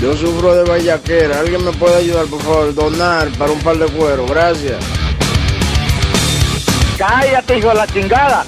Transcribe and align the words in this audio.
Yo 0.00 0.16
sufro 0.16 0.54
de 0.54 0.64
vallaquera. 0.64 1.40
¿Alguien 1.40 1.64
me 1.64 1.72
puede 1.72 1.96
ayudar, 1.96 2.26
por 2.26 2.40
favor? 2.42 2.74
Donar 2.74 3.28
para 3.38 3.52
un 3.52 3.60
par 3.60 3.78
de 3.78 3.86
cuero. 3.86 4.26
Gracias. 4.26 4.82
Cállate, 6.98 7.58
hijo 7.58 7.68
de 7.68 7.74
la 7.74 7.86
chingada. 7.86 8.44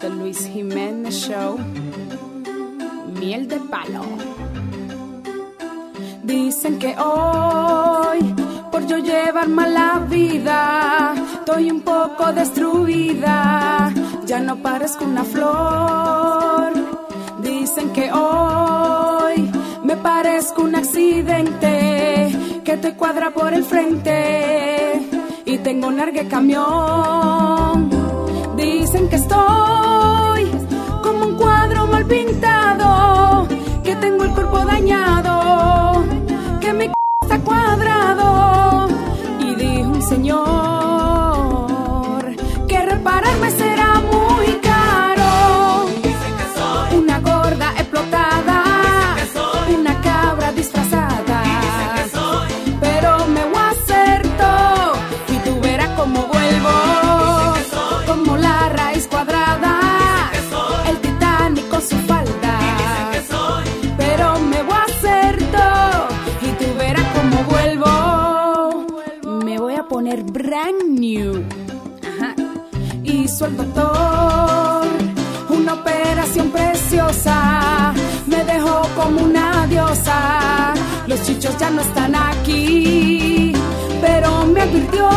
The 0.00 0.08
Luis 0.10 0.46
Jiménez 0.46 1.14
Show. 1.14 1.58
Miel 3.18 3.48
de 3.48 3.60
palo. 3.60 4.02
Dicen 6.22 6.78
que 6.78 6.96
hoy, 6.98 8.33
por 8.74 8.86
yo 8.88 8.98
llevar 8.98 9.48
mala 9.48 10.04
vida, 10.10 11.14
estoy 11.32 11.70
un 11.70 11.82
poco 11.82 12.32
destruida. 12.32 13.92
Ya 14.26 14.40
no 14.40 14.56
parezco 14.56 15.04
una 15.04 15.22
flor. 15.22 16.72
Dicen 17.40 17.92
que 17.92 18.10
hoy 18.10 19.48
me 19.84 19.96
parezco 19.96 20.62
un 20.62 20.74
accidente 20.74 22.36
que 22.64 22.76
te 22.78 22.94
cuadra 22.94 23.30
por 23.30 23.54
el 23.54 23.62
frente 23.62 25.08
y 25.44 25.58
tengo 25.58 25.86
un 25.86 25.96
largue 25.96 26.26
camión. 26.26 27.90
Dicen 28.56 29.08
que 29.08 29.16
estoy 29.24 30.50
como 31.00 31.26
un 31.26 31.36
cuadro 31.36 31.86
mal 31.86 32.04
pintado, 32.06 33.46
que 33.84 33.94
tengo 33.94 34.24
el 34.24 34.30
cuerpo 34.30 34.58
dañado, 34.64 35.93
El 73.44 73.58
doctor 73.58 74.86
una 75.50 75.74
operación 75.74 76.50
preciosa. 76.50 77.92
Me 78.26 78.42
dejó 78.42 78.82
como 78.96 79.20
una 79.20 79.66
diosa. 79.66 80.72
Los 81.06 81.22
chichos 81.24 81.54
ya 81.58 81.68
no 81.68 81.82
están 81.82 82.14
aquí, 82.14 83.52
pero 84.00 84.46
me 84.46 84.62
advirtió 84.62 85.08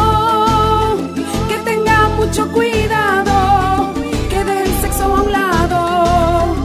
que 1.48 1.58
tenga 1.64 2.10
mucho 2.18 2.52
cuidado, 2.52 3.94
que 4.30 4.44
deje 4.44 4.64
el 4.64 4.82
sexo 4.82 5.04
a 5.06 5.22
un 5.24 5.32
lado. 5.32 6.56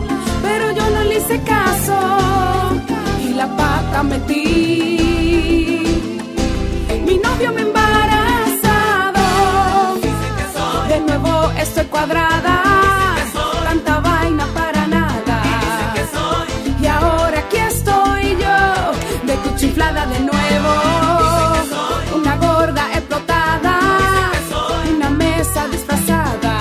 Pero 0.42 0.72
yo 0.72 0.90
no 0.90 1.04
le 1.04 1.18
hice 1.18 1.40
caso 1.42 1.96
y 3.24 3.34
la 3.34 3.46
pata 3.56 4.02
metí. 4.02 4.91
Tanta 12.02 14.00
vaina 14.00 14.44
para 14.52 14.88
nada. 14.88 15.42
Y 16.80 16.86
ahora 16.86 17.38
aquí 17.38 17.58
estoy 17.58 18.36
yo, 18.42 19.24
de 19.24 19.34
cuchiflada 19.44 20.06
de 20.06 20.18
nuevo. 20.18 20.72
Una 22.16 22.36
gorda 22.38 22.88
explotada. 22.92 23.78
Una 24.96 25.10
mesa 25.10 25.68
disfrazada. 25.68 26.58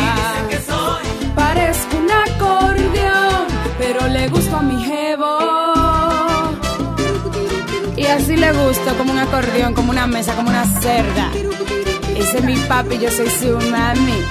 Parezco 1.35 1.97
un 1.97 2.11
acordeón, 2.11 3.47
pero 3.79 4.07
le 4.09 4.27
gusto 4.27 4.57
a 4.57 4.61
mi 4.61 4.83
jevo. 4.83 5.39
Y 7.97 8.05
así 8.05 8.37
le 8.37 8.51
gusto, 8.51 8.95
como 8.95 9.11
un 9.11 9.19
acordeón, 9.19 9.73
como 9.73 9.89
una 9.89 10.05
mesa, 10.05 10.35
como 10.35 10.49
una 10.49 10.65
cerda. 10.65 11.31
Ese 12.15 12.37
es 12.37 12.43
mi 12.43 12.55
papi, 12.67 12.99
yo 12.99 13.09
soy 13.09 13.27
su 13.27 13.57
mami. 13.71 14.23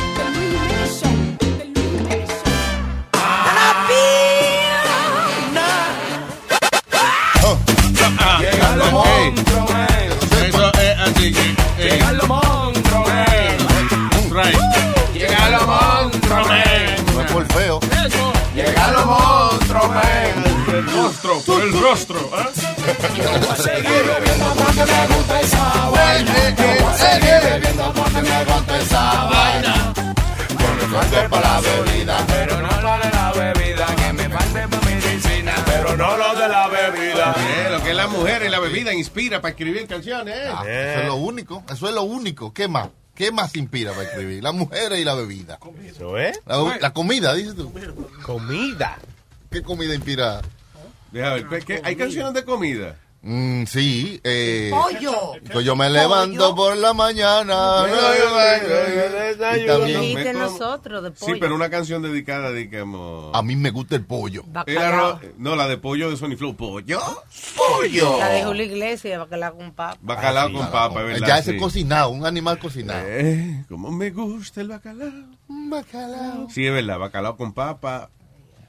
No 17.41 17.47
es 17.47 17.53
por 17.53 17.63
feo. 17.63 17.81
Llegan 18.55 18.93
los 18.93 19.07
monstruos, 19.07 19.85
El 20.69 20.87
rostro, 20.93 21.41
por 21.47 21.63
el 21.63 21.81
rostro. 21.81 22.31
¿ah? 22.35 22.49
Voy 23.17 23.49
a 23.49 23.57
seguir 23.57 24.05
bebiendo 24.05 24.55
porque 24.55 24.85
me 24.85 25.07
gusta 25.17 25.41
esa 25.41 25.91
vaina. 25.91 26.51
Yo 26.51 26.85
voy 26.85 26.93
a 26.93 26.97
seguir 26.99 27.51
bebiendo 27.51 27.93
porque 27.95 28.23
me 28.23 28.45
gusta 28.45 28.79
esa 28.79 29.25
vaina. 29.25 29.93
Que 29.95 30.55
me 30.55 30.95
falte 30.95 31.29
para 31.31 31.49
la 31.49 31.61
bebida, 31.61 32.17
pero 32.27 32.61
no 32.61 32.81
lo 32.83 32.99
de 32.99 33.11
la 33.11 33.33
bebida. 33.33 33.87
Que 33.97 34.13
me 34.13 34.29
falte 34.29 34.69
para 34.69 34.83
medicina, 34.87 35.55
pero 35.65 35.97
no 35.97 36.17
lo 36.19 36.35
de 36.35 36.49
la 36.49 36.69
bebida. 36.69 37.35
Eh, 37.39 37.69
lo 37.71 37.83
que 37.83 37.91
es 37.91 37.97
la 37.97 38.09
mujer 38.09 38.43
y 38.45 38.49
la 38.51 38.59
bebida 38.59 38.93
inspira 38.93 39.41
para 39.41 39.53
escribir 39.53 39.87
canciones. 39.87 40.37
¿eh? 40.37 40.51
Ah, 40.53 40.63
Eso 40.67 41.01
es 41.01 41.07
lo 41.07 41.15
único. 41.15 41.63
Eso 41.73 41.89
es 41.89 41.95
lo 41.95 42.03
único. 42.03 42.53
¿Qué 42.53 42.69
más? 42.69 42.89
¿Qué 43.15 43.33
más 43.33 43.55
inspira 43.57 43.91
para 43.93 44.05
escribir? 44.05 44.43
Las 44.43 44.55
mujeres 44.55 44.99
y 44.99 45.05
la 45.05 45.15
bebida. 45.15 45.59
Eso 45.85 46.17
es. 46.19 46.41
La, 46.47 46.79
la 46.81 46.93
comida, 46.93 47.35
dices 47.35 47.55
tú. 47.55 47.73
Comida. 48.25 48.99
¿Qué 49.51 49.63
comida 49.63 49.95
inspira? 49.95 50.41
Deja 51.13 51.35
ver, 51.35 51.47
¿qué- 51.49 51.61
qué- 51.61 51.81
¿hay 51.85 51.97
canciones 51.97 52.33
de 52.35 52.45
comida? 52.45 52.97
Mm, 53.23 53.65
sí. 53.67 54.19
Eh, 54.25 54.71
Pollo. 54.73 55.33
Pues 55.53 55.65
yo 55.65 55.77
me 55.77 55.91
levanto 55.91 56.55
por 56.55 56.75
la 56.79 56.95
mañana. 56.95 57.85
Y 59.63 59.67
también 59.67 60.15
me 60.15 60.33
como- 60.33 60.39
nosotros 60.45 61.03
de 61.03 61.11
pollo. 61.11 61.35
Sí, 61.35 61.39
pero 61.41 61.55
una 61.55 61.69
canción 61.71 62.03
dedicada, 62.03 62.51
digamos. 62.53 63.31
a 63.35 63.43
mí 63.43 63.57
me 63.57 63.71
gusta 63.71 63.97
el 63.97 64.05
pollo. 64.05 64.43
El 64.47 64.53
Bacalao. 64.53 65.19
arroz- 65.19 65.33
no, 65.39 65.57
la 65.57 65.69
de 65.69 65.77
pollo 65.77 66.11
de 66.11 66.17
Sony 66.17 66.37
Flow. 66.37 66.57
¿Pollo? 66.57 67.01
¡Pollo! 67.57 68.19
La 68.19 68.29
de 68.31 68.45
Julio 68.45 68.65
Iglesias, 68.65 69.19
bacalao 69.19 69.57
con 69.57 69.73
papa. 69.73 69.99
Bacalao 70.01 70.45
Ah, 70.47 70.49
sí, 70.49 70.55
con 70.55 70.65
no, 70.67 70.71
papa, 70.73 71.03
¿verdad? 71.03 71.27
Ya 71.29 71.39
ese 71.39 71.53
Sí. 71.53 71.59
cocinado, 71.59 72.11
un 72.11 72.25
animal 72.27 72.59
cocinado. 72.59 73.03
Eh, 73.07 73.65
como 73.69 73.91
me 73.91 74.11
gusta 74.11 74.61
el 74.63 74.69
bacalao. 74.69 75.11
Bacalao. 75.49 76.49
Sí, 76.51 76.67
es 76.67 76.73
verdad, 76.73 76.99
bacalao 76.99 77.37
con 77.37 77.53
papa. 77.53 78.11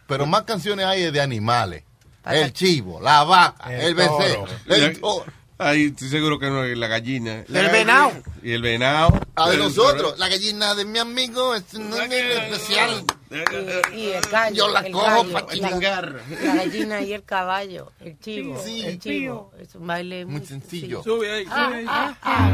Pero 0.07 0.25
más 0.25 0.41
canciones 0.43 0.85
hay 0.85 1.09
de 1.09 1.21
animales. 1.21 1.83
Para- 2.21 2.39
El 2.41 2.53
chivo, 2.53 2.99
la 3.01 3.23
vaca, 3.23 3.73
El 3.73 3.81
el 3.81 3.95
becerro, 3.95 4.45
el 4.67 4.99
toro. 4.99 5.25
Ahí 5.57 5.85
estoy 5.87 6.09
seguro 6.09 6.39
que 6.39 6.49
no 6.49 6.63
es 6.63 6.75
la 6.75 6.87
gallina. 6.87 7.43
La 7.47 7.61
El 7.61 7.69
venado. 7.69 8.11
Y 8.41 8.51
el 8.53 8.63
venado. 8.63 9.19
A 9.35 9.49
de 9.51 9.57
nosotros, 9.57 10.17
la 10.17 10.27
gallina 10.27 10.73
de 10.73 10.85
mi 10.85 10.97
amigo 10.97 11.53
es 11.55 11.63
un 11.75 11.93
especial. 11.93 13.03
Y, 13.31 13.95
y 13.97 14.09
el 14.11 14.21
gallo. 14.29 14.55
Yo 14.55 14.67
la 14.67 14.83
cojo 14.91 15.05
gallo, 15.05 15.31
pa' 15.31 15.41
la- 15.41 15.47
chingar. 15.69 16.21
La 16.43 16.55
gallina 16.55 17.01
y 17.01 17.13
el 17.13 17.23
caballo, 17.23 17.93
el 18.01 18.19
chivo. 18.19 18.61
Sí. 18.61 18.83
el 18.85 18.99
chivo. 18.99 19.53
Es 19.57 19.73
un 19.75 19.87
baile 19.87 20.25
Muy 20.25 20.45
sencillo. 20.45 21.01
Sube 21.01 21.31
ahí, 21.31 21.45
Ah, 21.49 21.67
sube 21.69 21.77
ahí. 21.77 21.85
ah, 21.87 22.17
ah. 22.23 22.51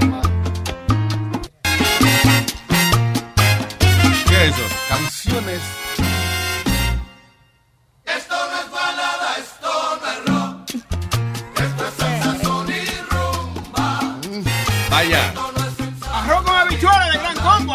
¿Qué 4.30 4.46
es 4.46 4.50
eso? 4.54 4.64
Canciones. 4.90 5.62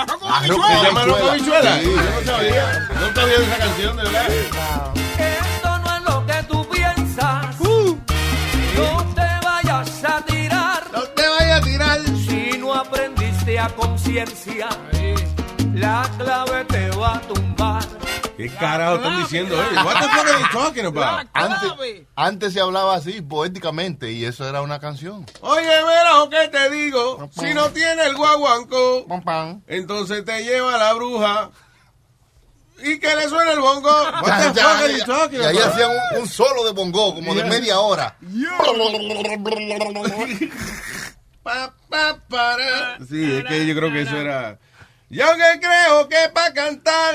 Arroz 0.02 0.18
con 0.18 0.32
habichuela 0.32 0.78
Se 0.80 0.86
llama 0.86 1.04
Loco 1.06 1.30
Habichuela. 1.30 1.78
Sí. 1.78 1.84
Yo 1.84 1.92
no 1.92 2.24
sabía. 2.24 2.88
No 3.00 3.14
sabía 3.14 3.38
de 3.38 3.44
esa 3.44 3.58
canción, 3.58 3.96
de 3.96 4.02
verdad. 4.02 4.26
Esto 5.18 5.78
no 5.78 5.96
es 5.96 6.02
lo 6.02 6.26
que 6.26 6.42
tú 6.48 6.68
piensas. 6.68 7.60
No 7.60 9.04
te 9.14 9.46
vayas 9.46 10.04
a 10.04 10.20
tirar. 10.24 10.82
No 10.92 11.02
te 11.02 11.28
vayas 11.28 11.60
a 11.60 11.64
tirar. 11.64 12.00
Si 12.26 12.58
no 12.58 12.74
aprendiste 12.74 13.58
a 13.58 13.68
conciencia, 13.68 14.68
la 15.74 16.08
clave 16.18 16.64
te 16.64 16.90
va 16.96 17.14
a 17.16 17.20
tumbar. 17.20 18.01
¿Qué 18.48 18.56
carajo 18.56 18.96
están 18.96 19.22
diciendo 19.22 19.54
ellos? 19.54 19.84
What 19.84 19.94
the 20.00 20.08
fuck 20.08 20.26
are 20.26 20.32
they 20.32 20.50
talking 20.52 20.86
about? 20.86 21.26
Antes, 21.34 22.06
antes 22.16 22.52
se 22.52 22.60
hablaba 22.60 22.94
así, 22.96 23.20
poéticamente, 23.22 24.10
y 24.12 24.24
eso 24.24 24.48
era 24.48 24.62
una 24.62 24.78
canción. 24.80 25.26
Oye, 25.40 25.66
verás, 25.66 26.28
¿qué 26.30 26.48
te 26.48 26.70
digo? 26.70 27.28
Si 27.38 27.54
no 27.54 27.70
tiene 27.70 28.04
el 28.06 28.16
guaguanco, 28.16 29.06
entonces 29.66 30.24
te 30.24 30.42
lleva 30.44 30.76
la 30.78 30.92
bruja 30.94 31.50
y 32.84 32.98
que 32.98 33.14
le 33.14 33.28
suene 33.28 33.52
el 33.52 33.60
bongo. 33.60 33.88
What 34.22 34.52
the 34.52 34.60
fuck 34.60 34.66
are 34.80 34.92
you 34.92 34.98
ya. 34.98 35.04
talking 35.06 35.40
y 35.40 35.44
ahí 35.44 35.56
about? 35.56 35.72
hacían 35.72 35.90
un, 35.90 36.22
un 36.22 36.28
solo 36.28 36.64
de 36.64 36.72
bongo, 36.72 37.14
como 37.14 37.34
de 37.34 37.42
Yeah. 37.42 37.50
media 37.50 37.78
hora. 37.80 38.16
Pa, 41.42 41.74
pa, 41.90 42.18
para. 42.28 42.98
Sí, 43.08 43.32
es 43.38 43.44
que 43.44 43.66
yo 43.66 43.74
creo 43.74 43.92
que 43.92 44.02
eso 44.02 44.16
era. 44.16 44.58
Yo 45.12 45.26
que 45.36 45.60
creo 45.60 46.08
que 46.08 46.30
para 46.32 46.54
cantar 46.54 47.14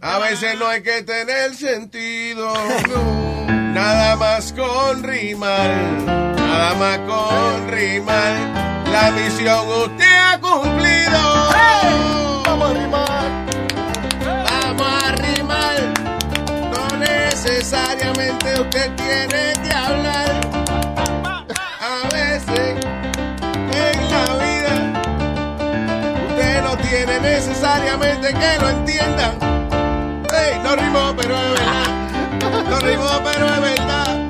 a 0.00 0.18
veces 0.20 0.56
no 0.56 0.68
hay 0.68 0.84
que 0.84 1.02
tener 1.02 1.52
sentido. 1.56 2.54
Nada 3.48 4.14
más 4.14 4.52
con 4.52 5.02
rimar, 5.02 5.68
nada 6.06 6.74
más 6.74 6.98
con 6.98 7.68
rimar. 7.68 8.84
La 8.92 9.10
misión 9.10 9.66
usted 9.66 10.16
ha 10.16 10.38
cumplido. 10.40 11.50
Vamos 12.46 12.70
a 12.70 12.74
rimar. 12.74 13.46
Vamos 14.44 15.02
a 15.02 15.12
rimar. 15.16 15.76
No 16.70 16.96
necesariamente 16.98 18.60
usted 18.60 18.94
tiene 18.94 19.54
que 19.60 19.74
hablar. 19.74 20.53
Necesariamente 27.24 28.28
que 28.28 28.58
lo 28.60 28.68
entiendan. 28.68 29.34
Ey, 30.32 30.60
no 30.62 30.76
rimó, 30.76 31.14
pero 31.16 31.34
es 31.36 31.50
verdad. 31.52 31.88
No 32.70 32.78
rimó, 32.80 33.22
pero 33.24 33.46
es 33.46 33.60
verdad. 33.60 34.28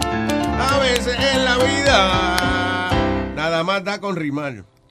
A 0.70 0.78
veces 0.78 1.16
en 1.18 1.44
la 1.44 1.56
vida 1.58 3.34
nada 3.34 3.62
más 3.64 3.84
da 3.84 4.00
con 4.00 4.16
rimar. 4.16 4.64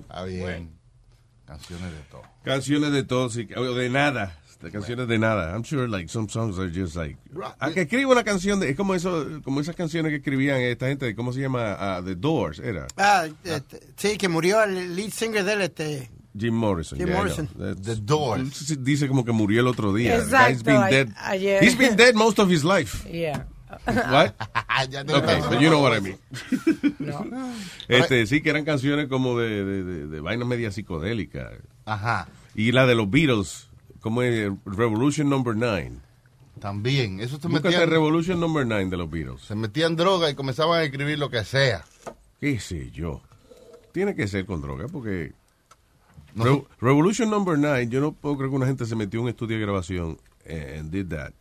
Está 0.00 0.24
bien. 0.24 0.78
Canciones 1.46 1.90
de 1.92 2.00
todo. 2.10 2.22
Canciones 2.44 2.92
de 2.92 3.02
todo, 3.02 3.30
sí, 3.30 3.48
o 3.56 3.74
de 3.74 3.88
nada. 3.88 4.36
De 4.66 4.72
canciones 4.72 5.06
de 5.06 5.16
nada. 5.16 5.52
I'm 5.52 5.62
sure 5.62 5.86
like 5.86 6.08
some 6.08 6.28
songs 6.28 6.58
are 6.58 6.68
just 6.68 6.96
like. 6.96 7.16
A 7.60 7.70
que 7.70 7.82
escriba 7.82 8.10
una 8.10 8.24
canción 8.24 8.58
de. 8.58 8.68
Es 8.70 8.76
como 8.76 8.96
eso, 8.96 9.40
como 9.44 9.60
esas 9.60 9.76
canciones 9.76 10.10
que 10.10 10.16
escribían 10.16 10.60
esta 10.60 10.88
gente, 10.88 11.14
¿cómo 11.14 11.32
se 11.32 11.40
llama? 11.40 11.76
Ah, 11.78 12.02
The 12.04 12.16
Doors, 12.16 12.58
era. 12.58 12.88
Ah, 12.96 13.26
este, 13.44 13.80
sí, 13.96 14.18
que 14.18 14.28
murió 14.28 14.64
el 14.64 14.96
lead 14.96 15.10
singer 15.10 15.44
de 15.44 15.52
él, 15.52 15.60
este. 15.62 16.10
Jim 16.36 16.54
Morrison. 16.54 16.98
Jim 16.98 17.06
yeah, 17.06 17.16
Morrison. 17.16 17.48
The 17.56 17.96
Doors. 17.96 18.76
Dice 18.82 19.06
como 19.06 19.24
que 19.24 19.30
murió 19.30 19.60
el 19.60 19.68
otro 19.68 19.94
día. 19.94 20.16
Exacto, 20.16 20.48
guy's 20.48 20.62
been 20.64 20.90
dead. 20.90 21.08
ayer. 21.18 21.62
He's 21.62 21.78
been 21.78 21.94
dead 21.94 22.14
most 22.14 22.40
of 22.40 22.50
his 22.50 22.64
life. 22.64 23.08
Yeah. 23.08 23.44
What? 23.86 24.34
Okay, 24.78 25.40
but 25.48 25.58
you 25.60 25.70
know 25.70 25.80
what 25.80 25.94
I 25.94 26.00
mean. 26.00 26.18
No. 26.98 27.24
Este, 27.88 28.26
sí, 28.26 28.42
que 28.42 28.50
eran 28.50 28.66
canciones 28.66 29.08
como 29.08 29.38
de, 29.38 29.64
de, 29.64 29.84
de, 29.84 30.06
de 30.06 30.20
vaina 30.20 30.44
media 30.44 30.70
psicodélica. 30.70 31.50
Ajá. 31.86 32.28
Y 32.54 32.72
la 32.72 32.86
de 32.86 32.94
los 32.94 33.08
Beatles, 33.10 33.65
como 34.06 34.22
es 34.22 34.52
Revolution 34.64 35.28
Number 35.28 35.56
9. 35.56 35.90
También. 36.60 37.18
Eso 37.18 37.40
se 37.40 37.48
Búscate 37.48 37.70
metían, 37.70 37.90
Revolution 37.90 38.38
Number 38.38 38.64
9 38.64 38.86
de 38.88 38.96
los 38.96 39.10
Beatles. 39.10 39.40
se 39.40 39.56
metían 39.56 39.96
droga 39.96 40.30
y 40.30 40.36
comenzaban 40.36 40.78
a 40.78 40.84
escribir 40.84 41.18
lo 41.18 41.28
que 41.28 41.42
sea. 41.44 41.84
¿Qué 42.40 42.60
sé 42.60 42.92
yo? 42.92 43.20
Tiene 43.90 44.14
que 44.14 44.28
ser 44.28 44.46
con 44.46 44.60
droga, 44.62 44.86
porque... 44.86 45.32
No 46.36 46.44
Re- 46.44 46.64
Revolution 46.80 47.30
Number 47.30 47.58
9, 47.58 47.88
yo 47.88 48.00
no 48.00 48.12
puedo 48.12 48.36
creer 48.36 48.50
que 48.50 48.56
una 48.56 48.66
gente 48.66 48.86
se 48.86 48.94
metió 48.94 49.18
en 49.18 49.24
un 49.24 49.28
estudio 49.30 49.56
de 49.56 49.62
grabación 49.62 50.18
eh, 50.44 50.76
and 50.78 50.92
did 50.92 51.08
that. 51.08 51.32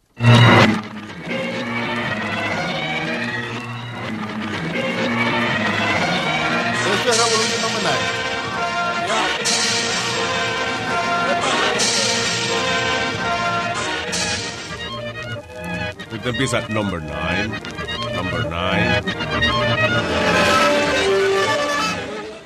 Usted 16.26 16.42
empieza 16.42 16.68
Number 16.70 17.00
9, 17.04 17.50
Number 18.16 18.48
9. 18.50 19.04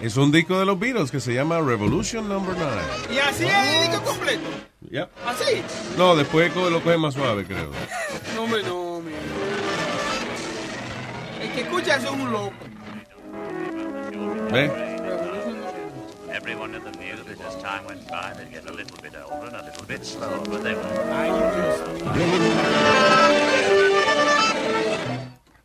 Es 0.01 0.17
un 0.17 0.33
disco 0.33 0.59
de 0.59 0.65
los 0.65 0.77
Beatles 0.77 1.11
que 1.11 1.21
se 1.21 1.33
llama 1.33 1.61
Revolution 1.61 2.27
Number 2.27 2.57
9. 2.57 2.81
Y 3.09 3.19
así 3.19 3.45
es 3.45 3.53
el 3.53 3.89
disco 3.89 4.03
completo. 4.03 4.49
Yep. 4.91 5.09
Así. 5.25 5.61
No, 5.97 6.17
después 6.17 6.53
lo 6.53 6.83
coge 6.83 6.97
más 6.97 7.13
suave, 7.13 7.45
creo. 7.45 7.71
No, 8.35 8.43
hombre, 8.43 8.63
no. 8.63 9.01
El 11.41 11.51
que 11.53 11.61
escucha 11.61 11.95
eso 11.95 12.07
es 12.07 12.13
un 12.19 12.33
loco. 12.33 12.51
¿Ves? 14.51 14.71
Everyone 16.33 16.75
in 16.75 16.83
the 16.83 16.91
that 16.91 17.39
as 17.47 17.55
time 17.61 17.85
went 17.85 18.05
by, 18.09 18.33
they'd 18.33 18.51
get 18.51 18.67
a 18.69 18.73
little 18.73 18.97
bit 19.01 19.13
older 19.29 19.47
and 19.47 19.55
a 19.55 19.63
little 19.63 19.85
bit 19.85 20.05
slower, 20.05 20.41
but 20.45 20.63
they 20.63 20.73
were. 20.73 23.48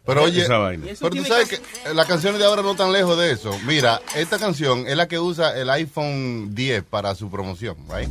Pero 0.07 0.23
oye, 0.25 0.43
Esa 0.43 0.59
vaina. 0.59 0.87
pero 1.01 1.11
tú 1.11 1.25
sabes 1.25 1.49
que 1.49 1.61
las 1.95 2.07
canciones 2.07 2.39
de 2.39 2.45
ahora 2.47 2.63
no 2.63 2.73
están 2.73 2.93
lejos 2.93 3.17
de 3.19 3.33
eso. 3.33 3.59
Mira, 3.67 4.01
esta 4.15 4.39
canción 4.39 4.87
es 4.87 4.97
la 4.97 5.09
que 5.09 5.19
usa 5.19 5.57
el 5.59 5.71
iPhone 5.71 6.55
10 6.55 6.83
para 6.85 7.15
su 7.15 7.31
promoción, 7.31 7.77
right? 7.91 8.11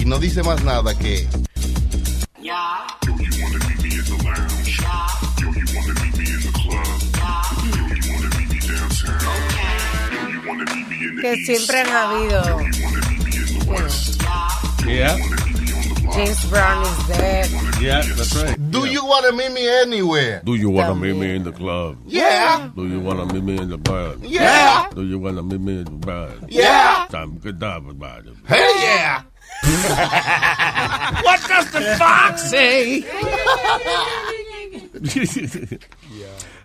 Y 0.00 0.04
no 0.04 0.18
dice 0.18 0.42
más 0.42 0.62
nada 0.62 0.96
que 0.96 1.26
Que 11.20 11.36
siempre 11.44 11.80
han 11.80 11.90
habido. 11.90 12.42
Yeah, 14.86 15.16
James 16.12 16.50
Brown 16.50 16.82
is 16.82 17.08
dead. 17.08 17.50
yeah, 17.80 18.00
that's 18.16 18.34
right. 18.36 18.57
Do 18.82 18.86
you 18.86 19.04
wanna 19.04 19.32
meet 19.32 19.52
me 19.52 19.68
anywhere? 19.68 20.42
Do 20.44 20.54
you 20.54 20.70
wanna 20.70 20.94
meet 20.94 21.16
me 21.16 21.34
in 21.34 21.44
the 21.44 21.52
club? 21.52 21.98
Yeah. 22.06 22.70
Do 22.74 22.86
you 22.86 23.00
wanna 23.00 23.26
meet 23.26 23.42
me 23.42 23.58
in 23.58 23.70
the 23.70 23.78
bar? 23.78 24.14
Yeah. 24.22 24.88
Do 24.94 25.02
you 25.04 25.18
wanna 25.18 25.42
meet 25.42 25.60
me 25.60 25.78
in 25.78 25.84
the 25.84 25.90
bar? 26.06 26.30
Yeah. 26.48 27.06
Time 27.10 27.38
good 27.38 27.58
time 27.60 27.88
about 27.88 28.26
it. 28.26 28.34
Hey 28.46 28.70
yeah. 28.80 29.22
What 31.24 31.40
does 31.48 31.70
the 31.72 31.80
fox 31.98 32.50
say? 32.50 33.04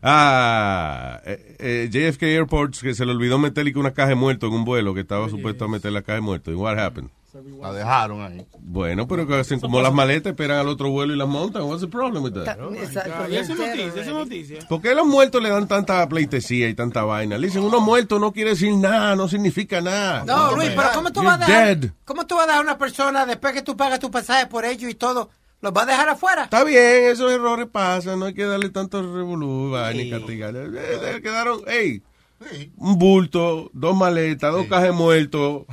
ah, 0.04 1.20
eh, 1.26 1.56
eh, 1.60 1.90
JFK 1.92 2.24
Airport 2.24 2.80
que 2.80 2.94
se 2.94 3.06
le 3.06 3.12
olvidó 3.12 3.40
meterle 3.40 3.74
que 3.74 3.80
una 3.80 3.94
caja 3.94 4.10
de 4.10 4.16
muerto 4.16 4.48
en 4.48 4.54
un 4.54 4.66
vuelo 4.66 4.94
que 4.94 5.02
estaba 5.02 5.30
supuesto 5.30 5.66
a 5.66 5.68
meter 5.68 5.92
la 5.92 6.02
caja 6.02 6.16
de 6.16 6.22
muerto. 6.22 6.52
¿Y 6.52 6.56
what 6.56 6.78
happened? 6.78 7.10
La 7.62 7.74
dejaron 7.74 8.22
ahí. 8.22 8.46
Bueno, 8.60 9.08
pero 9.08 9.26
que 9.26 9.36
hacen 9.36 9.60
como 9.60 9.82
las 9.82 9.92
maletas, 9.92 10.32
esperan 10.32 10.60
al 10.60 10.68
otro 10.68 10.90
vuelo 10.92 11.14
y 11.14 11.18
las 11.18 11.28
montan. 11.28 11.64
What's 11.64 11.82
the 11.82 11.88
problem 11.88 12.24
with 12.24 12.34
that? 12.34 12.60
Exacto. 12.76 13.30
Y 13.30 13.38
esa 13.38 13.56
noticia, 13.56 14.02
esa 14.02 14.12
noticia. 14.12 14.60
¿Por 14.70 14.82
qué 14.82 14.94
los 14.94 15.08
muertos 15.08 15.42
le 15.42 15.50
dan 15.50 15.68
tanta 15.68 16.08
pleitesía 16.08 16.70
y 16.70 16.76
tanta 16.76 17.04
vaina? 17.04 17.38
Le 17.38 17.48
dicen, 17.48 17.64
uno 17.64 17.80
muerto 17.80 18.20
no 18.20 18.32
quiere 18.32 18.52
decir 18.52 18.74
nada, 18.76 19.16
no 19.16 19.28
significa 19.28 19.82
nada. 19.82 20.24
No, 20.26 20.56
Luis, 20.56 20.70
pero 20.76 20.90
¿cómo 20.94 21.12
tú 21.12 21.22
You're 21.22 21.38
vas 21.38 21.42
a 21.42 21.52
dejar, 21.52 21.80
dead. 21.80 21.92
¿cómo 22.06 22.28
tú 22.28 22.36
vas 22.36 22.44
a 22.44 22.48
dejar 22.48 22.60
a 22.62 22.64
una 22.64 22.78
persona 22.78 23.26
después 23.26 23.54
que 23.54 23.62
tú 23.64 23.76
pagas 23.76 24.00
tu 24.00 24.12
pasaje 24.12 24.46
por 24.46 24.66
ello 24.66 24.88
y 24.88 24.94
todo? 24.94 25.30
¿Los 25.62 25.74
vas 25.74 25.86
a 25.88 25.92
dejar 25.92 26.10
afuera? 26.10 26.44
Está 26.44 26.64
bien, 26.66 27.06
esos 27.06 27.32
errores 27.32 27.68
pasan, 27.72 28.20
no 28.20 28.26
hay 28.26 28.34
que 28.34 28.44
darle 28.44 28.70
tanto 28.70 29.02
revolú, 29.02 29.72
vaina 29.72 30.04
y 30.04 30.10
castigar. 30.10 30.56
Eh, 30.56 30.70
eh, 30.76 31.20
Quedaron, 31.24 31.62
hey, 31.66 32.04
un 32.78 32.98
bulto, 32.98 33.70
dos 33.74 33.96
maletas, 33.96 34.52
dos 34.52 34.66
cajas 34.68 34.84
de 34.86 34.92
muertos, 34.92 35.64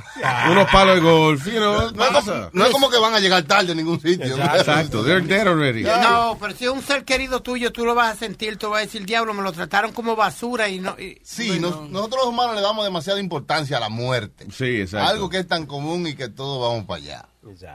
unos 0.51 0.69
palos 0.71 0.95
de 0.95 1.01
golf, 1.01 1.45
you 1.45 1.51
know, 1.53 1.91
No 1.91 2.05
es, 2.05 2.11
como, 2.25 2.49
no 2.53 2.65
es 2.65 2.71
como 2.71 2.89
que 2.89 2.97
van 2.99 3.13
a 3.13 3.19
llegar 3.19 3.43
tarde 3.43 3.71
a 3.71 3.75
ningún 3.75 3.99
sitio. 3.99 4.35
Exacto, 4.37 5.03
they're 5.03 5.21
dead 5.25 5.47
already. 5.47 5.83
No, 5.83 6.37
pero 6.39 6.55
si 6.55 6.65
es 6.65 6.71
un 6.71 6.81
ser 6.81 7.03
querido 7.05 7.41
tuyo, 7.41 7.71
tú 7.71 7.85
lo 7.85 7.95
vas 7.95 8.15
a 8.15 8.17
sentir, 8.19 8.57
tú 8.57 8.69
vas 8.69 8.79
a 8.79 8.85
decir, 8.85 9.05
diablo, 9.05 9.33
me 9.33 9.41
lo 9.43 9.51
trataron 9.51 9.91
como 9.91 10.15
basura 10.15 10.69
y 10.69 10.79
no... 10.79 10.95
y- 10.99 11.19
Sí, 11.23 11.59
nos- 11.59 11.89
nosotros 11.89 12.21
los 12.25 12.33
humanos 12.33 12.55
le 12.55 12.61
damos 12.61 12.83
demasiada 12.83 13.19
importancia 13.19 13.77
a 13.77 13.79
la 13.79 13.89
muerte. 13.89 14.47
Sí, 14.51 14.81
exacto. 14.81 15.07
Algo 15.09 15.29
que 15.29 15.39
es 15.39 15.47
tan 15.47 15.65
común 15.65 16.07
y 16.07 16.15
que 16.15 16.29
todos 16.29 16.61
vamos 16.69 16.85
para 16.85 17.01
allá. 17.01 17.25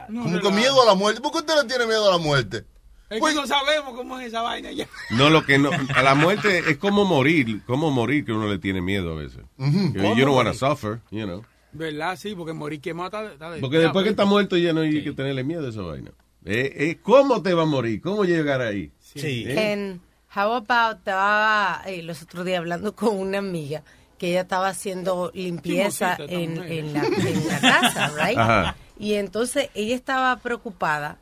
Como 0.07 0.39
que 0.39 0.51
miedo 0.51 0.81
a 0.81 0.85
la 0.85 0.95
muerte. 0.95 1.21
¿Por 1.21 1.31
qué 1.31 1.37
usted 1.39 1.55
le 1.61 1.67
tiene 1.67 1.85
miedo 1.85 2.07
a 2.07 2.11
la 2.11 2.17
muerte? 2.17 2.65
Es 3.09 3.21
que 3.21 3.33
no 3.33 3.47
sabemos 3.47 3.93
cómo 3.95 4.19
es 4.19 4.27
esa 4.27 4.41
vaina 4.41 4.71
ya. 4.71 4.87
No, 5.11 5.29
lo 5.29 5.45
que 5.45 5.57
no, 5.57 5.69
a 5.95 6.01
la 6.03 6.13
muerte 6.15 6.59
es 6.69 6.77
como 6.77 7.05
morir, 7.05 7.61
como 7.65 7.89
morir 7.89 8.25
que 8.25 8.33
uno 8.33 8.47
le 8.49 8.57
tiene 8.59 8.81
miedo 8.81 9.13
a 9.13 9.15
veces. 9.15 9.43
Que 9.57 9.99
¿Cómo 10.01 10.15
You 10.15 10.25
don't 10.25 10.35
want 10.35 10.47
to 10.49 10.53
suffer, 10.53 10.99
you 11.11 11.23
know. 11.25 11.43
¿Verdad? 11.71 12.17
Sí, 12.17 12.33
porque 12.35 12.53
morir 12.53 12.81
quemado 12.81 13.07
está, 13.07 13.31
está 13.33 13.51
de- 13.51 13.61
Porque 13.61 13.77
después 13.77 14.03
que 14.03 14.09
está 14.09 14.25
muerto 14.25 14.57
ya 14.57 14.73
no 14.73 14.81
hay 14.81 15.03
que 15.03 15.11
tenerle 15.13 15.43
miedo 15.43 15.65
a 15.65 15.69
esa 15.69 15.81
vaina. 15.81 16.11
Eh, 16.45 16.73
eh, 16.75 16.97
¿Cómo 17.01 17.41
te 17.41 17.53
va 17.53 17.63
a 17.63 17.65
morir? 17.65 18.01
¿Cómo 18.01 18.23
llegar 18.25 18.61
ahí? 18.61 18.91
Sí. 18.99 19.45
¿Eh? 19.47 19.71
En 19.73 20.01
How 20.35 20.53
About 20.53 20.97
estaba 20.99 21.81
eh, 21.85 22.01
los 22.03 22.21
otros 22.23 22.45
días 22.45 22.59
hablando 22.59 22.95
con 22.95 23.17
una 23.17 23.37
amiga 23.39 23.83
que 24.17 24.29
ella 24.31 24.41
estaba 24.41 24.69
haciendo 24.69 25.31
limpieza 25.33 26.17
en, 26.19 26.57
en 26.63 26.93
la, 26.93 27.05
en 27.05 27.47
la 27.47 27.59
casa, 27.59 28.11
right? 28.25 28.37
Ajá. 28.37 28.75
Y 28.99 29.13
entonces 29.13 29.69
ella 29.75 29.95
estaba 29.95 30.35
preocupada 30.37 31.17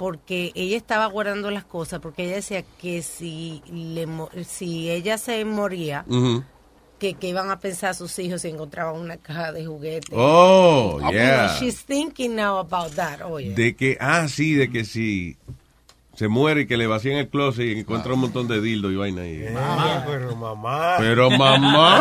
porque 0.00 0.50
ella 0.54 0.78
estaba 0.78 1.04
guardando 1.08 1.50
las 1.50 1.64
cosas 1.64 2.00
porque 2.00 2.24
ella 2.24 2.36
decía 2.36 2.64
que 2.80 3.02
si 3.02 3.62
le 3.70 4.08
si 4.46 4.88
ella 4.88 5.18
se 5.18 5.44
moría 5.44 6.06
que, 6.98 7.12
que 7.12 7.28
iban 7.28 7.50
a 7.50 7.60
pensar 7.60 7.94
sus 7.94 8.18
hijos 8.18 8.40
si 8.40 8.48
encontraban 8.48 8.98
una 8.98 9.18
caja 9.18 9.52
de 9.52 9.66
juguetes. 9.66 10.08
Oh, 10.10 11.00
yeah. 11.10 11.54
she's 11.58 11.84
thinking 11.84 12.34
now 12.34 12.56
about 12.56 12.94
that. 12.94 13.20
Oye. 13.20 13.52
De 13.54 13.76
que, 13.76 13.98
ah, 14.00 14.26
sí, 14.26 14.54
de 14.54 14.70
que 14.70 14.86
si 14.86 15.36
se 16.20 16.28
muere 16.28 16.60
y 16.60 16.66
que 16.66 16.76
le 16.76 16.86
vacían 16.86 17.16
el 17.16 17.30
closet 17.30 17.64
y 17.64 17.80
encuentra 17.80 18.12
un 18.12 18.20
montón 18.20 18.46
de 18.46 18.60
dildo 18.60 18.90
y 18.90 18.96
vaina 18.96 19.22
ahí. 19.22 19.42
Ah, 19.56 20.04
pero 20.06 20.36
mamá. 20.36 20.96
Pero 20.98 21.30
mamá. 21.38 21.98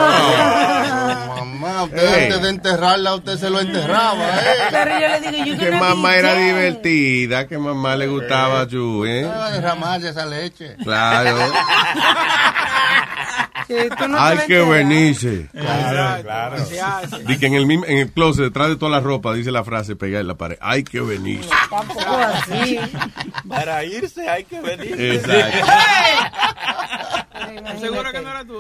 Mamá, 1.37 1.83
usted 1.83 2.23
antes 2.23 2.41
de 2.41 2.49
enterrarla, 2.49 3.15
usde 3.15 3.37
se 3.37 3.49
lo 3.49 3.61
enterraba, 3.61 4.41
¿eh? 4.41 4.43
Pero 4.71 4.99
yo 4.99 5.07
le 5.07 5.21
digo, 5.31 5.57
Que 5.57 5.71
mamá 5.71 6.17
era 6.17 6.33
divertida, 6.33 7.47
que 7.47 7.57
mamá 7.57 7.95
le 7.95 8.07
gustaba 8.07 8.67
you, 8.67 9.05
¿eh? 9.05 9.23
Va 9.23 9.45
a 9.45 9.51
derramarse 9.51 10.09
esa 10.09 10.25
leche. 10.25 10.75
Claro. 10.83 11.37
Que 13.69 13.87
tú 13.99 14.07
no 14.07 14.17
te 14.17 14.23
Hay 14.23 14.47
que 14.47 14.63
venirse. 14.63 15.47
Claro, 15.51 16.23
claro. 16.23 16.55
Di 17.27 17.37
que 17.37 17.45
en 17.45 17.53
el, 17.53 17.67
mismo- 17.67 17.85
en 17.85 17.99
el 17.99 18.11
closet, 18.11 18.45
detrás 18.45 18.69
de 18.69 18.77
toda 18.77 18.89
la 18.89 18.99
ropa, 18.99 19.31
dice 19.35 19.51
la 19.51 19.63
frase 19.63 19.95
pegada 19.95 20.21
en 20.21 20.27
la 20.27 20.35
pared. 20.35 20.57
Hay 20.59 20.83
que 20.83 20.99
venirse. 21.01 21.47
Tampoco 21.69 22.01
así. 22.17 22.79
Para 23.47 23.85
irse 23.85 24.27
hay 24.27 24.43
que 24.45 24.59
venir. 24.59 24.99
Exacto. 24.99 25.67
¿Seguro 27.79 28.11
que 28.11 28.21
no 28.21 28.29
era 28.31 28.43
tú? 28.43 28.57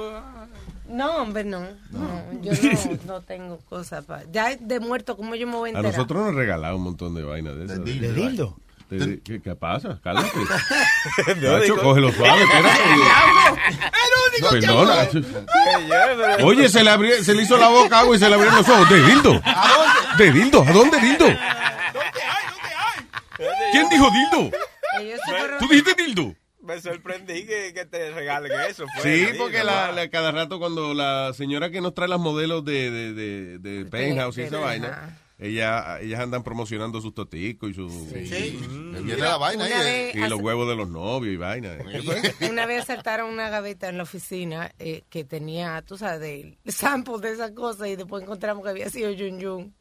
No, 0.89 1.17
hombre, 1.23 1.43
no. 1.43 1.61
no 1.91 2.41
yo 2.41 2.51
no, 2.53 3.13
no 3.13 3.21
tengo 3.21 3.57
cosas 3.67 4.05
para... 4.05 4.23
Ya 4.31 4.55
de 4.55 4.79
muerto, 4.79 5.17
¿cómo 5.17 5.33
yo 5.35 5.47
me 5.47 5.55
voy 5.55 5.71
a 5.71 5.79
A 5.79 5.81
nosotros 5.81 6.23
nos 6.23 6.35
regalaron 6.35 6.77
un 6.77 6.83
montón 6.83 7.15
de 7.15 7.23
vainas 7.23 7.55
de 7.57 7.65
esas. 7.65 7.83
¿De 7.83 8.13
dildo? 8.13 8.57
¿Qué, 8.89 9.41
qué 9.41 9.55
pasa? 9.55 9.99
Cálmate. 10.03 10.29
Nacho, 11.41 11.77
cógelo 11.77 12.11
suave, 12.11 12.41
espérate. 12.43 12.79
Perdona. 14.51 15.07
Oye, 16.43 16.69
se 16.69 16.83
le, 16.83 16.89
abrió- 16.89 17.21
se 17.23 17.33
le 17.35 17.43
hizo 17.43 17.57
la 17.57 17.67
boca 17.69 17.99
agua 17.99 18.15
y 18.15 18.19
se 18.19 18.27
le 18.29 18.35
abrieron 18.35 18.57
los 18.57 18.67
ojos. 18.69 18.89
¿De 18.89 19.01
dildo? 19.03 19.41
¿De 20.17 20.31
dildo? 20.31 20.63
¿A 20.67 20.71
dónde 20.71 20.99
dildo? 20.99 21.25
¿Quién 23.71 23.89
dijo 23.89 24.09
dildo? 24.11 24.57
Ellos 24.99 25.19
se 25.25 25.31
fueron- 25.37 25.57
¿Tú 25.59 25.67
dijiste 25.67 25.93
dildo? 25.95 26.35
Me 26.61 26.79
sorprendí 26.81 27.45
que, 27.45 27.73
que 27.73 27.85
te 27.85 28.11
regalen 28.11 28.51
eso. 28.69 28.85
pues, 29.01 29.03
Sí, 29.03 29.27
porque 29.37 29.63
la, 29.63 30.07
cada 30.11 30.31
rato 30.31 30.59
cuando 30.59 30.93
la 30.93 31.31
señora 31.33 31.69
que 31.71 31.81
nos 31.81 31.93
trae 31.95 32.07
las 32.07 32.19
modelos 32.19 32.63
de, 32.65 32.91
de, 32.91 33.13
de, 33.13 33.57
de 33.59 33.85
Penthouse 33.85 34.37
y 34.37 34.41
esa 34.41 34.59
vaina, 34.59 35.17
ella, 35.39 35.99
ellas 36.01 36.19
andan 36.19 36.43
promocionando 36.43 36.99
sus 37.01 37.13
toticos 37.13 37.69
y 37.71 37.73
sus... 37.73 37.91
Sí. 37.91 38.59
Mm. 38.69 38.91
Le 38.93 39.01
viene 39.01 39.21
la 39.21 39.37
vaina 39.37 39.63
vez- 39.65 39.73
eh. 39.75 40.11
Y 40.15 40.27
los 40.27 40.39
huevos 40.41 40.67
de 40.67 40.75
los 40.75 40.89
novios 40.89 41.33
y 41.33 41.37
vaina. 41.37 41.77
¿Qué 41.77 42.01
fue? 42.01 42.21
Una 42.49 42.65
vez 42.65 42.85
saltaron 42.85 43.31
una 43.31 43.49
gaveta 43.49 43.87
en 43.89 43.97
la 43.97 44.03
oficina 44.03 44.71
eh, 44.79 45.03
que 45.09 45.23
tenía, 45.23 45.81
tú 45.81 45.97
sabes, 45.97 46.19
de 46.19 46.57
samples 46.71 47.21
de 47.21 47.31
esas 47.31 47.51
cosas 47.51 47.87
y 47.87 47.95
después 47.95 48.21
encontramos 48.23 48.63
que 48.63 48.69
había 48.69 48.89
sido 48.89 49.11
Yun 49.11 49.39
Yun. 49.39 49.73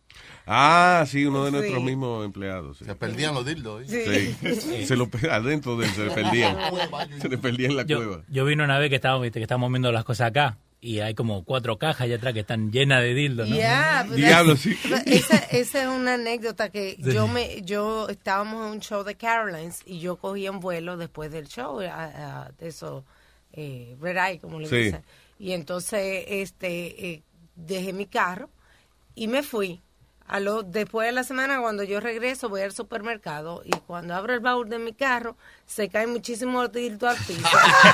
Ah, 0.47 1.05
sí, 1.07 1.27
uno 1.27 1.45
de 1.45 1.51
Sí. 1.51 1.57
nuestros 1.59 1.83
mismos 1.83 2.25
empleados. 2.25 2.79
sí. 2.79 2.85
Se 2.85 2.95
perdían 2.95 3.35
los 3.35 3.45
dildos. 3.45 3.83
¿eh? 3.93 4.35
Sí. 4.41 4.87
Se 4.87 4.97
lo 4.97 5.09
adentro 5.31 5.77
de 5.77 5.87
él 5.87 5.93
se 5.93 6.05
le 6.07 6.11
perdían. 6.15 6.57
Se 7.21 7.29
le 7.29 7.37
perdían 7.39 7.73
en 7.73 7.77
la 7.77 7.83
Yo, 7.85 7.99
cueva. 7.99 8.23
yo 8.29 8.45
vine 8.45 8.65
una 8.65 8.79
vez 8.79 8.89
que 8.91 8.97
estábamos, 8.97 9.25
viste, 9.25 9.39
que 9.39 9.45
estábamos 9.45 9.71
viendo 9.71 9.93
las 9.93 10.05
cosas 10.05 10.29
acá 10.29 10.57
y 10.81 11.01
hay 11.01 11.15
como 11.15 11.45
cuatro 11.45 11.77
cajas 11.79 12.03
allá 12.03 12.17
atrás 12.17 12.35
que 12.35 12.41
están 12.41 12.71
llenas 12.71 13.03
de 13.03 13.15
dildos, 13.15 13.49
¿no? 13.49 13.57
Yeah, 13.57 14.05
but 14.07 14.17
Diablo, 14.17 14.57
sí. 14.57 14.77
Esa, 15.07 15.37
esa 15.39 15.83
es 15.83 15.89
una 15.89 16.15
anécdota 16.15 16.71
que 16.71 16.97
Sí. 17.03 17.13
yo 17.13 17.27
me, 17.27 17.63
yo 17.63 18.09
estábamos 18.09 18.65
en 18.67 18.73
un 18.73 18.81
show 18.81 19.03
de 19.03 19.17
Carolines 19.17 19.81
y 19.87 19.99
yo 19.99 20.17
cogí 20.17 20.49
un 20.49 20.61
vuelo 20.61 20.97
después 20.97 21.31
del 21.33 21.49
show, 21.49 21.81
a- 21.81 22.45
a- 22.47 22.51
de 22.59 22.69
eso, 22.69 23.05
eh, 23.53 23.97
red 24.01 24.17
eye, 24.17 24.39
como 24.39 24.61
le 24.61 24.69
Sí. 24.69 24.77
dicen. 24.77 25.03
Y 25.41 25.53
entonces, 25.53 26.25
este, 26.29 27.11
eh, 27.11 27.23
dejé 27.57 27.93
mi 27.93 28.07
carro 28.07 28.49
y 29.15 29.27
me 29.29 29.43
fui. 29.43 29.81
A 30.27 30.41
lo, 30.41 30.63
después 30.63 31.07
de 31.07 31.13
la 31.13 31.25
semana, 31.25 31.59
cuando 31.61 31.85
yo 31.85 32.01
regreso, 32.01 32.49
voy 32.51 32.61
al 32.61 32.73
supermercado 32.73 33.63
y 33.65 33.71
cuando 33.87 34.15
abro 34.15 34.35
el 34.35 34.41
baúl 34.41 34.69
de 34.69 34.79
mi 34.79 34.93
carro, 34.93 35.37
se 35.69 35.89
cae 35.91 36.07
muchísimo 36.07 36.67
dildo 36.69 37.09
al 37.09 37.17
piso. 37.19 37.47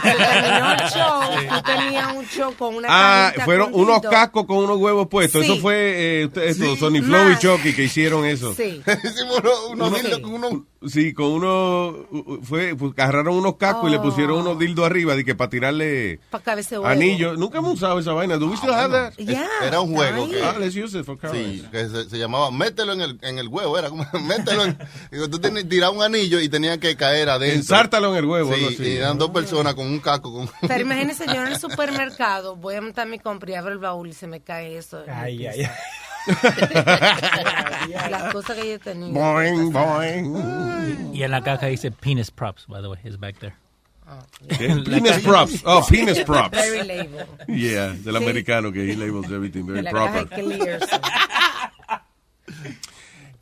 Terminó 0.02 0.72
el 0.72 0.78
show, 0.94 1.20
tú 1.48 1.62
tenías 1.64 2.14
un 2.16 2.24
show 2.26 2.54
con 2.56 2.76
una 2.76 2.88
Ah, 2.90 3.32
fueron 3.44 3.72
con 3.72 3.80
unos 3.82 4.00
cascos 4.00 4.46
con 4.46 4.58
unos 4.58 4.78
huevos 4.78 5.08
puestos. 5.08 5.44
Sí. 5.44 5.52
Eso 5.52 5.60
fue 5.60 6.20
eh, 6.22 6.26
usted- 6.26 6.42
esto, 6.44 6.76
Sony 6.76 7.02
Flow 7.02 7.32
y. 7.32 7.38
Chucky 7.38 7.74
que 7.74 7.82
hicieron 7.84 8.24
eso. 8.24 8.54
Sí. 8.54 8.80
Hicimos 9.04 9.40
unos, 9.40 9.58
unos 9.70 9.88
Uno- 9.88 9.98
dildos 9.98 10.20
con 10.20 10.34
unos... 10.34 10.52
Sí, 10.86 11.14
con 11.14 11.28
unos, 11.28 11.94
fue, 12.42 12.76
pues, 12.76 12.92
agarraron 12.98 13.34
unos 13.36 13.56
cascos 13.56 13.88
y 13.88 13.92
le 13.92 13.96
Oh. 13.98 14.02
pusieron 14.02 14.40
unos 14.40 14.58
dildos 14.58 14.84
arriba 14.84 15.16
de 15.16 15.24
que 15.24 15.34
para 15.34 15.48
tirarle 15.48 16.20
Para 16.28 16.44
cabeza 16.44 16.70
de 16.74 16.78
huevo. 16.80 16.90
anillos. 16.92 17.38
Nunca 17.38 17.56
hemos 17.56 17.72
usado 17.72 17.98
esa 17.98 18.12
vaina. 18.12 18.36
¿Do 18.36 18.48
we 18.48 18.56
still 18.58 18.70
have 18.74 18.92
that? 18.92 19.14
Yeah, 19.16 19.48
Era 19.66 19.80
un 19.80 19.94
juego 19.94 20.28
que... 20.28 20.42
Ah, 20.42 20.54
let's 20.60 20.76
use 20.76 20.98
it 20.98 21.06
for. 21.06 21.18
Sí, 21.32 21.64
que 21.72 21.88
se, 21.88 22.10
se 22.10 22.18
llamaba 22.18 22.50
mételo 22.50 22.92
en 22.92 23.00
el, 23.00 23.18
en 23.22 23.38
el 23.38 23.48
huevo, 23.48 23.78
era 23.78 23.88
como 23.88 24.06
mételo 24.28 24.62
en... 24.66 24.76
Digo, 25.10 25.30
tú 25.30 25.38
tenías 25.38 25.66
tirabas 25.70 25.96
un 25.96 26.02
anillo 26.02 26.38
y 26.38 26.50
tenían 26.50 26.78
que 26.78 26.94
caer 26.96 27.30
adentro. 27.30 27.63
Ensártalo 27.72 28.10
en 28.12 28.16
el 28.16 28.24
huevo. 28.26 28.52
algo 28.52 28.68
Sí, 28.68 28.74
así. 28.74 28.82
y 28.84 28.96
eran 28.96 29.18
dos 29.18 29.30
personas 29.30 29.74
con 29.74 29.86
un 29.86 29.98
casco. 30.00 30.32
Con... 30.32 30.50
Pero 30.68 30.80
imagínese, 30.82 31.26
yo 31.26 31.34
en 31.42 31.48
el 31.48 31.58
supermercado 31.58 32.56
voy 32.56 32.74
a 32.76 32.80
montar 32.80 33.06
mi 33.08 33.18
compra 33.18 33.50
y 33.50 33.54
abro 33.54 33.72
el 33.72 33.78
baúl 33.78 34.08
y 34.08 34.12
se 34.12 34.26
me 34.26 34.40
cae 34.40 34.76
eso. 34.78 35.02
Ay, 35.08 35.46
ay, 35.46 35.62
ay. 35.64 35.70
Las 38.10 38.32
cosas 38.32 38.56
que 38.56 38.70
yo 38.70 38.78
tenía. 38.80 39.12
Boing, 39.12 39.70
boing. 39.72 41.10
Y 41.14 41.22
en 41.22 41.30
la 41.30 41.42
caja 41.42 41.66
dice 41.66 41.90
penis 41.90 42.30
props, 42.30 42.66
by 42.66 42.80
the 42.82 42.88
way, 42.88 42.98
is 43.04 43.18
back 43.18 43.38
there. 43.38 43.54
¿Qué? 44.48 44.68
Penis 44.84 45.18
props. 45.22 45.62
Oh, 45.66 45.84
penis 45.88 46.20
props. 46.20 46.50
Very 46.56 46.82
label. 46.86 47.26
Yeah, 47.48 47.88
del 47.92 48.16
Sí. 48.16 48.22
americano 48.22 48.70
que 48.72 48.90
he 48.90 48.96
labels 48.96 49.30
everything 49.30 49.66
very 49.66 49.82
proper. 49.88 50.28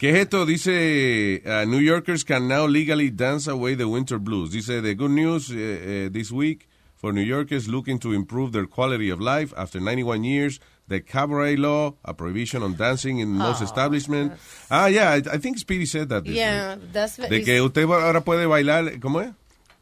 ¿Qué 0.03 0.11
es 0.11 0.17
esto? 0.17 0.45
Dice, 0.45 1.41
uh, 1.47 1.65
New 1.65 1.79
Yorkers 1.79 2.25
can 2.25 2.49
now 2.49 2.67
legally 2.67 3.09
dance 3.09 3.47
away 3.49 3.77
the 3.77 3.85
winter 3.87 4.19
blues. 4.19 4.51
Dice, 4.51 4.81
the 4.83 4.95
good 4.97 5.13
news 5.13 5.49
uh, 5.49 5.55
uh, 5.55 6.09
this 6.13 6.33
week 6.33 6.69
for 6.97 7.13
New 7.13 7.23
Yorkers 7.23 7.69
looking 7.69 8.01
to 8.01 8.13
improve 8.13 8.51
their 8.51 8.67
quality 8.67 9.11
of 9.11 9.21
life 9.21 9.55
after 9.57 9.79
91 9.79 10.25
years, 10.25 10.59
the 10.89 11.01
cabaret 11.01 11.55
law, 11.55 11.95
a 12.05 12.13
prohibition 12.15 12.65
on 12.65 12.75
dancing 12.75 13.21
in 13.21 13.29
most 13.29 13.61
Oh, 13.61 13.65
establishments. 13.65 14.43
Ah, 14.69 14.87
yeah, 14.89 15.11
I, 15.11 15.19
I 15.35 15.39
think 15.39 15.59
Speedy 15.59 15.87
said 15.87 16.09
that. 16.09 16.25
this 16.25 16.35
Yeah, 16.35 16.75
week. 16.75 16.93
that's 16.93 17.17
De 17.19 17.45
que 17.45 17.61
usted 17.63 17.85
ahora 17.85 18.23
puede 18.23 18.47
bailar, 18.49 18.99
¿cómo 18.99 19.21
es? 19.21 19.29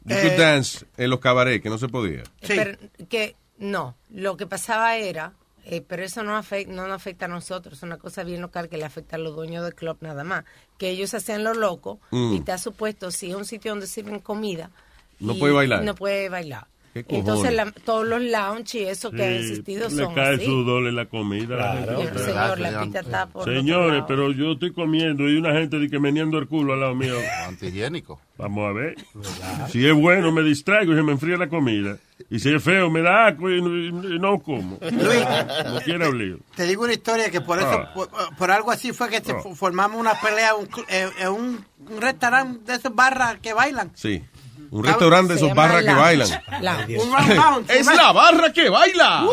You 0.05 0.15
could 0.17 0.33
Eh, 0.33 0.37
dance 0.37 0.85
en 0.99 1.09
los 1.09 1.19
cabarets, 1.19 1.63
que 1.63 1.69
no 1.71 1.79
se 1.79 1.87
podía. 1.87 2.21
Pero 2.47 2.77
que 3.09 3.35
no, 3.57 3.95
lo 4.11 4.37
que 4.37 4.45
pasaba 4.45 4.97
era, 4.97 5.33
eh, 5.65 5.81
pero 5.87 6.03
eso 6.03 6.23
no 6.23 6.35
afecta, 6.35 6.71
no 6.73 6.87
nos 6.87 6.95
afecta 6.95 7.25
a 7.25 7.27
nosotros, 7.29 7.77
es 7.77 7.83
una 7.83 7.97
cosa 7.97 8.23
bien 8.23 8.41
local 8.41 8.69
que 8.69 8.77
le 8.77 8.85
afecta 8.85 9.15
a 9.15 9.19
los 9.19 9.35
dueños 9.35 9.63
del 9.63 9.75
club 9.75 9.97
nada 10.01 10.23
más, 10.23 10.43
que 10.77 10.89
ellos 10.89 11.13
hacían 11.13 11.43
lo 11.43 11.53
loco 11.53 11.99
Mm. 12.11 12.33
y 12.33 12.37
está 12.37 12.57
supuesto, 12.57 13.11
si 13.11 13.29
es 13.29 13.35
un 13.35 13.45
sitio 13.45 13.71
donde 13.71 13.87
sirven 13.87 14.19
comida, 14.19 14.71
No 15.19 15.35
puede 15.35 15.53
bailar. 15.53 15.83
No 15.83 15.93
puede 15.93 16.29
bailar. 16.29 16.65
¿Qué 16.93 17.05
Entonces 17.07 17.53
la- 17.53 17.71
todos 17.71 18.05
los 18.05 18.21
lounge 18.21 18.75
y 18.79 18.83
eso 18.83 19.11
que 19.11 19.23
han 19.23 19.31
existido 19.33 19.87
le 19.87 19.95
son 19.95 20.13
cae 20.13 20.35
así. 20.35 20.45
sudor 20.45 20.87
en 20.87 20.95
la 20.97 21.05
comida. 21.05 21.55
la 21.55 21.83
Claro, 21.83 22.01
pero 22.13 22.19
señor, 22.25 22.59
la 22.59 22.81
pita 22.83 22.99
está 22.99 23.25
por 23.27 23.45
Señores, 23.45 24.03
pero 24.07 24.31
yo 24.33 24.51
estoy 24.53 24.73
comiendo 24.73 25.29
y 25.29 25.37
una 25.37 25.53
gente 25.53 25.79
de 25.79 25.89
que 25.89 25.99
meneando 25.99 26.37
el 26.37 26.47
culo 26.47 26.73
al 26.73 26.81
lado 26.81 26.95
mío. 26.95 27.15
Antihigiénico. 27.47 28.19
Vamos 28.37 28.67
a 28.69 28.73
ver. 28.73 28.95
Si 29.69 29.85
es 29.87 29.93
bueno, 29.93 30.31
me 30.31 30.41
distraigo 30.41 30.93
y 30.93 30.95
se 30.95 31.03
me 31.03 31.11
enfría 31.13 31.37
la 31.37 31.47
comida. 31.47 31.97
Y 32.29 32.39
si 32.39 32.53
es 32.53 32.63
feo, 32.63 32.89
me 32.89 33.01
da 33.01 33.27
asco 33.27 33.49
y 33.49 33.61
no, 33.61 33.77
y 34.13 34.19
no 34.19 34.39
como. 34.39 34.77
No 34.81 35.79
quiera 35.83 36.09
obligar. 36.09 36.39
Te 36.55 36.65
digo 36.65 36.83
una 36.83 36.93
historia 36.93 37.29
que 37.29 37.41
por 37.41 37.59
eso, 37.59 37.67
Ah. 37.69 37.91
por, 37.93 38.09
por 38.37 38.51
algo 38.51 38.71
así 38.71 38.91
fue 38.93 39.09
que 39.09 39.17
Ah. 39.17 39.35
formamos 39.55 39.99
una 39.99 40.13
pelea 40.19 40.55
un 40.55 40.67
cl- 40.67 40.85
eh, 40.89 41.09
en 41.19 41.27
un, 41.29 41.65
un 41.89 42.01
restaurante 42.01 42.71
de 42.71 42.77
esas 42.77 42.93
barras 42.93 43.37
que 43.41 43.53
bailan. 43.53 43.91
Sí. 43.95 44.21
Un 44.71 44.83
restaurante 44.85 45.33
de 45.33 45.39
esos 45.39 45.53
barras 45.53 45.83
que 45.83 45.93
bailan. 45.93 46.29
Un. 46.97 47.65
Es 47.69 47.85
la 47.85 48.11
barra 48.13 48.51
que 48.53 48.69
baila. 48.69 49.25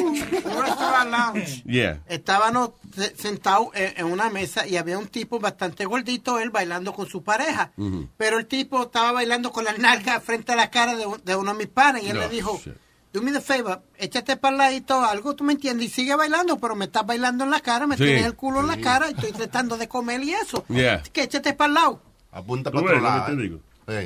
Un 0.00 0.62
restaurant 0.62 1.10
lounge. 1.10 1.62
Yeah. 1.64 2.00
Estábamos 2.08 2.70
se- 2.94 3.14
sentados 3.16 3.68
en, 3.74 4.06
una 4.06 4.28
mesa 4.30 4.66
y 4.66 4.76
había 4.76 4.98
un 4.98 5.06
tipo 5.06 5.38
bastante 5.38 5.84
gordito, 5.84 6.38
él 6.40 6.50
bailando 6.50 6.92
con 6.92 7.08
su 7.08 7.22
pareja. 7.22 7.70
Pero 8.16 8.38
el 8.38 8.46
tipo 8.46 8.82
estaba 8.82 9.12
bailando 9.12 9.52
con 9.52 9.64
las 9.64 9.78
nalgas 9.78 10.22
frente 10.22 10.52
a 10.52 10.56
la 10.56 10.70
cara 10.70 10.96
de, 10.96 11.06
un- 11.06 11.22
de 11.24 11.36
uno 11.36 11.52
de 11.52 11.58
mis 11.58 11.68
panes 11.68 12.02
y 12.02 12.08
él 12.08 12.14
No, 12.16 12.22
le 12.22 12.28
dijo, 12.28 12.60
shit. 12.64 12.74
do 13.12 13.22
me 13.22 13.30
the 13.32 13.40
favor, 13.40 13.82
échate 13.98 14.36
para 14.36 14.52
el 14.52 14.58
ladito 14.58 15.04
algo, 15.04 15.34
tú 15.36 15.44
me 15.44 15.52
entiendes, 15.52 15.86
y 15.86 15.90
sigue 15.90 16.14
bailando, 16.16 16.58
pero 16.58 16.74
me 16.74 16.86
estás 16.86 17.06
bailando 17.06 17.44
en 17.44 17.50
la 17.50 17.60
cara, 17.60 17.86
me 17.86 17.96
Sí. 17.96 18.02
tienes 18.04 18.24
el 18.26 18.34
culo 18.34 18.60
en 18.60 18.66
la 18.66 18.78
cara 18.80 19.08
y 19.10 19.14
estoy 19.14 19.32
tratando 19.32 19.76
de 19.76 19.86
comer 19.88 20.22
y 20.24 20.32
eso. 20.34 20.64
Yeah. 20.68 21.02
Que 21.12 21.22
échate 21.22 21.52
para 21.52 21.68
el 21.68 21.74
lado. 21.74 22.02
Apunta 22.32 22.70
para 22.72 22.82
otro 22.84 23.00
lado. 23.00 23.60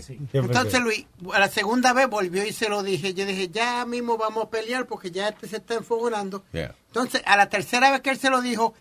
Sí. 0.07 0.19
Entonces 0.33 0.81
Luis, 0.81 1.07
a 1.33 1.39
la 1.39 1.49
segunda 1.49 1.93
vez 1.93 2.09
volvió 2.09 2.45
y 2.45 2.53
se 2.53 2.69
lo 2.69 2.83
dije. 2.83 3.15
Yo 3.15 3.27
dije, 3.27 3.49
ya 3.49 3.85
mismo 3.85 4.17
vamos 4.17 4.45
a 4.45 4.51
pelear 4.51 4.87
porque 4.87 5.11
ya 5.11 5.29
este 5.29 5.49
se 5.49 5.57
está 5.57 5.75
enfogonando. 5.75 6.43
Yeah. 6.53 6.75
Entonces, 6.89 7.23
a 7.27 7.37
la 7.37 7.49
tercera 7.49 7.91
vez 7.91 8.01
que 8.01 8.11
él 8.11 8.19
se 8.19 8.31
lo 8.31 8.41
dijo, 8.41 8.75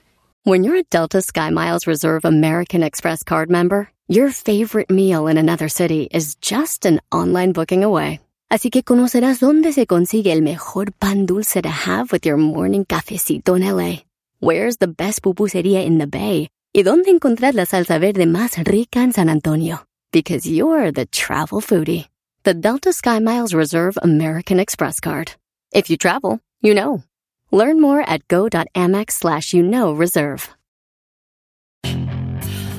When 0.45 0.63
you're 0.63 0.77
a 0.77 0.83
Delta 0.83 1.21
SkyMiles 1.21 1.87
Reserve 1.87 2.25
American 2.25 2.83
Express 2.83 3.23
card 3.23 3.49
member, 3.49 3.89
your 4.07 4.29
favorite 4.29 4.91
meal 4.91 5.27
in 5.27 5.37
another 5.37 5.69
city 5.69 6.09
is 6.11 6.35
just 6.41 6.85
an 6.85 6.99
online 7.11 7.53
booking 7.53 7.83
away. 7.83 8.19
Así 8.49 8.69
que 8.69 8.83
conocerás 8.83 9.39
dónde 9.39 9.71
se 9.73 9.87
consigue 9.87 10.31
el 10.33 10.41
mejor 10.41 10.91
pan 10.91 11.25
dulce 11.25 11.61
to 11.61 11.69
have 11.69 12.11
with 12.11 12.25
your 12.25 12.37
morning 12.37 12.83
cafecito 12.83 13.55
en 13.55 13.63
LA. 13.63 14.03
Where's 14.41 14.79
the 14.79 14.87
best 14.87 15.21
pupusería 15.21 15.85
in 15.85 15.97
the 15.97 16.07
Bay? 16.07 16.49
Y 16.73 16.83
dónde 16.83 17.09
encontrar 17.09 17.55
la 17.55 17.65
salsa 17.65 17.97
verde 17.97 18.25
más 18.25 18.57
rica 18.65 19.01
en 19.01 19.13
San 19.13 19.29
Antonio. 19.29 19.87
Because 20.13 20.45
you're 20.45 20.91
the 20.91 21.07
travel 21.07 21.59
foodie. 21.59 22.07
The 22.43 22.53
Delta 22.53 22.89
SkyMiles 22.89 23.55
Reserve 23.55 23.97
American 23.99 24.59
Express 24.59 24.99
card. 24.99 25.33
If 25.73 25.89
you 25.89 25.97
travel, 25.97 26.39
you 26.61 26.75
know. 26.75 27.03
Learn 27.49 27.81
more 27.81 28.01
at 28.01 28.27
go.amex 28.27 29.09
slash 29.09 29.53
you 29.55 29.63
know 29.63 29.91
reserve. 29.91 30.53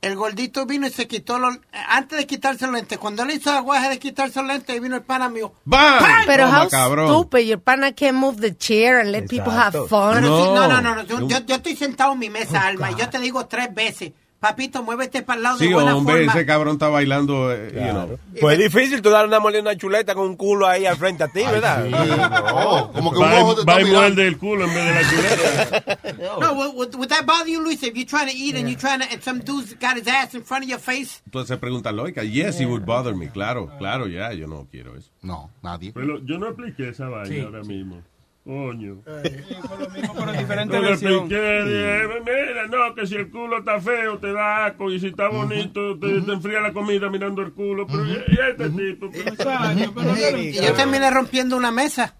El 0.00 0.14
gordito 0.16 0.64
vino 0.64 0.86
y 0.86 0.90
se 0.90 1.08
quitó 1.08 1.38
los... 1.38 1.58
Antes 1.88 2.18
de 2.18 2.26
quitarse 2.26 2.66
los 2.66 2.74
lentes, 2.74 2.98
cuando 2.98 3.24
él 3.24 3.32
hizo 3.32 3.50
aguaje 3.50 3.88
de 3.88 3.98
quitarse 3.98 4.38
los 4.40 4.48
lentes, 4.48 4.80
vino 4.80 4.94
el 4.96 5.02
pana 5.02 5.28
mío. 5.28 5.52
¡Bam! 5.64 6.02
Pero 6.26 6.44
Toma, 6.46 6.62
how 6.64 6.68
cabrón. 6.68 7.08
stupid. 7.08 7.40
Your 7.46 7.58
partner 7.60 7.92
can't 7.94 8.16
move 8.16 8.40
the 8.40 8.54
chair 8.56 9.00
and 9.00 9.10
let 9.10 9.26
people 9.28 9.52
have 9.52 9.72
fun. 9.88 10.22
No. 10.22 10.54
no, 10.54 10.68
no, 10.68 10.80
no, 10.80 10.94
no, 10.94 11.02
Yo, 11.04 11.26
yo- 11.26 11.44
yo 11.44 11.56
estoy 11.56 11.74
sentado 11.76 12.12
en 12.12 12.18
mi 12.20 12.30
mesa, 12.30 12.66
Alma, 12.66 12.90
y 12.92 12.94
yo 12.94 13.08
te 13.10 13.18
digo 13.18 13.46
tres 13.46 13.74
veces, 13.74 14.12
papito, 14.40 14.82
muévete 14.82 15.22
para 15.22 15.36
el 15.38 15.42
lado 15.42 15.58
Sí, 15.58 15.68
de 15.68 15.74
buena 15.74 15.96
hombre, 15.96 16.24
forma. 16.24 16.32
ese 16.32 16.46
cabrón 16.46 16.72
está 16.74 16.88
bailando, 16.88 17.52
eh, 17.52 17.72
you 17.74 17.90
know. 17.90 18.18
Pues 18.40 18.58
es 18.58 18.72
difícil 18.72 19.02
tú 19.02 19.10
dar 19.10 19.26
una 19.26 19.40
molina 19.40 19.62
una 19.62 19.76
chuleta 19.76 20.14
con 20.14 20.26
un 20.26 20.36
culo 20.36 20.66
ahí 20.66 20.86
al 20.86 20.96
frente 20.96 21.24
a 21.24 21.28
ti, 21.28 21.40
¿verdad? 21.40 21.84
No, 21.88 22.92
como 22.92 23.10
que 23.12 23.18
un 23.18 23.24
Va, 23.24 23.40
ojo 23.42 23.54
te 23.56 23.64
va 23.64 23.80
está 23.80 23.92
muerde 23.92 24.26
el 24.26 24.38
culo 24.38 24.64
en 24.66 24.74
vez 24.74 24.84
de 24.84 24.94
la 24.94 25.10
chuleta. 25.10 25.98
No, 26.40 26.54
would, 26.54 26.94
would, 26.94 27.08
that 27.08 27.24
bother 27.26 27.48
you, 27.48 27.62
Luis, 27.62 27.82
if 27.82 27.94
you're 27.94 28.04
trying 28.06 28.28
to 28.28 28.34
eat 28.36 28.54
and 28.56 28.68
you're 28.68 28.78
trying 28.78 29.00
to, 29.00 29.06
and 29.12 29.22
some 29.22 29.40
dude's 29.40 29.74
got 29.74 29.96
his 29.96 30.06
ass 30.08 30.34
in 30.34 30.42
front 30.42 30.64
of 30.64 30.70
your 30.70 30.78
face? 30.80 31.20
Entonces 31.26 31.58
pregunta 31.58 31.92
lógica. 31.92 32.22
Yes, 32.24 32.60
it 32.60 32.66
would 32.66 32.84
bother 32.86 33.14
me. 33.14 33.28
Claro, 33.28 33.70
claro, 33.78 34.06
ya, 34.06 34.32
yo 34.32 34.46
no 34.46 34.66
quiero 34.70 34.96
eso. 34.96 35.10
No, 35.22 35.50
nadie. 35.62 35.92
Pero 35.92 36.18
yo 36.24 36.38
no 36.38 36.46
expliqué 36.48 36.88
esa 36.90 37.08
vaina 37.08 37.44
ahora 37.44 37.62
mismo. 37.62 38.02
Coño. 38.48 39.02
Pero 39.04 40.32
diferente 40.32 40.74
No 40.76 40.82
le 40.82 40.88
versión. 40.88 41.12
expliqué, 41.12 41.64
dije, 41.64 42.08
mira, 42.24 42.66
no, 42.66 42.94
que 42.94 43.06
si 43.06 43.16
el 43.16 43.30
culo 43.30 43.58
está 43.58 43.78
feo 43.78 44.16
te 44.16 44.32
da 44.32 44.64
asco 44.64 44.90
y 44.90 44.98
si 44.98 45.08
está 45.08 45.28
bonito 45.28 45.98
te, 45.98 46.22
te 46.22 46.32
enfría 46.32 46.60
la 46.60 46.72
comida 46.72 47.10
mirando 47.10 47.42
el 47.42 47.52
culo. 47.52 47.86
Pero 47.86 48.06
y, 48.06 48.12
y 48.12 48.38
este 48.50 48.70
tipo. 48.70 49.10
pero- 49.12 50.38
Y 50.38 50.52
yo 50.54 50.72
terminé 50.72 51.10
rompiendo 51.10 51.58
una 51.58 51.70
mesa. 51.70 52.16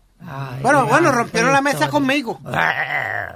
Bueno, 0.63 0.87
bueno, 0.87 1.13
rompieron 1.13 1.53
la 1.53 1.61
mesa 1.63 1.89
conmigo. 1.89 2.41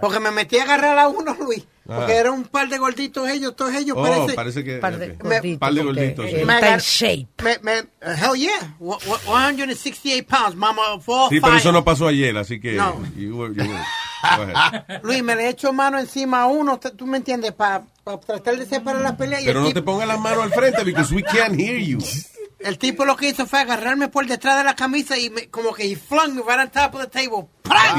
Porque 0.00 0.20
me 0.20 0.30
metí 0.30 0.58
a 0.58 0.64
agarrar 0.64 0.98
a 0.98 1.08
uno, 1.08 1.36
Luis. 1.40 1.64
Porque 1.84 2.12
Ah. 2.12 2.16
era 2.20 2.30
un 2.30 2.44
par 2.44 2.68
de 2.68 2.78
gorditos 2.78 3.28
ellos, 3.28 3.56
todos 3.56 3.74
ellos. 3.74 3.96
Oh, 3.98 4.02
parece, 4.04 4.34
parece 4.34 4.64
que... 4.64 4.76
Par 4.78 4.96
de 4.98 5.12
ok. 5.12 5.22
gorditos, 5.24 5.58
Par 5.58 5.74
de 5.74 5.82
gorditos. 5.82 6.26
sí. 6.30 6.36
Me 6.44 6.54
está 6.54 6.74
en 6.74 6.78
shape. 6.78 7.28
Me, 7.42 7.58
me, 7.60 7.80
uh, 7.80 7.86
hell 8.34 8.38
yeah. 8.40 8.76
Wo- 8.78 8.98
wo- 9.04 9.18
168 9.50 10.24
pounds, 10.28 10.54
mama. 10.54 10.82
Four, 11.00 11.28
Sí, 11.28 11.40
pero 11.40 11.48
five. 11.48 11.58
eso 11.58 11.72
no 11.72 11.84
pasó 11.84 12.06
ayer, 12.06 12.36
así 12.38 12.60
que... 12.60 12.74
No. 12.74 12.94
you 13.16 13.36
were- 13.36 13.52
you 13.54 13.64
were-. 13.68 13.82
Luis, 15.02 15.22
me 15.24 15.34
le 15.34 15.48
echo 15.48 15.72
mano 15.72 15.98
encima 15.98 16.42
a 16.42 16.46
uno, 16.46 16.78
tú 16.78 17.04
me 17.08 17.16
entiendes, 17.16 17.50
para 17.52 17.82
tratar 18.24 18.56
de 18.56 18.64
separar 18.66 19.02
la 19.02 19.16
pelea. 19.16 19.40
y 19.40 19.44
Pero 19.46 19.60
no 19.60 19.66
tipo, 19.66 19.80
te 19.80 19.82
pongas 19.84 20.06
las 20.06 20.20
manos 20.20 20.44
al 20.44 20.52
frente 20.52 20.84
because 20.84 21.12
we 21.12 21.24
can't 21.24 21.58
hear 21.58 21.78
you. 21.78 21.98
el 22.64 22.78
tipo 22.78 23.04
lo 23.04 23.16
que 23.16 23.28
hizo 23.28 23.46
fue 23.46 23.60
agarrarme 23.60 24.08
por 24.08 24.26
detrás 24.26 24.56
de 24.58 24.64
la 24.64 24.74
camisa 24.76 25.18
y 25.18 25.30
me, 25.30 25.48
como 25.48 25.72
que 25.72 25.84
he 25.90 25.96
flung 25.96 26.34
me 26.34 26.42
right 26.42 26.60
on 26.60 26.70
top 26.70 26.94
of 26.94 27.00
the 27.02 27.06
table. 27.08 27.48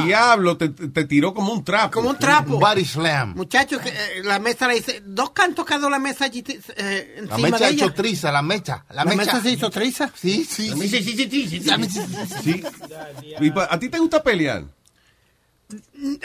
Diablo, 0.05 0.57
te, 0.57 0.69
te 0.69 1.05
tiró 1.05 1.33
como 1.33 1.51
un 1.53 1.63
trapo. 1.63 1.91
Como 1.91 2.09
un 2.09 2.17
trapo. 2.17 2.59
Body 2.59 2.85
slam. 2.85 3.33
Muchachos, 3.35 3.81
eh, 3.85 4.21
la 4.23 4.37
mesa 4.39 4.67
le 4.67 4.77
hice, 4.77 5.01
dos 5.05 5.31
cantos 5.31 5.65
quedó 5.65 5.89
la 5.89 5.99
mesa 5.99 6.25
allí 6.25 6.43
eh, 6.75 7.13
La 7.15 7.21
encima 7.21 7.37
mecha 7.37 7.57
de 7.57 7.65
ha 7.65 7.69
ella. 7.69 7.85
hecho 7.85 7.93
triza, 7.93 8.31
la 8.31 8.41
mecha. 8.41 8.85
La, 8.89 9.03
¿La 9.03 9.05
mecha. 9.05 9.17
mesa 9.33 9.41
se 9.41 9.51
hizo 9.51 9.69
triza? 9.69 10.11
Sí, 10.15 10.43
sí, 10.43 10.69
sí. 10.69 10.87
sí, 10.87 11.03
sí, 11.03 11.13
sí, 11.29 11.29
sí, 11.29 11.47
sí, 11.47 11.63
sí. 12.43 12.63
¿A 13.69 13.79
ti 13.79 13.89
te 13.89 13.99
gusta 13.99 14.21
pelear? 14.21 14.63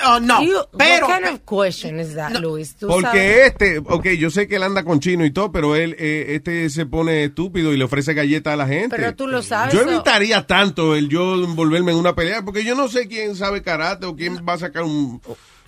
Oh, 0.05 0.19
no, 0.21 0.43
You- 0.43 0.55
pero... 0.77 1.07
What 1.07 1.21
kind 1.21 1.35
of 1.35 1.41
question 1.45 2.01
is 2.01 2.15
that, 2.15 2.33
Luis? 2.41 2.75
Tú 2.77 2.89
Porque 2.89 3.07
sabes- 3.07 3.47
este, 3.47 3.79
ok, 3.79 4.07
yo 4.19 4.31
sé 4.31 4.49
que 4.49 4.57
él 4.57 4.63
anda 4.65 4.83
con 4.83 5.01
chino 5.01 5.25
y 5.25 5.31
todo, 5.31 5.53
pero 5.53 5.77
él, 5.77 5.95
eh, 5.99 6.35
este 6.35 6.69
se 6.71 6.87
pone 6.87 7.25
estúpido 7.25 7.73
y 7.73 7.77
le 7.77 7.85
ofrece 7.85 8.15
galletas 8.15 8.55
a 8.55 8.57
la 8.57 8.67
gente. 8.67 8.97
Pero 8.97 9.15
tú 9.15 9.27
lo 9.27 9.43
sabes. 9.43 9.73
Yo 9.75 9.83
evitaría 9.83 10.47
tanto 10.47 10.95
el 10.97 11.09
yo 11.09 11.35
envolverme 11.37 11.93
en 11.93 11.99
una 11.99 12.15
pelea, 12.15 12.43
porque 12.43 12.65
yo 12.65 12.75
no 12.75 12.89
sé 12.89 13.07
quién 13.09 13.37
sabe 13.37 13.63
karate 13.63 14.07
o 14.07 14.17
quién 14.17 14.45
va 14.49 14.55
a 14.55 14.59
sacar 14.59 14.83
un, 14.83 15.21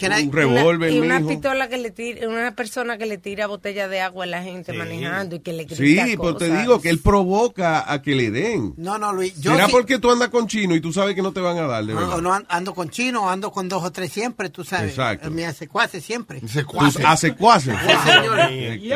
un 0.08 0.32
revólver, 0.32 0.92
y 0.92 0.98
una 1.00 1.20
pistola 1.20 1.68
que 1.68 1.78
le 1.78 1.90
tira, 1.90 2.28
una 2.28 2.54
persona 2.54 2.96
que 2.98 3.06
le 3.06 3.18
tira 3.18 3.46
botella 3.46 3.88
de 3.88 4.00
agua 4.00 4.24
a 4.24 4.26
la 4.26 4.42
gente 4.42 4.72
manejando 4.72 5.36
y 5.36 5.40
que 5.40 5.52
le 5.52 5.64
grita 5.64 5.76
Sí, 6.06 6.16
pues 6.16 6.36
te 6.38 6.48
cosas. 6.48 6.60
digo 6.62 6.80
que 6.80 6.88
él 6.90 6.98
provoca 7.00 7.90
a 7.92 8.02
que 8.02 8.14
le 8.14 8.30
den. 8.30 8.74
No, 8.76 8.98
no, 8.98 9.12
Luis, 9.12 9.38
yo 9.40 9.52
¿Será 9.52 9.66
sí- 9.66 9.72
porque 9.72 9.98
tú 9.98 10.10
andas 10.10 10.28
con 10.28 10.46
chino 10.46 10.74
y 10.74 10.80
tú 10.80 10.92
sabes 10.92 11.14
que 11.14 11.22
no 11.22 11.32
te 11.32 11.40
van 11.40 11.58
a 11.58 11.66
dar, 11.66 11.84
de 11.84 11.94
No, 11.94 12.00
verdad? 12.00 12.18
no 12.20 12.32
an- 12.34 12.46
ando 12.48 12.74
con 12.74 12.90
chino, 12.90 13.28
ando 13.30 13.50
con 13.52 13.68
dos 13.68 13.82
o 13.84 13.90
tres 13.92 14.12
siempre, 14.12 14.50
tú 14.50 14.64
sabes. 14.64 14.90
Exacto. 14.90 15.30
Me 15.30 15.46
hace 15.46 15.68
cuase 15.68 16.00
siempre. 16.00 16.40
Señor. 16.46 18.40
Ay, 18.40 18.90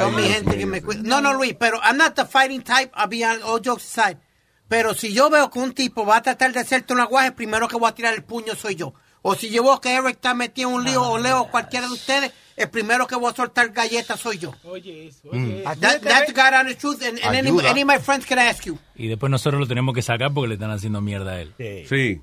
Son 0.00 0.14
mi 0.16 0.22
gente 0.22 0.56
que 0.58 0.66
me 0.66 0.82
cuida. 0.82 1.02
No, 1.04 1.20
no, 1.20 1.34
Luis, 1.34 1.54
pero 1.58 1.78
I'm 1.82 1.96
not 1.96 2.14
the 2.14 2.24
fighting 2.26 2.62
type, 2.62 2.90
I'll 2.96 3.08
be 3.08 3.24
on 3.24 3.42
all 3.42 3.60
jokes 3.64 3.84
aside. 3.84 4.18
Pero 4.68 4.94
si 4.94 5.12
yo 5.12 5.28
veo 5.28 5.50
que 5.50 5.58
un 5.58 5.72
tipo 5.72 6.06
va 6.06 6.16
a 6.18 6.22
tratar 6.22 6.52
de 6.52 6.60
hacerte 6.60 6.92
un 6.94 7.00
aguaje, 7.00 7.32
primero 7.32 7.68
que 7.68 7.76
voy 7.76 7.88
a 7.90 7.94
tirar 7.94 8.14
el 8.14 8.22
puño 8.24 8.54
soy 8.54 8.74
yo. 8.74 8.94
O 9.22 9.34
si 9.34 9.50
yo 9.50 9.62
veo 9.62 9.80
que 9.80 9.94
Eric 9.94 10.10
está 10.16 10.34
metido 10.34 10.68
en 10.70 10.74
un 10.76 10.84
lío, 10.84 11.02
o 11.02 11.18
Leo, 11.18 11.42
o 11.42 11.50
cualquiera 11.50 11.86
de 11.86 11.92
ustedes, 11.92 12.32
el 12.56 12.68
primero 12.70 13.06
que 13.06 13.14
voy 13.16 13.30
a 13.32 13.34
soltar 13.34 13.70
galletas 13.70 14.18
soy 14.20 14.38
yo. 14.38 14.52
Oye, 14.64 15.06
eso, 15.08 15.28
Mm. 15.32 15.44
oye. 15.44 15.60
eso. 15.62 15.80
That, 15.80 16.00
that's 16.02 16.32
God 16.34 16.52
honest 16.60 16.80
truth, 16.80 17.02
and, 17.02 17.18
and 17.22 17.36
any, 17.36 17.50
of 17.50 17.86
my 17.86 17.98
friends 17.98 18.26
can 18.26 18.38
ask 18.38 18.64
you. 18.64 18.78
Y 18.96 19.06
después 19.06 19.30
nosotros 19.30 19.60
lo 19.60 19.66
tenemos 19.68 19.94
que 19.94 20.02
sacar 20.02 20.32
porque 20.34 20.48
le 20.48 20.54
están 20.54 20.70
haciendo 20.72 21.00
mierda 21.00 21.32
a 21.32 21.40
él. 21.40 21.54
Sí. 21.88 22.20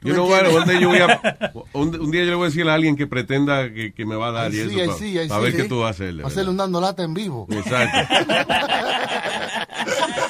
Un 0.00 0.12
día 0.12 0.78
yo 0.80 0.88
voy 0.88 1.00
a, 1.00 1.20
un, 1.72 2.00
un 2.00 2.10
día 2.12 2.22
yo 2.22 2.30
le 2.30 2.34
voy 2.36 2.44
a 2.44 2.48
decir 2.50 2.68
a 2.68 2.74
alguien 2.74 2.94
que 2.96 3.08
pretenda 3.08 3.68
que, 3.72 3.92
que 3.92 4.06
me 4.06 4.14
va 4.14 4.28
a 4.28 4.32
dar 4.32 4.54
y 4.54 4.60
eso 4.60 4.70
sí, 4.70 4.78
ay, 4.78 4.86
para 4.86 4.98
sí, 4.98 5.28
sí, 5.28 5.40
ver 5.42 5.50
sí. 5.50 5.56
qué 5.56 5.64
tú 5.64 5.78
vas 5.80 5.86
a 5.86 5.90
hacerle. 5.90 6.22
Hacerle 6.24 6.50
un 6.50 6.56
dando 6.56 6.80
lata 6.80 7.02
en 7.02 7.14
vivo. 7.14 7.48
Exacto. 7.50 8.14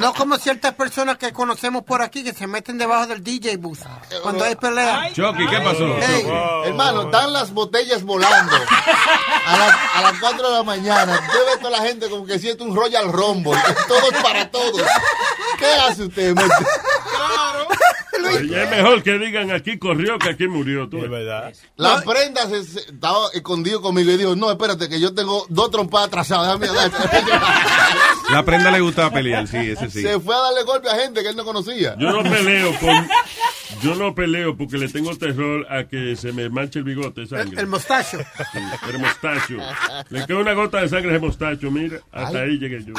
No 0.00 0.12
como 0.14 0.36
ciertas 0.38 0.74
personas 0.74 1.16
que 1.18 1.32
conocemos 1.32 1.82
por 1.84 2.02
aquí 2.02 2.22
que 2.24 2.32
se 2.32 2.46
meten 2.46 2.78
debajo 2.78 3.06
del 3.06 3.22
DJ 3.22 3.56
bus 3.56 3.78
cuando 4.22 4.44
hay 4.44 4.54
pelea. 4.56 5.10
Chucky, 5.12 5.46
¿qué 5.46 5.60
pasó? 5.60 5.96
Hey, 6.00 6.24
Hermano, 6.66 7.02
están 7.02 7.32
las 7.32 7.52
botellas 7.52 8.02
volando 8.02 8.52
a 8.54 9.58
las, 9.58 9.74
a 9.96 10.02
las 10.02 10.20
4 10.20 10.48
de 10.50 10.56
la 10.56 10.62
mañana. 10.62 11.12
Usted 11.12 11.38
ve 11.46 11.58
toda 11.58 11.70
la 11.78 11.84
gente 11.86 12.08
como 12.10 12.26
que 12.26 12.38
siente 12.38 12.62
un 12.64 12.74
Royal 12.74 13.12
Rumble. 13.12 13.52
Todo 13.88 14.10
es 14.10 14.22
para 14.22 14.50
todos. 14.50 14.82
¿Qué 15.58 15.66
hace 15.88 16.04
usted? 16.04 16.34
Mete- 16.34 16.66
Y 18.42 18.54
es 18.54 18.70
mejor 18.70 19.02
que 19.02 19.18
digan 19.18 19.50
aquí 19.52 19.78
corrió 19.78 20.18
que 20.18 20.30
aquí 20.30 20.48
murió. 20.48 20.88
Tú. 20.88 20.98
Es 20.98 21.10
verdad. 21.10 21.52
La 21.76 22.00
prenda 22.02 22.48
se, 22.48 22.64
se- 22.64 22.80
estaba 22.80 23.28
escondido 23.34 23.82
conmigo 23.82 24.10
y 24.10 24.16
dijo, 24.16 24.34
no, 24.34 24.50
espérate, 24.50 24.88
que 24.88 24.98
yo 24.98 25.14
tengo 25.14 25.44
dos 25.48 25.70
trompadas 25.70 26.08
atrasadas. 26.08 26.58
déjame 26.58 26.78
dar". 26.78 26.90
La 28.30 28.42
prenda 28.42 28.70
le 28.70 28.80
gustaba 28.80 29.10
pelear, 29.10 29.46
sí, 29.62 29.70
ese 29.70 29.90
sí. 29.90 30.02
Se 30.02 30.18
fue 30.20 30.34
a 30.34 30.38
darle 30.38 30.62
golpe 30.64 30.88
a 30.88 30.94
gente 30.96 31.22
que 31.22 31.28
él 31.30 31.36
no 31.36 31.44
conocía. 31.44 31.96
Yo 31.98 32.10
no 32.10 32.22
peleo 32.22 32.72
con. 32.80 33.08
Yo 33.82 33.94
no 33.96 34.14
peleo 34.14 34.56
porque 34.56 34.78
le 34.78 34.88
tengo 34.88 35.14
terror 35.16 35.66
a 35.70 35.84
que 35.88 36.16
se 36.16 36.32
me 36.32 36.48
manche 36.48 36.78
el 36.78 36.84
bigote 36.84 37.22
de 37.22 37.26
sangre. 37.26 37.60
El 37.60 37.66
mostacho. 37.66 38.18
Sí, 38.52 38.58
el 38.92 38.98
mostacho. 38.98 39.56
Le 40.10 40.26
queda 40.26 40.38
una 40.38 40.52
gota 40.54 40.80
de 40.80 40.88
sangre 40.88 41.10
ese 41.16 41.24
mostacho, 41.24 41.70
mira. 41.70 41.98
Hasta 42.12 42.38
Ay. 42.40 42.50
ahí 42.50 42.58
llegué 42.58 42.84
yo. 42.84 42.94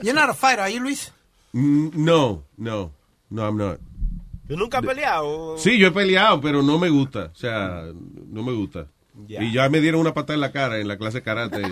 You're 0.00 0.12
not 0.14 0.30
a 0.30 0.34
fighter, 0.34 0.60
are 0.60 0.72
you, 0.72 0.80
Luis? 0.80 1.12
Mm, 1.52 1.90
No, 1.94 2.44
no, 2.56 2.92
no, 3.30 3.42
I'm 3.44 3.56
not. 3.56 3.78
¿Tú 4.48 4.56
nunca 4.56 4.78
has 4.78 4.84
peleado? 4.86 5.56
Sí, 5.58 5.78
yo 5.78 5.88
he 5.88 5.92
peleado, 5.92 6.40
pero 6.40 6.60
no 6.62 6.76
me 6.78 6.88
gusta. 6.88 7.30
O 7.32 7.36
sea, 7.38 7.84
no 8.28 8.42
me 8.42 8.52
gusta. 8.52 8.86
Y 9.28 9.52
ya 9.52 9.68
me 9.68 9.80
dieron 9.80 10.00
una 10.00 10.14
patada 10.14 10.34
en 10.34 10.40
la 10.40 10.52
cara 10.52 10.78
en 10.78 10.88
la 10.88 10.96
clase 10.98 11.18
de 11.18 11.22
karate 11.22 11.62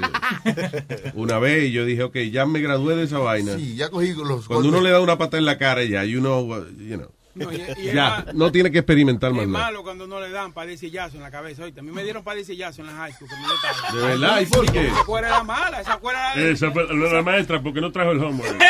una 1.15 1.39
vez 1.39 1.65
y 1.65 1.73
yo 1.73 1.85
dije, 1.85 2.03
ok, 2.03 2.17
ya 2.31 2.47
me 2.47 2.61
gradué 2.61 2.97
de 2.97 3.05
esa 3.05 3.19
vaina. 3.19 3.57
Sí, 3.57 3.77
ya 3.77 3.89
cogí 3.91 4.13
los 4.15 4.47
Cuando 4.47 4.69
uno 4.69 4.81
le 4.81 4.91
da 4.91 5.01
una 5.01 5.19
patada 5.19 5.39
en 5.39 5.45
la 5.47 5.59
cara 5.59 5.83
ya, 5.85 6.05
you 6.05 6.21
know, 6.21 6.47
you 6.79 6.97
know. 6.97 7.11
No, 7.35 7.53
y- 7.53 7.63
y 7.77 7.93
ya, 7.93 8.27
no 8.35 8.51
tiene 8.51 8.73
que 8.73 8.79
experimentar 8.79 9.31
más 9.33 9.43
Es 9.43 9.49
nada. 9.49 9.67
malo 9.67 9.83
cuando 9.85 10.09
no 10.09 10.19
le 10.21 10.29
dan 10.31 10.53
par 10.53 10.67
de 10.67 10.77
sillazos 10.77 11.15
en 11.17 11.21
la 11.21 11.31
cabeza. 11.31 11.63
Oye, 11.63 11.71
también 11.71 11.95
me 11.95 12.03
dieron 12.03 12.25
par 12.25 12.37
de 12.37 12.45
sillazos 12.45 12.81
en 12.81 12.87
la 12.87 12.95
high 12.95 13.13
school. 13.13 13.29
estaba. 13.31 13.93
¿De 14.01 14.07
verdad? 14.09 14.41
¿Y 14.41 14.47
por 14.47 14.73
qué? 14.73 14.89
Esa 14.89 15.05
cuera 15.05 15.29
era 15.29 15.45
mala, 15.45 15.81
esa 15.81 15.99
cuera 15.99 16.35
era... 16.35 16.51
Esa 16.51 16.73
fue 16.73 16.85
la, 16.93 17.13
la 17.13 17.23
maestra 17.23 17.63
porque 17.63 17.81
no 17.81 17.93
trajo 17.93 18.11
el 18.11 18.19
homework. 18.25 18.57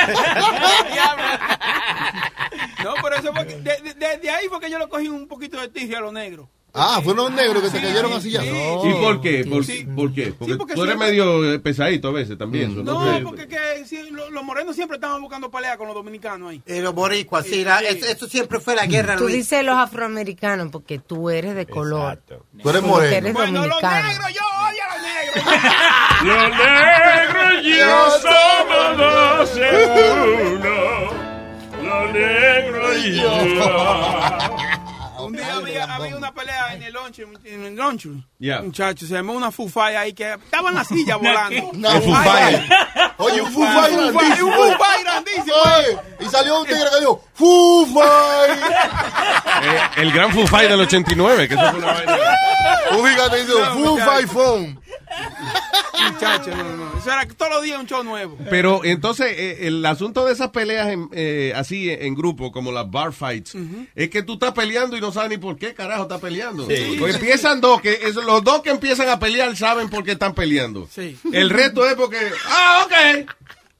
No, 2.85 2.95
pero 3.03 3.17
eso 3.17 3.33
fue... 3.35 3.45
de- 3.45 4.31
ahí 4.31 4.47
fue 4.49 4.61
que 4.61 4.71
yo 4.71 4.79
le 4.79 4.89
cogí 4.89 5.09
un 5.09 5.27
poquito 5.29 5.61
de 5.61 5.69
tigre 5.69 5.97
a 5.97 6.01
los 6.01 6.13
negros. 6.13 6.49
Ah, 6.79 7.01
fueron 7.03 7.25
los 7.25 7.33
negros 7.33 7.63
que 7.63 7.71
te 7.71 7.79
Sí, 7.79 7.83
cayeron 7.85 8.13
así 8.13 8.31
ya. 8.31 8.41
sí. 8.43 8.49
¿Y 8.49 8.93
por 8.95 9.21
qué? 9.21 9.45
¿Por, 9.45 9.65
Sí. 9.65 9.85
por 9.97 10.13
qué? 10.15 10.33
Porque, 10.39 10.57
porque 10.57 10.75
tú 10.75 10.83
eres 10.85 10.95
siempre- 10.97 11.11
medio 11.11 11.53
eh, 11.55 11.59
pesadito 11.59 12.09
a 12.09 12.13
veces 12.13 12.39
también. 12.39 12.85
No, 12.85 13.05
porque 13.25 13.47
que, 13.49 13.59
sí, 13.87 13.99
lo- 14.11 14.31
los 14.31 14.45
morenos 14.45 14.75
siempre 14.77 14.97
estaban 14.97 15.21
buscando 15.21 15.51
pelea 15.51 15.77
con 15.77 15.87
los 15.89 15.95
dominicanos 15.97 16.51
ahí. 16.51 16.63
Eh, 16.67 16.81
los 16.81 16.95
boricuas, 16.95 17.45
sí, 17.47 17.65
la- 17.65 17.81
eso, 17.81 18.07
eso 18.07 18.29
siempre 18.29 18.61
fue 18.61 18.75
la 18.77 18.87
guerra, 18.87 19.17
Tú 19.17 19.25
Luis. 19.25 19.37
dices 19.37 19.65
los 19.65 19.77
afroamericanos 19.77 20.69
porque 20.71 20.99
tú 20.99 21.31
eres 21.31 21.55
de 21.55 21.67
color. 21.67 22.21
Tú 22.63 22.71
eres 22.71 22.83
moreno. 22.83 23.17
eres 23.17 23.33
Bueno, 23.33 23.67
los 23.67 23.83
negros, 23.83 24.35
yo 24.35 24.43
odio 24.69 24.83
a 24.85 24.95
los 24.95 25.03
negros. 25.03 25.45
Los 26.25 26.51
negros 26.51 27.65
y 27.65 27.79
yo 27.79 28.11
somos 28.21 28.99
dos 28.99 29.57
en 29.57 30.57
uno. 30.57 30.79
Los 31.83 32.13
negros 32.13 32.97
y 33.05 33.17
yo. 33.21 33.31
Había, 35.59 35.85
había 35.95 36.17
una 36.17 36.33
pelea 36.35 36.75
en 36.75 36.83
el 36.83 36.93
lunch, 36.93 37.19
en 37.45 37.65
el 37.67 37.75
lunch. 37.77 38.07
Yeah. 38.39 38.63
Muchachos, 38.63 39.09
se 39.09 39.17
armó 39.17 39.33
una 39.35 39.51
fufaya 39.51 40.01
ahí 40.01 40.13
que 40.13 40.33
estaba 40.35 40.69
en 40.71 40.75
la 40.77 40.85
silla 40.85 41.17
volando. 41.19 41.69
Una 41.71 41.93
Ay, 41.93 42.01
fufaya. 42.01 42.47
ay. 42.95 43.11
Oye, 43.19 43.41
un 43.41 43.47
Un 43.49 43.53
fufay 43.53 43.93
fufay, 43.93 44.13
grandísimo. 44.13 44.47
un 44.49 44.73
fufay 44.73 45.03
grandísimo. 45.03 45.55
Oye, 45.77 45.99
y 46.21 46.25
salió 46.31 46.61
un 46.61 46.67
tigre 46.67 46.85
que 46.93 46.99
dijo, 47.01 47.25
fufay. 47.35 48.51
Eh, 49.63 49.81
el 49.97 50.13
gran 50.13 50.33
Fufay 50.33 50.69
del 50.69 50.81
89, 50.81 51.49
que 51.49 51.55
eso 51.55 51.71
fue 51.71 51.79
una 51.81 51.93
vaina. 51.93 52.17
Un 52.93 53.09
gigante 53.09 53.45
dijo, 53.45 53.59
No, 53.59 53.75
fufay 53.75 54.25
muchacho. 54.25 54.29
phone. 54.29 54.81
Muchachos, 56.13 56.57
no, 56.57 56.77
no. 56.77 56.99
Eso 56.99 57.11
era 57.13 57.27
todos 57.27 57.51
los 57.53 57.63
días 57.63 57.79
un 57.81 57.87
show 57.87 58.03
nuevo. 58.05 58.37
Pero 58.51 58.85
entonces, 58.85 59.27
eh, 59.37 59.67
el 59.67 59.85
asunto 59.85 60.25
de 60.25 60.33
esas 60.33 60.51
peleas 60.51 60.89
en, 60.89 61.09
eh, 61.13 61.53
así 61.57 61.91
en 61.91 62.15
grupo, 62.15 62.51
como 62.53 62.73
las 62.73 62.91
bar 62.91 63.13
fights, 63.13 63.55
es 63.95 64.11
que 64.11 64.23
tú 64.23 64.35
estás 64.35 64.53
peleando 64.53 64.97
y 64.97 65.01
no 65.01 65.13
sabes 65.13 65.31
ni 65.31 65.39
por 65.39 65.57
qué 65.57 65.75
carajo 65.75 66.03
estás 66.05 66.21
peleando. 66.21 66.67
Sí. 66.67 66.97
Porque 66.99 67.15
empiezan 67.15 67.61
dos, 67.61 67.81
que 67.81 67.93
es- 68.03 68.15
los 68.15 68.43
dos 68.45 68.63
que 68.63 68.71
empiezan 68.71 69.09
a 69.09 69.19
pelear 69.19 69.57
saben 69.57 69.89
por 69.91 70.05
qué 70.05 70.13
están 70.13 70.35
peleando. 70.35 70.89
Sí. 70.91 71.19
El 71.33 71.51
resto 71.51 71.87
es 71.89 71.95
porque, 71.95 72.19
ah, 72.49 72.87
ok, 72.87 73.27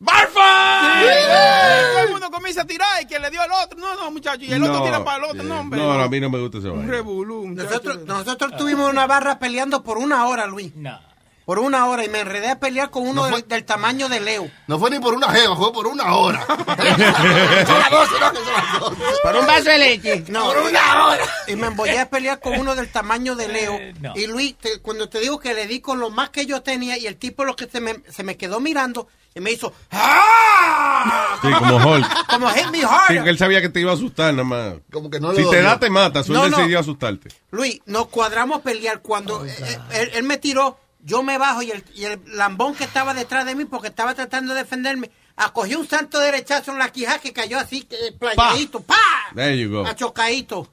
bar 0.01 0.27
Sí, 0.29 0.35
fight. 0.35 1.93
Todo 1.95 2.05
el 2.05 2.11
mundo 2.11 2.31
comienza 2.31 2.63
a 2.63 2.67
tirar 2.67 3.03
y 3.03 3.07
que 3.07 3.19
le 3.19 3.31
dio 3.31 3.41
al 3.41 3.51
otro. 3.65 3.79
No, 3.79 3.95
no, 3.97 4.11
muchachos. 4.11 4.43
Y 4.47 4.53
el 4.53 4.63
otro 4.63 4.83
tira 4.85 5.05
para 5.05 5.19
el 5.25 5.31
otro. 5.31 5.43
No, 5.45 5.61
hombre. 5.61 5.79
no, 5.81 5.95
no, 5.97 6.03
a 6.03 6.09
mí 6.09 6.21
no 6.21 6.31
me 6.31 6.39
gusta 6.41 6.59
ese 6.59 6.69
Un 6.69 6.79
vaina. 6.79 6.93
revolú. 6.93 7.49
Nosotros, 7.49 8.01
nosotros 8.07 8.57
tuvimos 8.57 8.91
una 8.91 9.07
barra 9.07 9.39
peleando 9.39 9.83
por 9.83 9.99
una 9.99 10.27
hora, 10.27 10.47
Luis. 10.47 10.73
Por 11.49 11.61
una 11.61 11.87
hora 11.87 12.05
y 12.05 12.11
me 12.11 12.21
enredé 12.21 12.51
a 12.51 12.59
pelear 12.61 12.91
con 12.91 13.09
uno 13.09 13.25
del, 13.25 13.49
del 13.49 13.65
tamaño 13.65 14.11
de 14.11 14.21
Leo. 14.21 14.51
No 14.67 14.79
fue 14.79 14.91
ni 14.91 14.99
por 15.01 15.15
una 15.15 15.31
jeva, 15.33 15.57
fue 15.57 15.73
por 15.73 15.87
una 15.87 16.15
hora. 16.15 16.45
Son 16.47 17.79
las 17.79 17.91
doce, 17.91 18.21
no, 18.21 18.33
que 18.33 18.39
son 18.39 18.53
las 18.53 18.81
doce. 18.81 18.97
Por 19.23 19.35
un 19.37 19.47
vaso 19.47 19.65
de 19.71 19.79
leche. 19.79 20.25
No. 20.29 20.45
Por 20.45 20.59
una 20.59 21.07
hora. 21.07 21.25
Y 21.47 21.57
me 21.57 21.69
embollé 21.69 22.01
a 22.01 22.11
pelear 22.11 22.39
con 22.39 22.53
uno 22.61 22.75
del 22.75 22.89
tamaño 22.93 23.35
de 23.35 23.49
Leo. 23.49 23.79
no. 23.99 24.13
Y 24.15 24.27
Luis, 24.27 24.57
te- 24.59 24.81
cuando 24.81 25.09
te 25.09 25.21
digo 25.21 25.39
que 25.39 25.55
le 25.55 25.67
di 25.67 25.81
con 25.81 25.99
lo 26.01 26.11
más 26.11 26.29
que 26.29 26.45
yo 26.45 26.61
tenía 26.61 26.99
y 26.99 27.07
el 27.07 27.17
tipo 27.17 27.45
lo 27.47 27.57
que 27.57 27.67
se 27.67 27.81
me, 27.81 27.97
se 28.11 28.23
me 28.25 28.37
quedó 28.37 28.61
mirando 28.61 29.09
y 29.35 29.41
me 29.41 29.51
hizo 29.51 29.73
¡Ah! 29.91 31.39
Sí, 31.41 31.49
como 31.59 31.77
Hulk. 31.77 32.27
Como 32.29 32.51
hit 32.51 32.67
me 32.67 32.79
Sí, 32.81 32.85
hard. 32.87 33.25
que 33.25 33.31
él 33.31 33.39
sabía 33.39 33.63
que 33.63 33.71
te 33.71 33.81
iba 33.81 33.93
a 33.93 33.95
asustar 33.95 34.33
nada 34.35 34.45
más. 34.45 34.75
Como 34.93 35.09
que 35.09 35.19
no 35.19 35.33
Si 35.35 35.49
te 35.49 35.63
da, 35.63 35.79
te 35.79 35.89
mata. 35.89 36.21
Él 36.21 36.27
no. 36.29 36.45
decidió 36.49 36.79
asustarte. 36.81 37.31
Luis, 37.53 37.81
nos 37.87 38.09
cuadramos 38.09 38.61
pelear 38.61 39.01
cuando 39.01 39.47
eh, 39.47 39.55
eh, 39.61 39.79
él, 39.93 40.11
él 40.15 40.23
me 40.25 40.37
tiró, 40.39 40.79
yo 41.09 41.23
me 41.23 41.39
bajo 41.39 41.63
y 41.63 41.71
el, 41.71 41.83
y 41.95 42.05
el 42.05 42.21
lambón 42.27 42.75
que 42.75 42.85
estaba 42.85 43.15
detrás 43.15 43.47
de 43.47 43.55
mí 43.55 43.65
porque 43.65 43.89
estaba 43.89 44.15
tratando 44.15 44.53
de 44.55 44.61
defenderme, 44.61 45.11
acogió 45.37 45.81
un 45.81 45.89
santo 45.89 46.21
derechazo 46.21 46.71
en 46.73 46.79
la 46.79 46.91
quija 46.93 47.19
que 47.19 47.33
cayó 47.33 47.59
así, 47.59 47.87
eh, 47.91 48.13
playadito, 48.19 48.81
¡pa! 48.81 48.97
There 49.35 49.59
you 49.59 49.71
go. 49.71 49.87
Achocadito. 49.87 50.69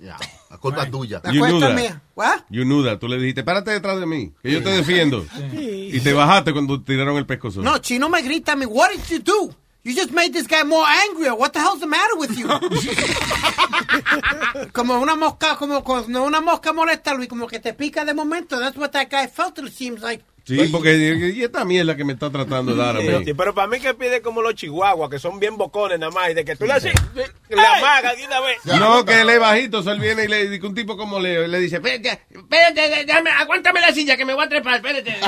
Ya, 0.00 0.16
la 0.48 0.58
culpa 0.58 0.84
es 0.84 0.90
tuya. 0.92 1.20
La 1.24 1.32
You 1.32 1.40
knew 1.44 1.58
cuesta 1.58 1.68
that. 1.68 1.74
mía. 1.74 2.02
¿What? 2.14 2.40
You 2.50 2.62
knew 2.62 2.84
that. 2.84 2.98
Tú 3.00 3.08
le 3.08 3.18
dijiste, 3.18 3.42
párate 3.42 3.72
detrás 3.72 3.98
de 3.98 4.06
mí, 4.06 4.32
que 4.42 4.52
yo 4.52 4.62
te 4.62 4.70
defiendo. 4.70 5.26
Y 5.52 5.98
te 6.00 6.12
bajaste 6.12 6.52
cuando 6.52 6.80
tiraron 6.82 7.16
el 7.16 7.26
pescozo. 7.26 7.62
No, 7.62 7.78
Chino 7.78 8.08
me 8.08 8.22
grita 8.22 8.52
a 8.52 8.56
mí, 8.56 8.64
what 8.66 8.90
did 8.92 9.02
you 9.08 9.18
do? 9.18 9.54
You 9.88 9.94
just 9.94 10.12
made 10.12 10.34
this 10.34 10.46
guy 10.46 10.64
more 10.64 10.84
angrier. 10.86 11.34
What 11.34 11.54
the 11.54 11.60
hell's 11.60 11.80
the 11.80 11.86
matter 11.86 12.14
with 12.18 12.36
you? 12.36 12.46
como 14.72 15.00
una 15.00 15.16
mosca, 15.16 15.56
como 15.56 15.82
cuando 15.82 16.24
una 16.24 16.42
mosca 16.42 16.74
molesta, 16.74 17.14
Luis, 17.14 17.26
como 17.26 17.46
que 17.46 17.58
te 17.58 17.72
pica 17.72 18.04
de 18.04 18.12
momento. 18.12 18.60
That's 18.60 18.76
what 18.76 18.92
that 18.92 19.08
guy 19.08 19.28
felt, 19.28 19.58
it 19.58 19.72
seems 19.72 20.02
like. 20.02 20.22
Sí, 20.44 20.68
porque 20.70 21.32
y 21.34 21.42
esta 21.42 21.64
mierda 21.64 21.96
que 21.96 22.04
me 22.04 22.12
está 22.14 22.30
tratando 22.30 22.74
de 22.74 22.78
dar 22.78 22.96
a 22.96 23.00
mí. 23.00 23.24
Sí, 23.24 23.34
pero 23.34 23.54
para 23.54 23.66
mí 23.66 23.80
que 23.80 23.94
pide 23.94 24.22
como 24.22 24.42
los 24.42 24.54
chihuahuas, 24.54 25.10
que 25.10 25.18
son 25.18 25.38
bien 25.38 25.56
bocones 25.56 25.98
nada 25.98 26.12
más, 26.12 26.30
y 26.30 26.34
de 26.34 26.44
que 26.44 26.56
tú 26.56 26.66
le 26.66 26.74
haces 26.74 26.92
la 27.48 27.80
maga 27.80 28.14
de 28.14 28.26
una 28.26 28.40
vez. 28.40 28.58
No, 28.64 29.04
que 29.04 29.20
él 29.20 29.30
es 29.30 29.40
bajito, 29.40 29.90
él 29.90 30.00
viene 30.00 30.24
y 30.24 30.28
le 30.28 30.48
dice 30.48 30.66
un 30.66 30.74
tipo 30.74 30.96
como 30.96 31.18
Leo, 31.18 31.44
y 31.44 31.48
le 31.48 31.60
dice, 31.60 31.76
espérate, 31.76 32.22
espérate, 32.30 33.04
déjame, 33.04 33.30
aguántame 33.30 33.80
la 33.80 33.92
silla 33.92 34.16
que 34.16 34.24
me 34.24 34.32
voy 34.32 34.44
a 34.44 34.48
trepar, 34.48 34.76
espérate. 34.76 35.16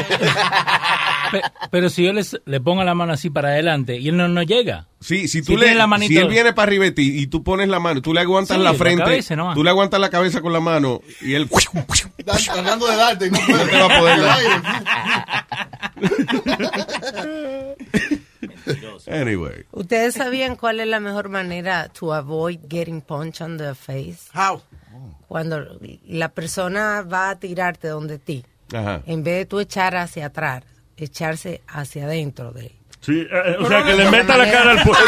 Pe- 1.33 1.43
Pero 1.71 1.89
si 1.91 2.05
yo 2.05 2.13
les, 2.13 2.41
le 2.45 2.61
pongo 2.61 2.83
la 2.85 2.95
mano 2.95 3.13
así 3.13 3.31
para 3.31 3.49
adelante 3.51 3.97
y 3.99 4.09
él 4.09 4.17
no, 4.17 4.29
no 4.29 4.43
llega. 4.43 4.87
Sí, 5.01 5.29
si 5.29 5.41
tú 5.43 5.53
Si 5.53 5.59
le, 5.59 5.75
la 5.75 5.87
manito- 5.87 6.09
si 6.13 6.19
él 6.19 6.29
viene 6.29 6.53
para 6.53 6.69
arriba 6.69 6.85
de 6.85 6.91
ti 6.93 7.21
y 7.21 7.27
tú 7.27 7.43
pones 7.43 7.69
la 7.69 7.81
mano, 7.81 8.03
tú 8.03 8.13
le 8.13 8.21
aguantas 8.21 8.57
Sí, 8.57 8.63
la 8.63 8.73
la 8.73 8.79
frente, 8.79 9.03
cabeza 9.05 9.37
nomás. 9.37 9.55
tú 9.55 9.65
le 9.65 9.71
aguantas 9.71 9.99
la 10.01 10.11
cabeza 10.11 10.41
con 10.43 10.53
la 10.53 10.61
mano 10.61 11.01
y 11.23 11.35
él 11.35 11.49
Tratando 12.45 12.87
de 12.87 12.97
darte 12.97 13.27
y 13.27 13.31
no 13.31 13.39
puede. 13.47 13.67
te 13.71 13.79
va 13.79 13.87
a 13.87 13.99
poder 13.99 14.21
dar. 14.21 14.39
Anyway. 19.07 19.65
¿Ustedes 19.73 20.15
sabían 20.15 20.57
cuál 20.57 20.81
es 20.81 20.87
la 20.87 21.01
mejor 21.01 21.29
manera 21.29 21.89
to 21.89 22.13
avoid 22.13 22.59
getting 22.69 23.01
punched 23.01 23.41
on 23.43 23.57
the 23.57 23.75
face? 23.75 24.29
How? 24.35 24.61
Cuando 25.29 25.65
la 26.07 26.29
persona 26.31 27.03
va 27.03 27.31
a 27.31 27.39
tirarte 27.39 27.89
donde 27.89 28.19
ti, 28.19 28.45
Ajá. 28.73 29.03
en 29.07 29.23
vez 29.25 29.39
de 29.39 29.47
tú 29.47 29.61
echar 29.61 29.97
hacia 29.97 30.27
atrás, 30.27 30.63
echarse 31.01 31.63
hacia 31.69 32.05
adentro 32.05 32.53
de 32.53 32.67
él. 32.67 32.73
Sí, 33.01 33.27
eh, 33.31 33.57
o 33.59 33.67
sea, 33.67 33.83
que 33.83 33.95
le 33.95 34.11
meta 34.11 34.37
la 34.37 34.51
cara 34.51 34.73
al 34.73 34.83
puño. 34.83 34.99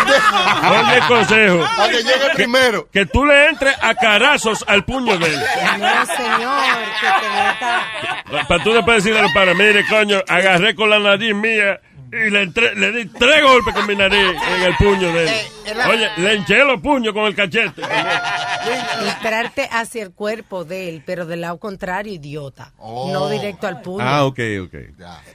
Oye, 0.71 1.01
consejo. 1.09 1.63
A 1.63 1.89
que 1.89 1.99
llegue 1.99 2.31
primero. 2.35 2.89
Que 2.91 3.05
tú 3.05 3.27
le 3.27 3.51
entres 3.51 3.77
a 3.83 3.95
carazos 3.95 4.65
al 4.67 4.85
puño 4.85 5.19
de 5.19 5.27
él. 5.27 5.41
No, 5.79 6.07
señor, 6.07 6.79
que 7.01 7.07
te 7.21 7.29
meta... 7.29 8.47
Para 8.49 8.65
tú 8.65 8.73
después 8.73 9.05
decirle 9.05 9.29
para, 9.35 9.53
mire, 9.53 9.85
coño, 9.89 10.23
agarré 10.27 10.75
con 10.75 10.89
la 10.89 10.99
nariz 10.99 11.35
mía 11.35 11.81
y 12.13 12.31
le, 12.31 12.43
entré- 12.43 12.75
le 12.75 12.93
di 12.93 13.07
tres 13.07 13.43
golpes 13.43 13.75
con 13.75 13.87
mi 13.87 13.97
nariz 13.97 14.19
en 14.57 14.63
el 14.63 14.77
puño 14.77 15.13
de 15.13 15.25
él. 15.25 15.31
Oye, 15.89 16.09
le 16.19 16.35
hinché 16.37 16.63
los 16.65 16.81
puños 16.81 17.15
con 17.15 17.25
el 17.25 17.35
cachete. 17.35 17.83
Entrarte 19.09 19.69
hacia 19.71 20.03
el 20.03 20.13
cuerpo 20.13 20.65
de 20.65 20.89
él, 20.89 21.03
pero 21.05 21.27
del 21.27 21.41
lado 21.41 21.59
contrario, 21.59 22.13
idiota. 22.13 22.73
No 22.79 23.29
directo 23.29 23.67
al 23.67 23.81
puño. 23.83 24.05
Ah, 24.07 24.25
ok, 24.25 24.39
ok. 24.65 24.75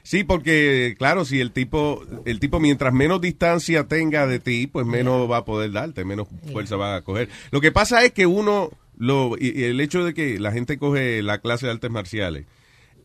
Sí, 0.03 0.23
porque, 0.23 0.95
claro, 0.97 1.25
si 1.25 1.39
el 1.41 1.51
tipo, 1.51 2.03
el 2.25 2.39
tipo 2.39 2.59
mientras 2.59 2.93
menos 2.93 3.21
distancia 3.21 3.85
tenga 3.87 4.27
de 4.27 4.39
ti, 4.39 4.67
pues 4.67 4.85
menos 4.85 5.29
va 5.29 5.37
a 5.37 5.45
poder 5.45 5.71
darte, 5.71 6.05
menos 6.05 6.27
fuerza 6.51 6.75
va 6.75 6.95
a 6.95 7.01
coger. 7.01 7.29
Lo 7.51 7.59
que 7.61 7.71
pasa 7.71 8.03
es 8.03 8.11
que 8.11 8.25
uno, 8.25 8.69
lo, 8.97 9.35
y 9.39 9.59
y 9.59 9.63
el 9.65 9.81
hecho 9.81 10.03
de 10.05 10.13
que 10.13 10.39
la 10.39 10.51
gente 10.51 10.77
coge 10.77 11.21
la 11.23 11.39
clase 11.39 11.65
de 11.65 11.71
artes 11.73 11.91
marciales, 11.91 12.45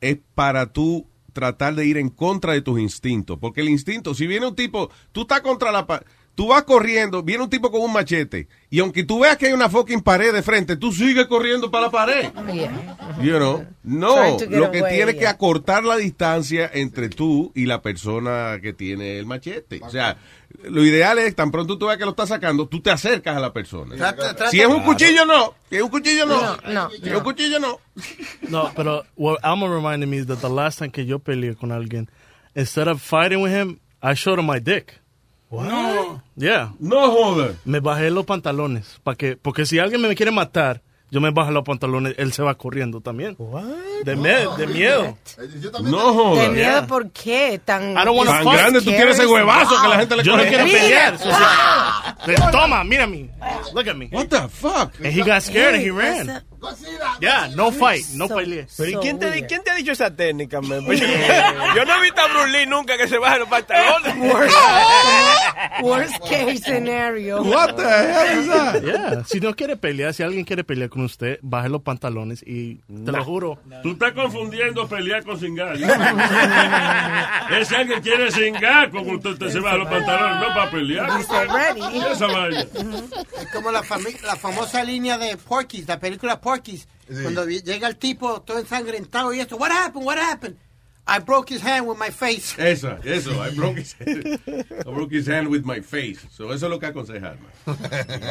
es 0.00 0.18
para 0.34 0.66
tú 0.66 1.06
tratar 1.32 1.74
de 1.74 1.86
ir 1.86 1.96
en 1.96 2.08
contra 2.08 2.52
de 2.52 2.62
tus 2.62 2.80
instintos. 2.80 3.38
Porque 3.38 3.60
el 3.60 3.68
instinto, 3.68 4.14
si 4.14 4.26
viene 4.26 4.46
un 4.46 4.56
tipo, 4.56 4.90
tú 5.12 5.22
estás 5.22 5.40
contra 5.40 5.72
la 5.72 5.86
pared, 5.86 6.06
tú 6.34 6.48
vas 6.48 6.62
corriendo, 6.62 7.22
viene 7.22 7.44
un 7.44 7.50
tipo 7.50 7.70
con 7.70 7.82
un 7.82 7.92
machete, 7.92 8.48
y 8.70 8.80
aunque 8.80 9.04
tú 9.04 9.20
veas 9.20 9.36
que 9.36 9.46
hay 9.46 9.52
una 9.52 9.68
fucking 9.68 10.00
pared 10.00 10.32
de 10.32 10.42
frente, 10.42 10.76
tú 10.76 10.92
sigues 10.92 11.26
corriendo 11.26 11.70
para 11.70 11.86
la 11.86 11.90
pared. 11.90 12.30
You 13.22 13.36
know? 13.36 13.66
No, 13.82 14.38
lo 14.48 14.70
que 14.70 14.78
away, 14.78 14.94
tienes 14.94 15.14
que 15.14 15.22
yeah. 15.22 15.30
acortar 15.30 15.84
la 15.84 15.96
distancia 15.96 16.70
entre 16.72 17.08
tú 17.08 17.52
y 17.54 17.66
la 17.66 17.82
persona 17.82 18.58
que 18.62 18.72
tiene 18.72 19.18
el 19.18 19.26
machete. 19.26 19.80
O 19.82 19.90
sea, 19.90 20.16
lo 20.64 20.84
ideal 20.84 21.18
es, 21.18 21.34
tan 21.34 21.50
pronto 21.50 21.78
tú 21.78 21.86
veas 21.86 21.98
que 21.98 22.04
lo 22.04 22.10
está 22.10 22.26
sacando, 22.26 22.66
tú 22.66 22.80
te 22.80 22.90
acercas 22.90 23.36
a 23.36 23.40
la 23.40 23.52
persona. 23.52 23.96
Trata- 23.96 24.34
trata- 24.34 24.50
si 24.50 24.60
es 24.60 24.66
un 24.66 24.74
Claro. 24.76 24.86
cuchillo, 24.92 25.24
no. 25.26 25.54
Si 25.70 25.76
es 25.76 25.82
un 25.82 25.88
cuchillo, 25.90 26.26
no. 26.26 26.40
No, 26.40 26.56
no, 26.72 26.90
Si 26.90 27.08
es 27.08 27.14
un 27.16 27.22
cuchillo, 27.22 27.58
no. 27.58 27.80
No, 28.48 28.70
pero 28.76 29.04
what 29.16 29.38
Alma 29.42 29.66
reminded 29.68 30.08
me 30.08 30.16
is 30.18 30.26
that 30.26 30.38
the 30.40 30.48
last 30.48 30.78
time 30.78 30.90
que 30.90 31.04
yo 31.06 31.18
peleé 31.18 31.54
con 31.56 31.70
alguien, 31.72 32.08
instead 32.54 32.88
of 32.88 33.00
fighting 33.02 33.42
with 33.42 33.52
him, 33.52 33.78
I 34.02 34.14
showed 34.14 34.38
him 34.38 34.46
my 34.46 34.58
dick. 34.60 35.00
No. 35.50 36.22
Yeah. 36.36 36.72
No 36.78 37.10
joder. 37.10 37.56
Me 37.64 37.80
bajé 37.80 38.10
los 38.10 38.24
pantalones. 38.24 38.98
Pa 39.04 39.14
que, 39.14 39.36
porque 39.36 39.66
si 39.66 39.78
alguien 39.78 40.00
me 40.00 40.14
quiere 40.14 40.32
matar, 40.32 40.80
yo 41.12 41.20
me 41.20 41.30
bajo 41.30 41.50
los 41.50 41.62
pantalones, 41.62 42.14
él 42.16 42.32
se 42.32 42.42
va 42.42 42.54
corriendo 42.54 43.02
también. 43.02 43.36
De, 44.02 44.16
me- 44.16 44.46
de 44.56 44.66
miedo. 44.66 45.18
No 45.82 46.34
¿De 46.34 46.48
miedo 46.48 46.86
por 46.86 47.10
qué? 47.10 47.60
Tan, 47.62 47.94
Tan 47.94 48.44
grande, 48.46 48.80
tú 48.80 48.86
quieres 48.86 49.18
ese 49.18 49.26
huevazo 49.26 49.74
que 49.82 49.88
la 49.88 49.98
gente 49.98 50.16
le 50.16 50.24
Yo 50.24 50.38
no 50.38 50.42
quiero 50.42 50.64
pelear. 50.64 51.18
toma, 52.50 52.82
mira 52.82 53.06
me. 53.06 53.28
Look 53.74 53.88
at 53.88 53.94
me. 53.94 54.08
What 54.10 54.28
the 54.28 54.48
fuck? 54.48 54.94
And 55.04 55.12
he 55.12 55.22
got 55.22 55.42
scared 55.42 55.74
and 55.74 55.82
he 55.82 55.88
Hey, 55.88 55.90
ran. 55.90 56.42
Yeah, 57.20 57.48
no 57.54 57.70
fight, 57.72 58.04
no 58.14 58.28
So- 58.28 58.36
peleé. 58.36 58.66
Pero 58.76 58.90
¿y 58.90 58.92
So 58.94 59.00
quién 59.00 59.18
te, 59.18 59.46
quién 59.46 59.62
te 59.62 59.70
ha 59.70 59.74
dicho 59.74 59.92
esa 59.92 60.14
técnica, 60.14 60.60
man? 60.60 60.80
Yo 60.86 61.84
no 61.84 61.96
he 61.96 62.02
visto 62.02 62.20
a 62.20 62.28
Bruce 62.28 62.48
Lee 62.50 62.66
nunca 62.66 62.96
que 62.96 63.08
se 63.08 63.18
baje 63.18 63.38
los 63.40 63.48
pantalones. 63.48 64.16
Worst, 64.32 64.56
worst 65.82 66.18
case 66.28 66.58
scenario. 66.58 67.42
What 67.42 67.74
the 67.76 67.82
hell 67.82 68.40
is 68.40 68.46
that? 68.48 68.82
Yeah, 68.82 69.24
si 69.24 69.40
no 69.40 69.54
quiere 69.54 69.76
pelear, 69.76 70.14
si 70.14 70.22
alguien 70.22 70.44
quiere 70.44 70.64
pelear 70.64 70.88
con 70.88 71.02
usted, 71.02 71.38
baje 71.42 71.68
los 71.68 71.82
pantalones 71.82 72.42
y 72.46 72.76
te 73.04 73.12
lo 73.12 73.24
juro. 73.24 73.58
Tú 73.82 73.92
estás 73.92 74.12
confundiendo 74.12 74.86
pelear 74.88 75.24
con 75.24 75.38
cingar. 75.38 75.76
Ese 75.76 75.92
alguien 77.76 78.00
quiere 78.02 78.30
cingar 78.30 78.90
con 78.90 79.08
usted, 79.10 79.30
usted 79.30 79.50
se 79.50 79.60
baja 79.60 79.76
los 79.78 79.88
pantalones, 79.88 80.48
no 80.48 80.54
para 80.54 80.70
pelear. 80.70 81.20
Esa 81.20 82.26
vaina. 82.26 82.60
Es 82.60 83.48
como 83.52 83.70
la, 83.70 83.82
la 84.24 84.36
famosa 84.36 84.84
línea 84.84 85.18
de 85.18 85.36
Porky's, 85.36 85.86
la 85.88 85.98
película 85.98 86.40
Porky's. 86.40 86.51
Cuando 87.22 87.46
llega 87.46 87.88
el 87.88 87.96
tipo 87.96 88.42
todo 88.42 88.58
ensangrentado 88.58 89.32
y 89.34 89.40
esto, 89.40 89.56
what 89.56 89.70
happened, 89.70 90.04
what 90.06 90.18
happened? 90.18 90.56
I 91.06 91.18
broke 91.18 91.50
his 91.52 91.60
hand 91.62 91.86
with 91.88 91.98
my 91.98 92.10
face. 92.12 92.54
Eso, 92.58 92.96
eso. 93.04 93.32
I 93.44 93.50
broke 93.50 93.76
his, 93.78 93.96
I 94.00 94.84
broke 94.84 95.10
his 95.12 95.26
hand 95.26 95.48
with 95.48 95.64
my 95.64 95.80
face. 95.80 96.20
So, 96.30 96.52
eso 96.52 96.66
es 96.66 96.70
lo 96.70 96.78
que 96.78 96.86
aconseja. 96.86 97.34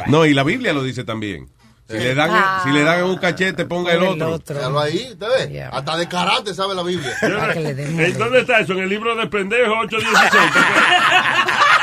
No, 0.08 0.24
y 0.24 0.32
la 0.32 0.42
Biblia 0.42 0.72
lo 0.72 0.82
dice 0.82 1.04
también. 1.04 1.50
Si 1.88 1.98
le 1.98 2.14
dan, 2.14 2.30
Ah. 2.32 2.62
si 2.64 2.70
le 2.70 2.82
dan 2.82 3.04
un 3.04 3.16
cachete, 3.18 3.66
ponga 3.66 3.92
el 3.92 4.02
otro. 4.02 4.28
el 4.28 4.32
otro. 4.34 4.54
Míralo 4.56 4.80
ahí, 4.80 5.14
¿te 5.18 5.28
ves? 5.28 5.50
Yeah. 5.50 5.68
Hasta 5.68 5.96
de 5.98 6.08
karate 6.08 6.54
sabe 6.54 6.74
la 6.74 6.82
Biblia. 6.82 7.12
Para 7.20 7.52
que 7.52 7.60
le 7.60 7.74
den 7.74 8.00
¿En 8.00 8.16
¿Dónde 8.18 8.40
está 8.40 8.60
eso? 8.60 8.72
En 8.72 8.78
el 8.78 8.88
libro 8.88 9.14
de 9.16 9.26
pendejo 9.26 9.72
816. 9.80 10.42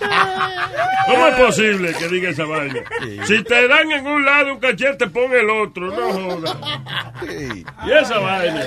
¿Cómo 1.06 1.26
es 1.26 1.34
posible 1.34 1.92
que 1.94 2.08
diga 2.08 2.30
esa 2.30 2.44
vaina? 2.44 2.80
Si 3.26 3.42
te 3.42 3.66
dan 3.68 3.90
en 3.90 4.06
un 4.06 4.24
lado 4.24 4.54
un 4.54 4.60
cachete, 4.60 5.08
pon 5.08 5.32
el 5.32 5.48
otro, 5.50 5.86
no 5.86 6.12
jodas. 6.12 6.56
Y 7.28 7.90
esa 7.90 8.18
vaina. 8.18 8.62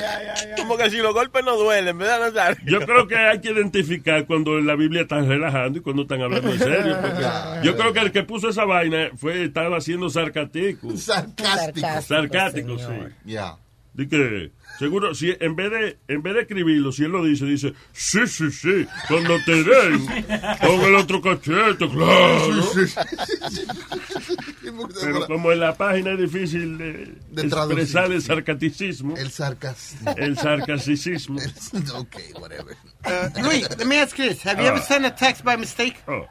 Como 0.57 0.77
que 0.77 0.89
si 0.89 0.97
los 0.97 1.13
golpes 1.13 1.43
no 1.45 1.55
duelen, 1.55 1.97
¿verdad, 1.97 2.19
Nazario? 2.19 2.57
Yo 2.65 2.81
creo 2.85 3.07
que 3.07 3.15
hay 3.15 3.39
que 3.39 3.51
identificar 3.51 4.25
cuando 4.25 4.59
la 4.59 4.75
Biblia 4.75 5.03
están 5.03 5.27
relajando 5.27 5.79
y 5.79 5.81
cuando 5.81 6.01
están 6.03 6.21
hablando 6.21 6.51
en 6.51 6.59
serio. 6.59 6.97
porque 7.01 7.23
yo 7.63 7.77
creo 7.77 7.93
que 7.93 7.99
el 7.99 8.11
que 8.11 8.23
puso 8.23 8.49
esa 8.49 8.65
vaina 8.65 9.09
fue 9.15 9.45
estaba 9.45 9.79
siendo 9.81 10.09
sarcástico. 10.09 10.95
Sarcástico. 10.97 12.01
Sarcástico, 12.01 12.77
sí. 12.77 12.85
Ya. 13.25 13.55
Di 13.95 14.07
que, 14.07 14.51
seguro, 14.79 15.13
si 15.13 15.35
en 15.39 15.55
vez 15.55 15.69
de 15.69 15.97
en 16.07 16.23
vez 16.23 16.33
de 16.33 16.41
escribirlo, 16.41 16.91
si 16.91 17.03
él 17.03 17.11
lo 17.11 17.23
dice, 17.23 17.45
dice, 17.45 17.73
sí, 17.91 18.25
sí, 18.25 18.49
sí, 18.51 18.87
cuando 19.07 19.37
te 19.45 19.63
den, 19.63 20.03
pon 20.61 20.81
el 20.81 20.95
otro 20.95 21.21
cachete, 21.21 21.87
claro. 21.87 22.63
Pero 25.01 25.27
como 25.27 25.51
en 25.51 25.59
la 25.59 25.75
página 25.75 26.13
es 26.13 26.19
difícil 26.19 26.77
de, 26.77 27.13
De 27.29 27.41
expresar 27.43 28.11
el 28.11 28.21
sarcasticismo, 28.21 29.15
El 29.17 29.29
sarcasmo. 29.29 30.13
el 30.17 30.37
sarcasticismo. 30.37 31.39
ok, 31.95 32.15
whatever. 32.39 32.75
Uh, 33.05 33.29
Luis, 33.43 33.69
let 33.77 33.85
me 33.85 33.97
ask 33.99 34.17
you 34.17 34.27
this. 34.29 34.41
Have 34.43 34.59
you 34.59 34.67
ever 34.67 34.79
sent 34.81 35.05
a 35.05 35.11
text 35.11 35.43
by 35.43 35.55
mistake? 35.55 36.01
Oh. 36.07 36.25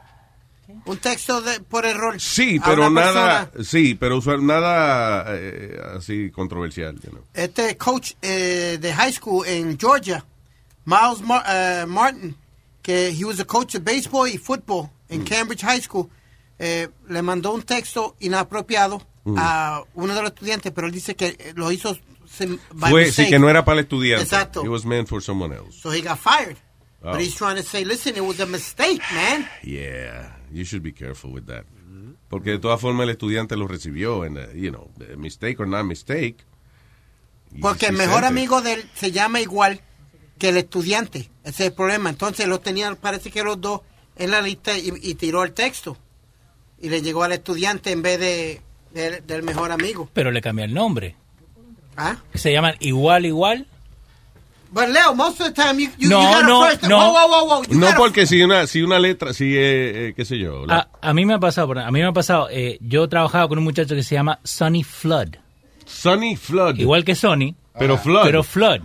Un 0.85 0.97
texto 0.97 1.41
de, 1.41 1.59
por 1.61 1.85
error. 1.85 2.19
Sí, 2.19 2.59
pero 2.63 2.89
nada, 2.89 3.49
persona. 3.51 3.63
sí, 3.69 3.95
pero 3.95 4.19
nada 4.41 5.25
eh, 5.29 5.79
así 5.97 6.29
controversial. 6.31 6.95
you 7.01 7.09
know. 7.11 7.23
Este 7.33 7.77
coach 7.77 8.13
eh, 8.21 8.77
de 8.81 8.93
high 8.93 9.13
school 9.13 9.45
en 9.47 9.77
Georgia, 9.79 10.25
Miles 10.85 11.21
Mar- 11.21 11.43
eh, 11.47 11.85
Martin, 11.87 12.35
que 12.81 13.09
he 13.11 13.23
was 13.23 13.39
a 13.39 13.45
coach 13.45 13.75
of 13.75 13.83
baseball 13.83 14.27
y 14.27 14.37
football 14.37 14.89
Mm. 15.09 15.13
en 15.13 15.23
Cambridge 15.25 15.61
High 15.63 15.81
School, 15.81 16.09
eh, 16.59 16.87
le 17.07 17.21
mandó 17.21 17.53
un 17.53 17.61
texto 17.63 18.15
inapropiado 18.19 19.01
Mm. 19.25 19.35
a 19.37 19.83
uno 19.93 20.13
de 20.15 20.21
los 20.21 20.31
estudiantes, 20.31 20.71
pero 20.73 20.87
él 20.87 20.93
dice 20.93 21.15
que 21.15 21.53
lo 21.55 21.71
hizo 21.71 21.97
sin- 22.29 22.59
by 22.73 22.89
Fue, 22.91 23.05
mistake. 23.05 23.27
sí, 23.27 23.31
que 23.31 23.39
no 23.39 23.49
era 23.49 23.63
para 23.63 23.79
el 23.79 23.85
estudiante. 23.85 24.23
Exacto. 24.23 24.61
It 24.63 24.69
was 24.69 24.83
meant 24.85 25.07
for 25.07 25.21
someone 25.23 25.55
else. 25.55 25.77
So 25.79 25.91
he 25.93 26.01
got 26.01 26.17
fired. 26.19 26.57
Oh. 27.01 27.11
But 27.11 27.21
he's 27.21 27.35
trying 27.35 27.55
to 27.57 27.63
say, 27.63 27.85
listen, 27.85 28.15
it 28.17 28.21
was 28.23 28.39
a 28.39 28.45
mistake, 28.45 29.01
man. 29.13 29.47
Yeah, 29.63 30.35
you 30.53 30.63
should 30.63 30.83
be 30.83 30.93
careful 30.93 31.31
with 31.31 31.43
that. 31.45 31.65
Porque 32.29 32.51
de 32.51 32.59
todas 32.59 32.79
formas 32.81 33.03
el 33.03 33.11
estudiante 33.11 33.55
lo 33.55 33.67
recibió, 33.67 34.25
en, 34.25 34.35
you 34.55 34.71
know, 34.71 34.89
mistake 35.17 35.59
or 35.59 35.67
not 35.67 35.85
mistake. 35.85 36.37
Porque 37.61 37.85
el 37.87 37.93
mejor 37.93 38.25
amigo 38.25 38.61
de 38.61 38.73
él 38.73 38.89
se 38.95 39.11
llama 39.11 39.39
igual 39.41 39.81
que 40.39 40.49
el 40.49 40.57
estudiante. 40.57 41.29
Ese 41.43 41.63
es 41.65 41.69
el 41.69 41.73
problema. 41.73 42.09
Entonces 42.09 42.47
lo 42.47 42.59
tenían, 42.59 42.95
parece 42.95 43.29
que 43.29 43.43
los 43.43 43.61
dos 43.61 43.81
en 44.15 44.31
la 44.31 44.41
lista 44.41 44.75
y, 44.77 44.91
y 45.01 45.13
tiró 45.15 45.43
el 45.43 45.53
texto. 45.53 45.95
Y 46.79 46.89
le 46.89 47.01
llegó 47.03 47.23
al 47.23 47.33
estudiante 47.33 47.91
en 47.91 48.01
vez 48.01 48.19
de, 48.19 48.61
de- 48.93 49.21
del 49.21 49.43
mejor 49.43 49.71
amigo. 49.71 50.09
Pero 50.13 50.31
le 50.31 50.41
cambié 50.41 50.65
el 50.65 50.73
nombre. 50.73 51.15
¿Ah? 51.95 52.17
Se 52.33 52.51
llaman 52.51 52.75
igual, 52.79 53.25
igual. 53.27 53.67
But 54.73 54.89
Leo, 54.89 55.13
most 55.13 55.39
of 55.39 55.53
the 55.53 55.53
time 55.53 55.79
you, 55.79 55.89
you, 55.99 56.09
No, 56.09 56.19
you 56.21 56.27
gotta 56.27 56.47
no, 56.47 56.61
first- 56.65 56.83
no. 56.89 56.97
Whoa, 56.97 57.13
whoa, 57.13 57.27
whoa, 57.27 57.45
whoa. 57.45 57.63
You 57.69 57.79
No 57.79 57.85
gotta- 57.87 57.97
porque 57.97 58.25
si 58.25 58.41
una, 58.41 58.65
si 58.65 58.81
una 58.81 58.97
letra, 58.97 59.31
si, 59.33 59.55
eh, 59.55 60.07
eh, 60.09 60.13
qué 60.15 60.25
sé 60.25 60.39
yo. 60.39 60.65
la- 60.65 60.89
A, 61.01 61.09
a 61.09 61.13
mí 61.13 61.25
me 61.25 61.35
ha 61.35 61.39
pasado, 61.39 61.71
a 61.79 61.91
mí 61.91 61.99
me 61.99 62.05
ha 62.07 62.11
pasado, 62.11 62.47
eh, 62.49 62.79
yo 62.81 63.07
trabajaba 63.07 63.47
con 63.47 63.59
un 63.59 63.63
muchacho 63.63 63.93
que 63.95 64.01
se 64.03 64.15
llama 64.15 64.39
Sonny 64.43 64.83
Flood. 64.83 65.35
Sonny 65.85 66.35
Flood. 66.35 66.79
Igual 66.79 67.03
que 67.05 67.13
Sonny. 67.15 67.55
Pero 67.77 67.97
Flood. 67.97 68.23
Pero 68.23 68.43
Flood. 68.43 68.81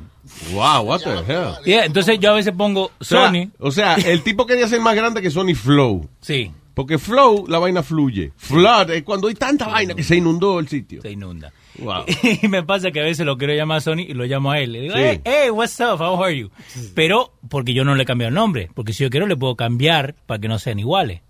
Wow, 0.53 0.83
what 0.83 1.01
the 1.01 1.11
hell. 1.27 1.55
Yeah, 1.65 1.85
entonces 1.87 2.19
yo 2.21 2.31
a 2.33 2.35
veces 2.35 2.53
pongo 2.55 2.91
O 2.99 3.05
sea, 3.05 3.27
Sonny. 3.27 3.51
o 3.59 3.71
sea, 3.71 3.95
el 3.95 4.23
tipo 4.23 4.45
quería 4.47 4.69
ser 4.69 4.81
más 4.81 4.95
grande 4.95 5.23
que 5.23 5.31
Sony 5.31 5.55
Flow. 5.55 6.07
Sí. 6.21 6.53
Porque 6.79 6.97
Flow, 6.97 7.45
la 7.49 7.59
vaina 7.59 7.83
fluye. 7.83 8.31
Flood 8.37 8.91
es 8.91 9.03
cuando 9.03 9.27
hay 9.27 9.35
tanta 9.35 9.67
vaina 9.67 9.97
que 9.97 10.05
se 10.05 10.15
inundó 10.15 10.61
el 10.61 10.69
sitio. 10.69 11.03
Se 11.03 11.11
inunda. 11.11 11.53
Wow. 11.81 12.05
Y 12.41 12.47
me 12.47 12.63
pasa 12.63 12.93
que 12.93 13.01
a 13.01 13.03
veces 13.03 13.27
lo 13.27 13.37
quiero 13.37 13.53
llamar 13.53 13.79
a 13.79 13.81
Sony 13.81 14.03
y 14.07 14.15
lo 14.15 14.25
llamo 14.27 14.53
a 14.53 14.61
él. 14.61 14.71
Le 14.75 14.81
digo, 14.83 14.95
Sí. 14.95 15.01
hey, 15.03 15.21
hey, 15.25 15.51
what's 15.51 15.81
up, 15.81 16.01
how 16.01 16.23
are 16.23 16.39
you? 16.39 16.51
Pero 16.95 17.33
porque 17.51 17.75
yo 17.75 17.83
no 17.83 17.97
le 17.97 18.05
he 18.05 18.07
cambiado 18.07 18.29
el 18.29 18.37
nombre. 18.37 18.71
Porque 18.75 18.93
si 18.93 19.03
yo 19.03 19.11
quiero 19.11 19.27
le 19.27 19.35
puedo 19.35 19.57
cambiar 19.57 20.15
para 20.25 20.39
que 20.39 20.47
no 20.47 20.61
sean 20.61 20.79
iguales. 20.79 21.21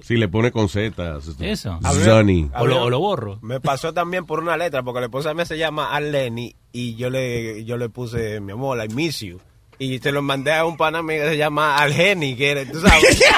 Si 0.00 0.16
le 0.16 0.26
pone 0.26 0.50
con 0.52 0.70
zetas. 0.70 1.36
Eso. 1.38 1.78
Sonny. 2.02 2.48
O 2.58 2.66
lo, 2.66 2.84
o 2.84 2.88
lo 2.88 2.98
borro. 2.98 3.38
Me 3.42 3.60
pasó 3.60 3.92
también 3.92 4.24
por 4.24 4.40
una 4.40 4.56
letra, 4.56 4.82
porque 4.82 5.00
la 5.00 5.06
esposa 5.08 5.34
mía 5.34 5.44
se 5.44 5.58
llama 5.58 5.94
Arleni 5.94 6.56
y 6.72 6.94
yo 6.94 7.10
le, 7.10 7.62
yo 7.66 7.76
le 7.76 7.90
puse, 7.90 8.40
mi 8.40 8.52
amor, 8.52 8.82
I 8.82 8.88
miss 8.94 9.20
you. 9.20 9.38
Y 9.78 9.98
se 9.98 10.12
lo 10.12 10.22
mandé 10.22 10.54
a 10.54 10.64
un 10.64 10.78
pana 10.78 11.02
que 11.06 11.28
se 11.28 11.36
llama 11.36 11.76
Algeni, 11.76 12.36
que 12.36 12.52
era, 12.52 12.64
tú 12.64 12.80
sabes. 12.80 13.22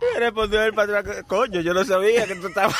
Y 0.00 0.07
Respondió 0.18 0.62
el 0.62 0.74
patrón, 0.74 1.04
coño, 1.26 1.60
yo 1.60 1.72
no 1.74 1.84
sabía 1.84 2.26
que 2.26 2.34
tú 2.36 2.48
estabas... 2.48 2.74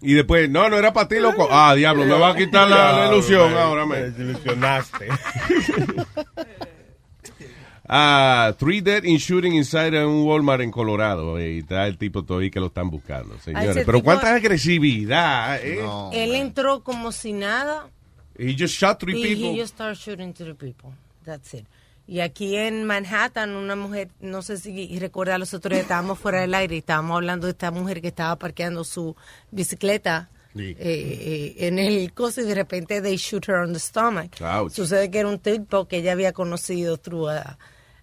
Y 0.00 0.14
después, 0.14 0.48
no, 0.48 0.68
no 0.68 0.76
era 0.78 0.92
para 0.92 1.08
ti, 1.08 1.18
loco. 1.18 1.48
Ah, 1.50 1.74
diablo, 1.74 2.04
me 2.04 2.14
va 2.18 2.30
a 2.30 2.36
quitar 2.36 2.68
la, 2.68 2.92
la 2.92 3.08
ilusión 3.08 3.52
ahora, 3.56 3.84
me. 3.84 3.98
ilusionaste. 4.08 5.08
Ah, 7.94 8.54
three 8.58 8.80
dead 8.80 9.04
in 9.04 9.18
shooting 9.18 9.52
inside 9.54 9.94
un 10.06 10.22
Walmart 10.24 10.62
en 10.62 10.70
Colorado. 10.70 11.38
Y 11.38 11.58
está 11.58 11.86
el 11.86 11.98
tipo 11.98 12.24
todavía 12.24 12.48
que 12.48 12.58
lo 12.58 12.68
están 12.68 12.88
buscando, 12.88 13.38
señores. 13.38 13.84
Pero 13.84 13.98
tipo- 13.98 14.04
cuánta 14.04 14.34
agresividad, 14.34 15.60
eh. 15.62 15.84
Él 16.12 16.34
entró 16.34 16.82
como 16.82 17.12
si 17.12 17.34
nada 17.34 17.90
He 18.38 18.56
just 18.58 18.74
shot 18.80 18.98
three 18.98 19.18
y 19.20 19.22
people. 19.34 19.50
he 19.50 19.60
just 19.60 19.74
started 19.74 19.98
shooting 19.98 20.32
to 20.32 20.44
the 20.44 20.54
people. 20.54 20.90
That's 21.24 21.52
it. 21.52 21.66
Y 22.12 22.20
aquí 22.20 22.56
en 22.56 22.84
Manhattan, 22.84 23.54
una 23.56 23.74
mujer, 23.74 24.08
no 24.20 24.42
sé 24.42 24.58
si 24.58 24.98
recuerda, 24.98 25.38
los 25.38 25.54
otros 25.54 25.70
días 25.70 25.84
estábamos 25.84 26.18
fuera 26.18 26.42
del 26.42 26.52
aire 26.52 26.74
y 26.74 26.78
estábamos 26.80 27.16
hablando 27.16 27.46
de 27.46 27.52
esta 27.52 27.70
mujer 27.70 28.02
que 28.02 28.08
estaba 28.08 28.36
parqueando 28.36 28.84
su 28.84 29.16
bicicleta 29.50 30.28
Sí. 30.54 30.60
eh, 30.60 30.76
eh, 30.78 31.54
en 31.68 31.78
el 31.78 32.12
coso 32.12 32.42
y 32.42 32.44
de 32.44 32.54
repente 32.54 33.00
they 33.00 33.16
shoot 33.16 33.48
her 33.48 33.54
on 33.54 33.72
the 33.72 33.78
stomach. 33.78 34.32
Ouch. 34.42 34.72
Sucede 34.72 35.10
que 35.10 35.20
era 35.20 35.28
un 35.30 35.38
tipo 35.38 35.88
que 35.88 35.96
ella 35.96 36.12
había 36.12 36.34
conocido 36.34 36.98
through 36.98 37.28
a, 37.30 37.56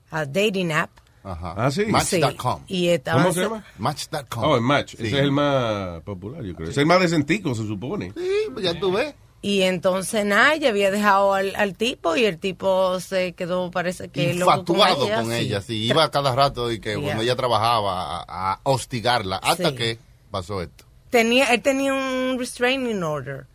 a 0.09 0.25
dating 0.25 0.71
app. 0.71 0.89
Ajá. 1.23 1.53
Ah, 1.55 1.69
sí. 1.69 1.85
Match.com. 1.85 2.63
Sí, 2.67 2.99
¿Cómo 3.11 3.31
se 3.31 3.41
llama? 3.41 3.63
Match.com. 3.77 4.43
Oh, 4.43 4.55
el 4.55 4.61
Match. 4.63 4.95
Sí. 4.95 5.05
Ese 5.05 5.17
es 5.17 5.21
el 5.23 5.31
más 5.31 6.01
popular, 6.01 6.41
yo 6.43 6.55
creo. 6.55 6.69
Es 6.71 6.77
el 6.79 6.87
más 6.87 6.99
decentico, 6.99 7.53
se 7.53 7.67
supone. 7.67 8.11
Sí, 8.17 8.31
pues 8.51 8.65
ya 8.65 8.73
tú 8.79 8.91
ves. 8.91 9.13
Y 9.41 9.61
entonces 9.61 10.25
nada, 10.25 10.53
ella 10.55 10.69
había 10.69 10.91
dejado 10.91 11.33
al, 11.33 11.55
al 11.55 11.73
tipo 11.75 12.17
y 12.17 12.25
el 12.25 12.37
tipo 12.39 12.99
se 12.99 13.31
quedó, 13.33 13.71
parece 13.71 14.09
que 14.09 14.33
Infatuado 14.33 14.97
con 14.97 15.07
ella. 15.07 15.21
con 15.21 15.31
sí. 15.31 15.37
ella, 15.37 15.61
sí. 15.61 15.83
Iba 15.85 16.11
cada 16.11 16.35
rato 16.35 16.69
y 16.71 16.79
que 16.81 16.95
Sí, 16.95 17.01
cuando 17.01 17.23
ella 17.23 17.35
trabajaba 17.37 18.19
a, 18.27 18.53
a 18.53 18.59
hostigarla. 18.63 19.37
Hasta 19.37 19.69
Sí. 19.69 19.75
que 19.75 19.97
pasó 20.29 20.61
esto. 20.61 20.83
Tenía, 21.09 21.45
él 21.53 21.61
tenía 21.61 21.93
un 21.93 22.37
restraining 22.37 23.01
order 23.01 23.45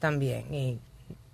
también. 0.00 0.52
Y, 0.52 0.78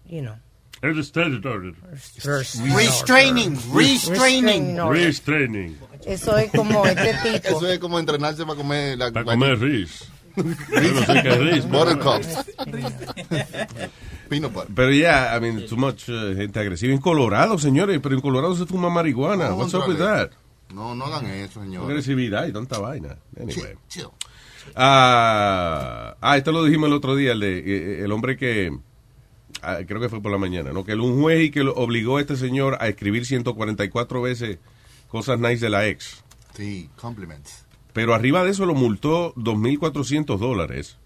you 0.06 0.20
know. 0.20 0.34
El 0.82 0.98
State 1.00 1.40
Order. 1.48 1.74
Restraining, 2.22 3.58
restraining. 3.74 4.78
order. 4.78 5.04
Restraining. 5.06 5.78
Eso 6.04 6.36
es 6.36 6.50
como 6.52 6.84
este 6.86 7.14
tipo. 7.40 7.48
Eso 7.56 7.66
es 7.68 7.78
como 7.78 7.98
entrenarse 7.98 8.44
para 8.44 8.56
comer 8.56 8.98
la 8.98 9.10
Para 9.10 9.24
comer 9.24 9.58
ris. 9.58 10.04
Buttercups. 10.36 12.44
Peanut 14.28 14.52
butter. 14.52 14.74
Pero 14.74 14.92
ya, 14.92 15.36
I 15.36 15.40
mean, 15.40 15.66
too 15.66 15.76
much 15.76 16.08
uh, 16.08 16.34
gente 16.34 16.60
agresiva. 16.60 16.92
En 16.92 17.00
Colorado, 17.00 17.58
señores, 17.58 17.98
pero 18.02 18.14
en 18.14 18.20
Colorado 18.20 18.54
se 18.54 18.66
fuma 18.66 18.90
marihuana. 18.90 19.54
What's 19.54 19.74
up 19.74 19.88
with 19.88 19.98
that? 19.98 20.30
No, 20.72 20.94
no 20.94 21.06
hagan 21.06 21.26
eso, 21.26 21.62
señor. 21.62 21.84
Agresividad 21.84 22.46
y 22.46 22.52
tanta 22.52 22.78
vaina. 22.78 23.16
Anyway. 23.38 23.74
Chill. 23.88 24.08
Ah, 24.74 26.16
ah, 26.20 26.36
esto 26.36 26.52
lo 26.52 26.64
dijimos 26.64 26.88
el 26.88 26.94
otro 26.94 27.14
día, 27.14 27.32
el, 27.32 27.40
de, 27.40 27.58
eh, 27.58 28.04
el 28.04 28.10
hombre 28.10 28.36
que, 28.36 28.76
ah, 29.62 29.78
creo 29.86 30.00
que 30.00 30.08
fue 30.08 30.20
por 30.20 30.32
la 30.32 30.38
mañana, 30.38 30.72
¿no? 30.72 30.84
Que 30.84 30.94
un 30.94 31.22
juez 31.22 31.44
y 31.44 31.50
que 31.50 31.62
lo 31.62 31.72
obligó 31.74 32.16
a 32.16 32.20
este 32.20 32.36
señor 32.36 32.76
a 32.80 32.88
escribir 32.88 33.26
144 33.26 34.22
veces 34.22 34.58
cosas 35.08 35.38
nice 35.38 35.64
de 35.64 35.70
la 35.70 35.86
ex. 35.86 36.24
Sí, 36.56 36.90
compliments. 36.96 37.65
Pero 37.96 38.12
arriba 38.14 38.44
de 38.44 38.50
eso 38.50 38.66
lo 38.66 38.74
multó 38.74 39.32
2.400 39.36 40.36
dólares. 40.36 40.98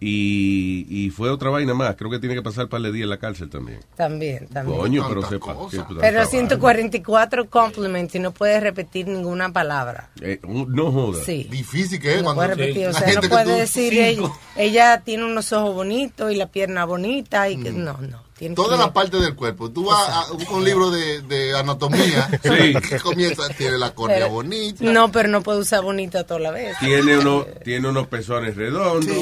Y, 0.00 0.84
y 0.90 1.10
fue 1.10 1.30
otra 1.30 1.48
vaina 1.48 1.74
más. 1.74 1.94
Creo 1.94 2.10
que 2.10 2.18
tiene 2.18 2.34
que 2.34 2.42
pasar 2.42 2.68
par 2.68 2.82
de 2.82 2.90
días 2.90 3.04
en 3.04 3.10
la 3.10 3.18
cárcel 3.18 3.50
también. 3.50 3.78
También, 3.94 4.48
también. 4.48 4.76
Coño, 4.76 5.06
pero 5.08 5.22
sepa. 5.22 5.56
Pero 6.00 6.26
144 6.26 7.48
compliments 7.48 8.16
y 8.16 8.18
no 8.18 8.32
puedes 8.32 8.60
repetir 8.64 9.06
ninguna 9.06 9.52
palabra. 9.52 10.10
Eh, 10.20 10.40
no 10.42 10.90
joda. 10.90 11.22
Sí. 11.22 11.46
Difícil 11.48 12.00
que 12.00 12.14
es 12.14 12.18
No 12.18 12.34
cuando 12.34 12.42
puede 12.42 12.54
repetir, 12.56 12.88
o 12.88 12.90
la 12.90 12.98
sea, 12.98 13.20
no 13.20 13.28
puede 13.28 13.60
decir 13.60 13.92
ella, 13.92 14.28
ella 14.56 15.02
tiene 15.04 15.24
unos 15.24 15.52
ojos 15.52 15.72
bonitos 15.72 16.32
y 16.32 16.34
la 16.34 16.48
pierna 16.48 16.84
bonita 16.84 17.48
y 17.48 17.58
que 17.58 17.70
no, 17.70 17.96
no. 17.98 18.23
Que- 18.38 18.48
las 18.48 18.90
partes 18.90 19.20
del 19.20 19.34
cuerpo. 19.36 19.70
Tú 19.70 19.84
vas 19.84 20.08
a, 20.08 20.32
un 20.32 20.64
libro 20.64 20.90
de, 20.90 21.22
de 21.22 21.56
anatomía. 21.56 22.28
Sí. 22.42 22.74
que 22.88 22.98
comienza, 23.00 23.48
tiene 23.56 23.78
la 23.78 23.94
córnea 23.94 24.18
Pero- 24.18 24.30
bonita. 24.30 24.84
No, 24.84 25.10
pero 25.12 25.28
no 25.28 25.42
puede 25.42 25.60
usar 25.60 25.82
bonita 25.82 26.24
toda 26.26 26.40
la 26.40 26.50
vez. 26.50 26.76
Tiene, 26.80 27.18
uno, 27.18 27.46
tiene 27.64 27.88
unos 27.88 28.08
pezones 28.08 28.56
redondos. 28.56 29.16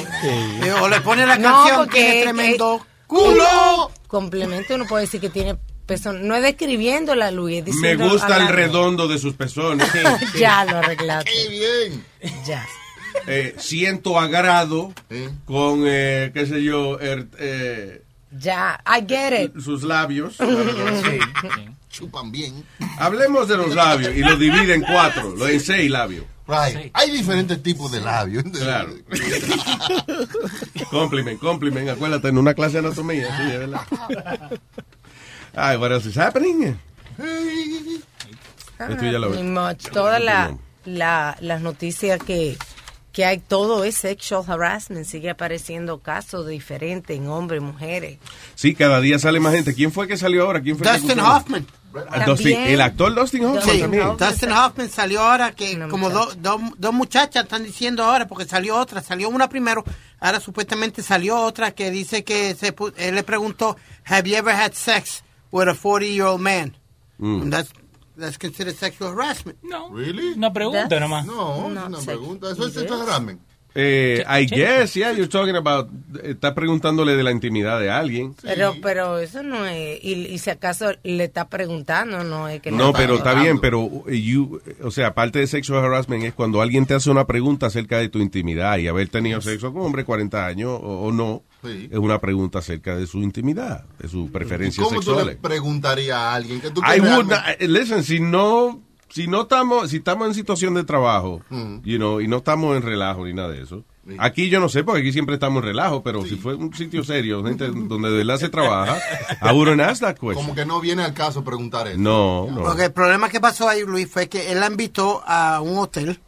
O 0.80 0.88
le 0.88 1.00
pone 1.02 1.26
la 1.26 1.36
No, 1.36 1.50
canción, 1.52 1.76
porque 1.78 1.98
tiene 1.98 2.16
es- 2.18 2.22
tremendo 2.24 2.86
culo. 3.06 3.90
Complemento 4.06 4.74
uno 4.74 4.86
puede 4.86 5.04
decir 5.04 5.20
que 5.20 5.28
tiene 5.30 5.56
pezón. 5.86 6.26
No 6.26 6.34
es 6.34 6.42
describiendo 6.42 7.14
la 7.14 7.30
Luis, 7.30 7.62
es 7.66 7.74
Me 7.76 7.96
gusta 7.96 8.36
el 8.38 8.48
redondo 8.48 9.08
de 9.08 9.18
sus 9.18 9.34
pezones. 9.34 9.88
ya 10.38 10.64
lo 10.64 10.78
arreglaste. 10.78 11.30
¡Qué 11.30 11.48
bien! 11.48 12.04
Ya. 12.46 12.66
Eh, 13.26 13.54
siento 13.58 14.18
agrado 14.18 14.92
con, 15.44 15.84
eh, 15.86 16.30
qué 16.32 16.46
sé 16.46 16.62
yo, 16.62 16.98
er- 16.98 17.28
eh, 17.38 18.02
Ya, 18.38 18.80
I 18.86 19.04
get 19.06 19.32
it. 19.44 19.60
sus 19.60 19.82
labios. 19.82 20.36
Chupan 21.90 22.32
bien. 22.32 22.64
Hablemos 22.98 23.46
de 23.48 23.56
los 23.58 23.74
labios 23.74 24.14
y 24.14 24.20
los 24.20 24.38
divide 24.38 24.74
en 24.74 24.82
cuatro, 24.82 25.34
los 25.36 25.48
en 25.50 25.60
seis 25.60 25.90
labios. 25.90 26.24
Right. 26.48 26.90
Hay 26.94 27.10
diferentes 27.10 27.62
tipos 27.62 27.92
de 27.92 28.00
labios. 28.00 28.42
Claro. 28.52 28.94
Compliment, 30.90 31.38
compliment. 31.38 31.88
Acuérdate, 31.90 32.28
en 32.28 32.38
una 32.38 32.54
clase 32.54 32.80
de 32.80 32.86
anatomía, 32.86 33.36
sí, 33.36 33.44
de 33.44 33.58
verdad. 33.58 33.80
Ay, 35.54 35.76
what 35.76 35.92
else 35.92 36.08
is 36.08 36.16
happening? 36.16 36.76
Esto 38.78 39.04
ya 39.04 39.18
lo 39.18 39.30
Ni 39.30 39.36
ves. 39.36 39.44
much. 39.44 39.92
Todas 39.92 40.22
la, 40.22 40.56
la- 40.84 41.36
las 41.40 41.60
noticias 41.60 42.18
que, 42.22 42.56
que 43.12 43.24
hay, 43.24 43.38
todo 43.38 43.84
es 43.84 43.96
sexual 43.96 44.42
harassment. 44.46 45.04
Sigue 45.06 45.30
apareciendo 45.30 45.98
casos 46.00 46.46
diferentes 46.48 47.16
en 47.16 47.28
hombres, 47.28 47.60
mujeres. 47.62 48.18
Sí, 48.54 48.74
cada 48.74 49.00
día 49.00 49.18
sale 49.18 49.38
más 49.40 49.54
gente. 49.54 49.74
¿Quién 49.74 49.92
fue 49.92 50.08
que 50.08 50.16
salió 50.16 50.44
ahora? 50.44 50.60
¿Quién 50.62 50.78
fue 50.78 50.86
que 50.86 50.98
Dustin? 50.98 51.20
Hoffman. 51.20 51.66
Dustin- 52.24 52.56
el 52.68 52.80
actor 52.80 53.14
Dustin 53.14 53.44
Hoffman 53.44 53.62
Sí, 53.74 53.80
también. 53.82 54.16
Dustin 54.16 54.50
Hoffman 54.52 54.88
salió 54.88 55.20
ahora 55.20 55.52
que 55.52 55.78
como 55.90 56.08
do- 56.08 56.32
do- 56.36 56.58
dos 56.78 56.94
muchachas 56.94 57.42
están 57.44 57.64
diciendo 57.64 58.02
ahora 58.02 58.26
porque 58.26 58.46
salió 58.46 58.76
otra, 58.78 59.02
salió 59.02 59.28
una 59.28 59.50
primero, 59.50 59.84
ahora 60.18 60.40
supuestamente 60.40 61.02
salió 61.02 61.38
otra 61.38 61.72
que 61.72 61.90
dice 61.90 62.24
que 62.24 62.54
se 62.54 62.74
pu- 62.74 62.94
él 62.96 63.14
le 63.14 63.22
preguntó, 63.24 63.76
"Have 64.06 64.26
you 64.30 64.36
ever 64.36 64.54
had 64.54 64.72
sex 64.72 65.22
with 65.50 65.68
a 65.68 65.74
40-year-old 65.74 66.40
man?" 66.40 66.74
Mm. 67.18 67.42
And 67.42 67.52
that's 67.52 67.70
that's 68.16 68.38
considered 68.38 68.74
sexual 68.76 69.12
harassment. 69.12 69.58
No. 69.62 69.90
Really? 69.90 70.32
Una 70.34 70.52
pregunta 70.52 71.00
nomás. 71.00 71.26
No, 71.26 71.68
No, 71.70 71.80
es 71.82 71.86
una 71.88 72.00
sí. 72.00 72.06
pregunta. 72.06 72.50
Eso 72.52 72.66
es 72.66 72.74
sexual 72.74 73.02
harassment. 73.02 73.40
Eh, 73.74 74.22
I 74.28 74.44
guess, 74.44 74.92
yeah, 74.92 75.12
you're 75.12 75.28
talking 75.28 75.56
about, 75.56 75.88
está 76.22 76.54
preguntándole 76.54 77.16
de 77.16 77.22
la 77.22 77.30
intimidad 77.30 77.80
de 77.80 77.88
alguien. 77.90 78.34
Pero, 78.42 78.74
pero 78.82 79.18
eso 79.18 79.42
no 79.42 79.64
es. 79.64 79.98
Y, 80.04 80.12
y 80.26 80.38
si 80.40 80.50
acaso 80.50 80.90
le 81.02 81.24
está 81.24 81.48
preguntando, 81.48 82.22
no 82.22 82.48
es 82.48 82.60
que 82.60 82.70
No, 82.70 82.92
pero 82.92 83.14
está 83.14 83.32
bien, 83.32 83.60
pero 83.62 83.88
you, 84.10 84.60
o 84.82 84.90
sea, 84.90 85.06
aparte 85.06 85.38
de 85.38 85.46
sexual 85.46 85.82
harassment 85.86 86.22
es 86.24 86.34
cuando 86.34 86.60
alguien 86.60 86.84
te 86.84 86.92
hace 86.92 87.08
una 87.10 87.26
pregunta 87.26 87.64
acerca 87.64 87.96
de 87.96 88.10
tu 88.10 88.18
intimidad 88.18 88.76
y 88.76 88.88
haber 88.88 89.08
tenido 89.08 89.40
sexo 89.40 89.72
con 89.72 89.80
un 89.80 89.86
hombre 89.86 90.04
40 90.04 90.46
años 90.46 90.68
o, 90.70 91.06
o 91.06 91.10
no, 91.10 91.42
Sí. 91.62 91.88
es 91.92 91.98
una 91.98 92.20
pregunta 92.20 92.58
acerca 92.58 92.96
de 92.96 93.06
su 93.06 93.18
intimidad, 93.18 93.84
de 93.98 94.08
sus 94.08 94.30
preferencias 94.30 94.84
¿Cómo 94.86 95.00
tú 95.00 95.10
le 95.12 95.16
sexuales. 95.16 95.38
preguntarías 95.40 96.18
a 96.18 96.34
alguien 96.34 96.60
que 96.60 96.70
tú 96.70 96.80
I 96.80 97.00
eh, 97.60 97.68
listen, 97.68 98.02
si 98.02 98.18
no, 98.18 98.80
si 99.08 99.28
no 99.28 99.42
estamos, 99.42 99.90
si 99.90 99.98
estamos 99.98 100.26
en 100.26 100.34
situación 100.34 100.74
de 100.74 100.84
trabajo, 100.84 101.40
Mm. 101.50 101.76
you 101.84 101.96
know, 101.98 102.20
y 102.20 102.26
no 102.26 102.38
estamos 102.38 102.76
en 102.76 102.82
relajo 102.82 103.24
ni 103.24 103.32
nada 103.32 103.50
de 103.50 103.62
eso. 103.62 103.84
Aquí 104.18 104.48
yo 104.50 104.58
no 104.58 104.68
sé, 104.68 104.82
porque 104.82 105.02
aquí 105.02 105.12
siempre 105.12 105.34
estamos 105.36 105.62
en 105.62 105.68
relajo, 105.68 106.02
pero 106.02 106.24
si 106.24 106.34
fue 106.34 106.56
un 106.56 106.74
sitio 106.74 107.04
serio, 107.04 107.44
gente 107.44 107.68
donde 107.68 108.10
de 108.10 108.16
verdad 108.16 108.36
se 108.38 108.48
trabaja, 108.48 108.98
I 109.40 109.54
wouldn't 109.54 109.80
ask 109.80 110.00
that 110.00 110.14
question. 110.16 110.34
Como 110.34 110.56
que 110.56 110.66
no 110.66 110.80
viene 110.80 111.04
al 111.04 111.14
caso 111.14 111.44
preguntar 111.44 111.86
eso. 111.86 111.98
No, 112.00 112.48
no. 112.50 112.64
Porque 112.64 112.86
el 112.86 112.92
problema 112.92 113.28
que 113.28 113.38
pasó 113.38 113.68
ahí, 113.68 113.82
Luis, 113.86 114.10
fue 114.10 114.28
que 114.28 114.50
él 114.50 114.58
la 114.58 114.66
invitó 114.66 115.22
a 115.24 115.60
un 115.60 115.78
hotel, 115.78 116.18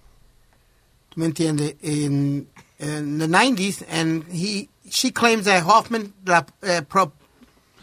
¿tú 1.08 1.18
me 1.20 1.26
entiendes? 1.26 1.74
En, 1.82 2.46
en 2.84 3.18
the 3.18 3.26
90s, 3.26 3.84
and 3.90 4.24
he, 4.32 4.68
she 4.90 5.10
claims 5.12 5.44
that 5.46 5.62
Hoffman 5.64 6.12
la, 6.24 6.44
eh, 6.62 6.82
pro- 6.82 7.12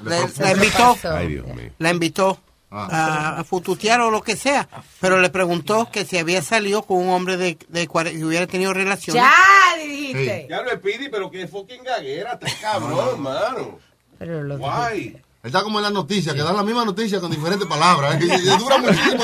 Le 0.04 0.20
la- 0.40 0.52
invitó, 0.54 0.98
Ay, 1.04 1.28
Dios 1.28 1.46
mío. 1.48 1.72
la 1.78 1.90
invitó 1.92 2.40
Ah. 2.74 2.88
a, 3.36 3.40
a 3.40 3.44
fututear 3.44 4.00
o 4.00 4.10
lo 4.12 4.22
que 4.24 4.38
sea, 4.38 4.70
pero 5.02 5.20
le 5.20 5.30
preguntó 5.30 5.90
que 5.92 6.06
si 6.06 6.18
había 6.18 6.42
salido 6.42 6.84
con 6.84 7.00
un 7.00 7.10
hombre 7.10 7.36
de, 7.36 7.58
de 7.68 7.88
cuare- 7.90 8.12
que 8.18 8.24
hubiera 8.24 8.48
tenido 8.48 8.74
relaciones. 8.74 9.22
Ya 9.22 9.84
dijiste. 9.84 10.48
Ya 10.50 10.62
lo 10.62 10.80
pidi, 10.82 11.10
pero 11.10 11.30
que 11.30 11.48
fucking 11.50 11.84
gaguera, 11.84 12.40
te 12.40 12.48
cabrón, 12.62 13.22
mano. 13.22 13.78
Pero 14.18 14.42
lo 14.44 14.56
Why? 14.56 15.18
Está 15.44 15.64
como 15.64 15.80
en 15.80 15.84
las 15.84 15.92
noticias, 15.92 16.34
que 16.34 16.44
dan 16.44 16.56
la 16.56 16.64
misma 16.64 16.86
noticia 16.86 17.20
con 17.20 17.30
diferentes 17.32 17.68
palabras. 17.68 18.16
¿eh? 18.22 18.26
Y 18.26 18.28
dura 18.60 18.78
muchísimo. 18.78 19.24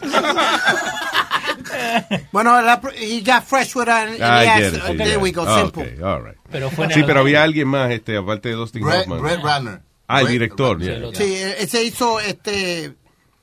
Bueno, 2.32 2.60
la, 2.62 2.80
he 2.96 3.20
got 3.22 3.44
fresh 3.44 3.74
with 3.76 3.86
her 3.88 3.92
and, 4.08 4.22
I 4.22 4.44
he 4.44 4.48
asked, 4.48 4.76
it, 4.76 4.98
there 4.98 5.08
yeah. 5.08 5.18
we 5.18 5.32
go, 5.32 5.44
Ah, 5.46 5.60
simple. 5.62 5.82
okay, 5.82 6.02
all 6.02 6.22
right. 6.22 6.36
Pero 6.50 6.70
fue 6.70 6.88
Sí, 6.92 7.02
pero 7.04 7.20
había 7.20 7.42
alguien 7.42 7.68
más, 7.68 7.90
este, 7.90 8.16
aparte 8.16 8.48
de 8.50 8.54
Dustin 8.54 8.82
Brett, 8.84 9.02
Hoffman. 9.02 9.20
Brett 9.22 9.40
Ratner. 9.42 9.80
Ah, 10.08 10.20
el 10.20 10.24
Brett 10.26 10.32
director, 10.34 10.78
Ratner. 10.78 11.00
yeah. 11.00 11.14
Sí, 11.14 11.34
ese 11.58 11.82
hizo 11.84 12.20
este 12.20 12.94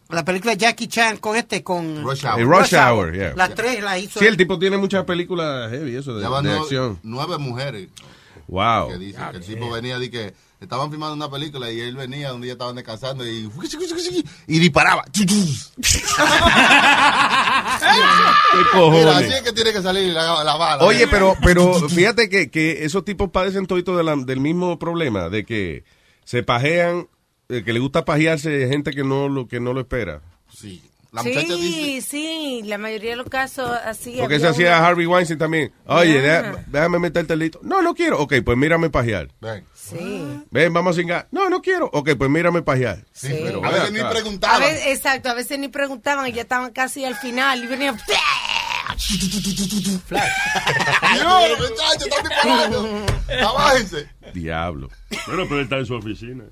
la 0.10 0.26
película 0.26 0.54
Jackie 0.56 0.88
Chan 0.88 1.18
con 1.18 1.38
este 1.38 1.64
con 1.64 2.04
Rush 2.04 2.26
Eh, 2.26 2.28
Hour. 2.28 2.60
Rush 2.60 2.76
Hour, 2.76 3.14
yeah. 3.14 3.34
Las 3.36 3.56
tres 3.56 3.82
la 3.82 3.98
hizo. 3.98 4.20
Sí, 4.20 4.26
el 4.26 4.36
tipo 4.38 4.60
tiene 4.60 4.78
muchas 4.78 5.06
películas 5.06 5.72
heavy, 5.72 5.96
eso 5.96 6.14
de, 6.18 6.28
de 6.50 6.54
acción. 6.58 7.00
nueve 7.04 7.38
mujeres 7.38 7.88
Wow. 8.48 8.90
que 8.90 8.98
dicen 8.98 9.24
que 9.32 9.38
el 9.38 9.46
tipo 9.46 9.72
venía 9.72 9.98
de 10.00 10.12
que 10.12 10.34
estaban 10.62 10.90
filmando 10.90 11.16
una 11.16 11.30
película 11.30 11.70
y 11.72 11.82
él 11.82 11.96
venía 11.98 12.30
donde 12.30 12.48
ya 12.48 12.54
estaban 12.54 12.76
descansando 12.76 13.28
y, 13.28 13.50
y 14.48 14.60
disparaba. 14.60 15.04
¿Qué 15.12 15.26
Mira, 18.92 19.18
así 19.18 19.34
es 19.34 19.42
que 19.42 19.52
tiene 19.54 19.74
que 19.74 19.82
salir 19.82 20.14
la, 20.14 20.44
la 20.44 20.56
bala. 20.56 20.84
Oye, 20.84 21.08
pero, 21.08 21.36
pero 21.44 21.74
fíjate 21.90 22.30
que, 22.30 22.50
que 22.50 22.86
esos 22.86 23.04
tipos 23.06 23.30
padecen 23.32 23.66
todito 23.66 23.96
de 23.98 24.04
la- 24.04 24.16
del 24.16 24.40
mismo 24.40 24.78
problema, 24.80 25.30
de 25.30 25.46
que 25.46 25.84
se 26.24 26.44
pajean, 26.44 27.08
de 27.50 27.64
que 27.64 27.74
le 27.74 27.80
gusta 27.80 28.06
pajearse 28.06 28.68
gente 28.68 28.92
que 28.92 29.04
no 29.04 29.28
lo, 29.30 29.48
que 29.48 29.60
no 29.60 29.74
lo 29.74 29.82
espera. 29.82 30.22
Sí. 30.54 30.84
La 31.12 31.24
muchacha 31.24 31.56
dice... 31.56 31.60
Sí, 31.60 32.02
sí, 32.02 32.62
la 32.66 32.78
mayoría 32.78 33.10
de 33.12 33.16
los 33.18 33.28
casos 33.28 33.70
así. 33.86 34.16
Porque 34.20 34.36
eso 34.36 34.48
hacía 34.50 34.78
una- 34.78 34.88
Harvey 34.88 35.06
Weinstein 35.06 35.38
también. 35.38 35.74
Oye, 35.86 36.22
deja- 36.22 36.64
déjame 36.68 37.00
meterte 37.00 37.34
el 37.34 37.40
delito. 37.40 37.60
No, 37.64 37.82
no 37.82 37.94
quiero. 37.94 38.18
Ok, 38.20 38.36
pues 38.46 38.58
mírame 38.58 38.90
pajear. 38.90 39.28
Ven. 39.42 39.66
Sí. 39.76 40.42
Ven, 40.52 40.72
vamos 40.72 40.96
a 40.96 41.00
cingar. 41.02 41.28
No, 41.32 41.50
no 41.50 41.62
quiero. 41.62 41.90
Ok, 41.92 42.12
pues 42.18 42.30
mírame 42.30 42.62
pajear. 42.62 43.04
Sí. 43.12 43.28
Pero 43.44 43.64
A 43.66 43.72
veces 43.72 43.92
ni. 43.92 44.00
A 44.00 44.10
preguntaban. 44.10 44.62
veces, 44.62 44.86
exacto, 44.88 45.30
a 45.30 45.34
veces 45.34 45.60
ni 45.60 45.68
preguntaban 45.68 46.26
y 46.28 46.32
ya 46.32 46.44
estaban 46.44 46.72
casi 46.72 47.04
al 47.04 47.16
final 47.16 47.62
y 47.62 47.68
venían. 47.68 48.00
Están 51.22 51.98
disparando. 52.00 53.06
Abájense. 53.50 54.08
Diablo. 54.34 54.90
Bueno, 55.28 55.44
pero 55.44 55.58
él 55.58 55.64
está 55.64 55.78
en 55.78 55.86
su 55.86 55.96
oficina. 55.96 56.44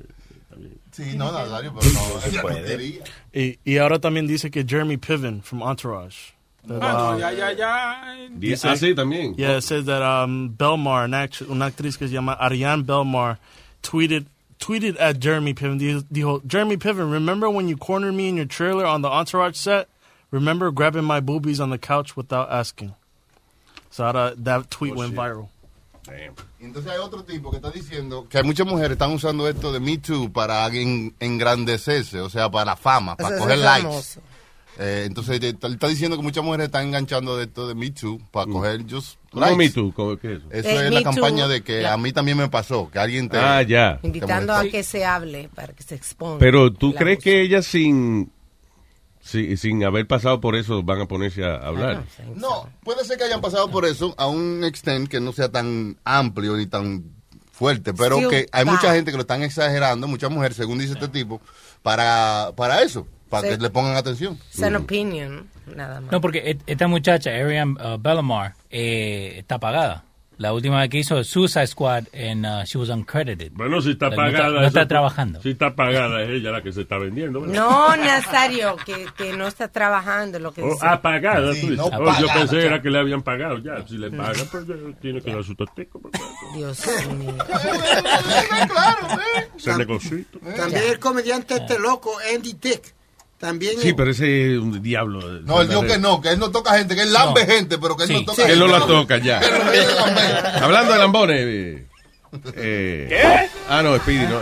Sí, 1.00 1.16
no, 1.16 1.32
Nazario, 1.32 1.72
pero 1.74 1.92
no. 1.94 2.20
es 2.20 2.38
porquería. 2.38 3.04
Y, 3.34 3.58
y 3.64 3.78
ahora 3.78 4.00
también 4.00 4.28
dice 4.28 4.52
que 4.52 4.64
Jeremy 4.68 4.98
Piven 4.98 5.42
from 5.42 5.62
Entourage. 5.62 6.34
that, 6.68 6.82
Ah, 6.84 6.92
no, 7.12 7.16
uh, 7.16 7.18
ya, 7.20 7.32
ya, 7.32 7.52
ya. 7.54 8.28
Dice- 8.38 8.66
ah, 8.66 8.76
también. 8.96 9.34
Yeah, 9.38 9.58
it 9.58 9.62
says 9.64 9.86
that 9.86 10.02
um, 10.02 10.50
Belmar, 10.58 11.06
una, 11.06 11.18
act- 11.24 11.42
una 11.50 11.68
actriz 11.72 11.98
que 11.98 12.08
se 12.08 12.14
llama 12.14 12.36
Ariane 12.40 12.84
Belmar, 12.84 13.38
tweeted 13.82 14.26
tweeted 14.60 14.98
at 15.00 15.20
Jeremy 15.22 15.54
Piven. 15.54 15.80
Dijo, 15.80 16.04
dijo, 16.12 16.46
Jeremy 16.46 16.76
Piven, 16.76 17.10
remember 17.10 17.50
when 17.50 17.70
you 17.70 17.78
cornered 17.78 18.14
me 18.14 18.28
in 18.28 18.36
your 18.36 18.46
trailer 18.46 18.86
on 18.86 19.02
the 19.02 19.08
Entourage 19.10 19.56
set? 19.56 19.88
Remember 20.32 20.70
grabbing 20.70 21.06
my 21.06 21.22
boobies 21.22 21.62
on 21.62 21.70
the 21.70 21.78
couch 21.78 22.18
without 22.18 22.52
asking? 22.52 22.94
So 23.90 24.04
ahora 24.06 24.34
that 24.38 24.70
tweet 24.70 24.94
Oh, 24.94 24.98
went 24.98 25.12
shit. 25.12 25.20
viral. 25.20 25.48
Entonces 26.60 26.92
hay 26.92 26.98
otro 27.00 27.24
tipo 27.24 27.52
que 27.52 27.58
está 27.58 27.72
diciendo 27.72 28.28
que 28.30 28.38
hay 28.38 28.44
muchas 28.44 28.68
mujeres 28.68 28.92
están 28.92 29.12
usando 29.12 29.48
esto 29.48 29.72
de 29.72 29.80
Me 29.80 29.98
Too 29.98 30.32
para 30.32 30.68
en- 30.68 31.16
engrandecerse, 31.20 32.20
o 32.20 32.30
sea, 32.30 32.50
para 32.50 32.66
la 32.66 32.76
fama, 32.76 33.16
para 33.16 33.36
Eso 33.36 33.44
coger 33.44 33.58
es 33.60 33.64
likes. 33.66 34.20
Eh, 34.82 35.04
entonces 35.08 35.44
está, 35.44 35.68
está 35.68 35.88
diciendo 35.90 36.16
que 36.16 36.24
muchas 36.24 36.42
mujeres 36.44 36.68
están 36.68 36.88
enganchando 36.88 37.36
de 37.36 37.44
esto 37.46 37.68
de 37.68 37.76
Me 37.76 37.90
Too 37.92 38.18
para 38.32 38.50
coger 38.50 38.86
just 38.90 39.18
¿Cómo 39.30 39.42
likes. 39.46 39.58
Me 39.58 39.70
Too? 39.70 39.94
¿Cómo- 39.94 40.18
qué 40.18 40.34
es 40.34 40.40
eso? 40.40 40.48
Eso 40.52 40.70
Eh, 40.70 40.86
es 40.88 40.92
la 40.94 41.00
Too, 41.02 41.12
campaña 41.12 41.48
de 41.50 41.62
que 41.62 41.82
la- 41.82 41.94
a 41.94 41.98
mí 41.98 42.14
también 42.14 42.38
me 42.38 42.48
pasó, 42.48 42.90
que 42.90 42.98
alguien 43.00 43.28
te... 43.28 43.38
Ah, 43.38 43.62
ya. 43.62 44.00
Invitando 44.04 44.54
a 44.54 44.64
que 44.66 44.84
se 44.84 45.04
hable 45.06 45.50
para 45.54 45.74
que 45.74 45.84
se 45.84 45.96
exponga. 45.96 46.40
Pero 46.40 46.72
tú 46.72 46.94
crees 46.96 47.18
voz. 47.18 47.24
que 47.26 47.42
ellas 47.42 47.66
sin, 47.66 48.32
si- 49.22 49.58
sin 49.58 49.84
haber 49.84 50.08
pasado 50.08 50.40
por 50.42 50.56
eso 50.56 50.82
van 50.84 51.02
a 51.02 51.06
ponerse 51.08 51.44
a 51.46 51.56
hablar. 51.58 52.04
No, 52.36 52.70
puede 52.84 53.04
ser 53.06 53.18
que 53.18 53.26
hayan 53.26 53.42
pasado 53.42 53.70
por 53.70 53.86
eso 53.86 54.14
a 54.18 54.28
un 54.28 54.64
extent 54.64 55.08
que 55.10 55.20
no 55.20 55.32
sea 55.34 55.50
tan 55.50 55.98
amplio 56.04 56.56
ni 56.58 56.66
tan 56.68 57.04
fuerte, 57.52 57.94
pero 57.94 58.16
Still 58.18 58.30
que 58.30 58.46
hay 58.52 58.64
bad. 58.66 58.74
mucha 58.74 58.94
gente 58.94 59.12
que 59.12 59.18
lo 59.18 59.22
están 59.22 59.44
exagerando, 59.44 60.08
muchas 60.08 60.32
mujeres, 60.32 60.56
según 60.56 60.80
dice 60.80 60.94
este 60.94 61.10
tipo, 61.10 61.42
para, 61.84 62.52
para 62.56 62.82
eso, 62.84 63.06
para 63.30 63.44
Sí. 63.50 63.56
que 63.58 63.62
le 63.64 63.70
pongan 63.70 63.96
atención. 63.98 64.40
Es 64.54 64.64
an 64.64 64.78
opinion, 64.78 65.50
nada 65.76 66.00
más. 66.02 66.12
No, 66.12 66.22
porque 66.22 66.58
esta 66.66 66.88
muchacha, 66.88 67.32
Ariane 67.32 67.74
uh, 67.74 67.98
Bellamar, 68.00 68.56
eh, 68.70 69.36
está 69.38 69.60
pagada. 69.60 70.06
La 70.40 70.54
última 70.54 70.80
vez 70.80 70.90
que 70.90 71.00
hizo 71.00 71.22
Suicide 71.22 71.68
Squad, 71.68 72.06
and 72.14 72.46
uh, 72.46 72.64
she 72.66 72.78
was 72.78 72.88
uncredited. 72.90 73.52
Bueno, 73.54 73.82
si 73.82 73.92
está 73.92 74.08
Like, 74.08 74.22
no 74.22 74.32
pagada. 74.38 74.62
No 74.62 74.68
está 74.68 74.88
trabajando. 74.88 75.42
Si 75.42 75.50
está 75.50 75.76
pagada, 75.76 76.22
es 76.24 76.30
ella 76.30 76.52
la 76.52 76.64
que 76.64 76.72
se 76.72 76.82
está 76.84 76.98
vendiendo. 76.98 77.42
¿verdad? 77.42 77.56
No, 77.56 77.96
Nazario, 77.98 78.78
que, 78.86 79.06
que 79.18 79.34
no 79.36 79.48
está 79.48 79.68
trabajando, 79.68 80.40
lo 80.40 80.54
que 80.54 80.62
Oh, 80.64 80.78
ah, 80.82 81.02
pagada, 81.02 81.54
Sí, 81.54 81.60
tú 81.62 81.68
dices. 81.72 81.78
no 81.78 81.86
Oh, 81.88 81.92
yo 82.00 82.06
pagada, 82.06 82.34
pensé 82.36 82.56
ya. 82.56 82.62
era 82.68 82.82
que 82.82 82.90
le 82.90 83.00
habían 83.00 83.22
pagado 83.22 83.58
ya. 83.58 83.86
Si 83.86 83.98
le 83.98 84.10
pagan, 84.12 84.48
pues 84.50 84.66
ya 84.66 84.76
tiene 85.02 85.22
que 85.22 85.34
dar 85.34 85.44
su 85.44 85.56
tostico. 85.56 86.00
Dios 86.56 86.88
mío. 87.18 87.36
Ese 89.58 89.78
negocito. 89.78 90.40
También 90.56 90.84
el 90.90 91.00
comediante 91.00 91.56
este 91.56 91.78
loco, 91.80 92.12
Andy 92.34 92.54
Dick. 92.54 92.96
También 93.40 93.80
Sí, 93.80 93.94
pero 93.94 94.12
ese 94.12 94.54
es 94.56 94.60
un 94.60 94.82
diablo. 94.84 95.22
No, 95.46 95.62
él 95.62 95.70
dijo 95.70 95.82
que 95.84 95.98
no, 95.98 96.20
que 96.22 96.30
él 96.30 96.40
no 96.40 96.52
toca 96.52 96.78
gente, 96.78 96.94
que 96.96 97.04
él 97.04 97.14
lambe 97.14 97.46
gente, 97.46 97.78
pero 97.78 97.96
que 97.96 98.04
él 98.04 98.12
no 98.14 98.26
toca 98.26 98.46
Que 98.46 98.52
él 98.52 98.60
no 98.60 98.66
gente. 98.68 98.80
la 98.80 98.86
toca 98.86 99.18
ya. 99.18 99.40
No. 100.60 100.66
Hablando 100.66 100.92
de 100.94 101.00
lambones. 101.00 101.38
eh, 101.40 101.86
eh, 102.58 103.06
¿Qué? 103.10 103.50
Ah, 103.70 103.82
no, 103.82 103.96
Speedy, 103.98 104.26
no. 104.28 104.38
eh, 104.38 104.42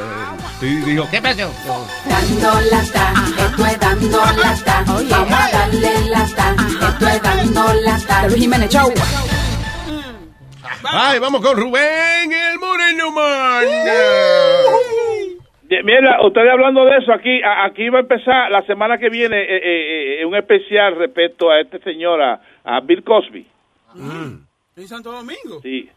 Speedy 0.57 0.75
dijo. 0.91 1.07
¿Qué 1.11 1.21
pasó? 1.21 1.51
Dando 2.09 2.61
lata, 2.71 3.13
esto 3.37 3.65
es 3.65 3.79
dando 3.79 4.25
lata. 4.41 4.83
Vamos 4.87 5.31
a 5.39 5.49
darle 5.51 6.09
lata, 6.09 6.55
esto 6.89 7.07
es 7.07 7.21
dando 7.21 7.73
lata. 7.83 8.21
The 8.23 8.27
Luis 8.29 8.41
Jiménez 8.41 8.69
Show. 8.73 8.91
Ay, 10.89 11.19
vamos 11.19 11.41
con 11.41 11.55
Rubén, 11.57 12.31
el 12.31 12.59
Moreno 12.59 13.11
Man. 13.11 13.65
Mira, 15.83 16.25
ustedes 16.25 16.49
hablando 16.51 16.85
de 16.85 16.97
eso, 16.97 17.11
aquí 17.13 17.41
a- 17.43 17.65
aquí 17.65 17.89
va 17.89 17.99
a 17.99 18.01
empezar 18.01 18.49
la 18.51 18.65
semana 18.65 18.97
que 18.97 19.09
viene 19.09 19.37
eh, 19.41 19.57
eh, 19.57 20.21
eh, 20.21 20.25
un 20.25 20.35
especial 20.35 20.95
respecto 20.95 21.49
a 21.49 21.59
este 21.59 21.79
señor, 21.81 22.21
a, 22.21 22.41
a 22.63 22.79
Bill 22.81 23.03
Cosby. 23.03 23.45
En 23.95 24.87
Santo 24.87 25.11
Domingo. 25.11 25.59
Sí. 25.61 25.89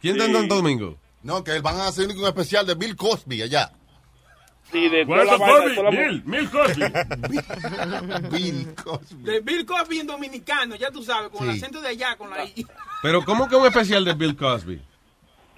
¿Quién 0.00 0.14
está 0.16 0.26
en 0.28 0.34
Santo 0.36 0.54
Domingo? 0.56 0.96
No, 1.22 1.42
que 1.42 1.58
van 1.60 1.76
a 1.76 1.88
hacer 1.88 2.06
un 2.08 2.24
especial 2.24 2.66
de 2.66 2.74
Bill 2.74 2.94
Cosby 2.96 3.42
allá. 3.42 3.70
Sí, 4.70 4.88
de 4.88 5.04
toda 5.04 5.24
la 5.24 5.36
¿Cuánto 5.36 5.44
vaina, 5.46 5.64
Cosby? 5.64 5.74
toda 5.76 5.90
la- 5.90 6.00
Mil, 6.00 6.22
mil 6.24 6.50
Cosby. 6.50 6.84
Bill 8.30 8.74
Cosby. 8.84 9.22
De 9.24 9.40
Bill 9.40 9.66
Cosby 9.66 9.98
en 10.00 10.06
dominicano, 10.06 10.76
ya 10.76 10.90
tú 10.90 11.02
sabes, 11.02 11.30
con 11.30 11.44
el 11.48 11.56
acento 11.56 11.80
de 11.80 11.88
allá, 11.88 12.14
con 12.16 12.30
la 12.30 12.44
I. 12.44 12.64
Pero, 13.02 13.24
¿cómo 13.24 13.48
que 13.48 13.56
un 13.56 13.66
especial 13.66 14.04
de 14.04 14.14
Bill 14.14 14.36
Cosby? 14.36 14.80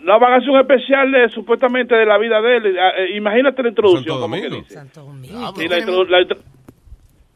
No, 0.03 0.19
van 0.19 0.33
a 0.33 0.37
hacer 0.37 0.51
un 0.51 0.59
especial 0.61 1.11
de, 1.13 1.29
supuestamente 1.29 1.95
de 1.95 2.05
la 2.07 2.19
vida 2.19 2.41
de 2.41 2.57
él. 2.57 2.77
Ah, 2.79 2.93
eh, 2.99 3.17
imagínate 3.17 3.63
la 3.63 3.69
introducción. 3.69 4.21
como 4.21 4.35
que 4.35 4.49
dice. 4.51 4.81
Sí, 5.57 5.69
la 5.69 5.79
introdu- 5.79 6.09
la 6.09 6.21
intro- 6.21 6.39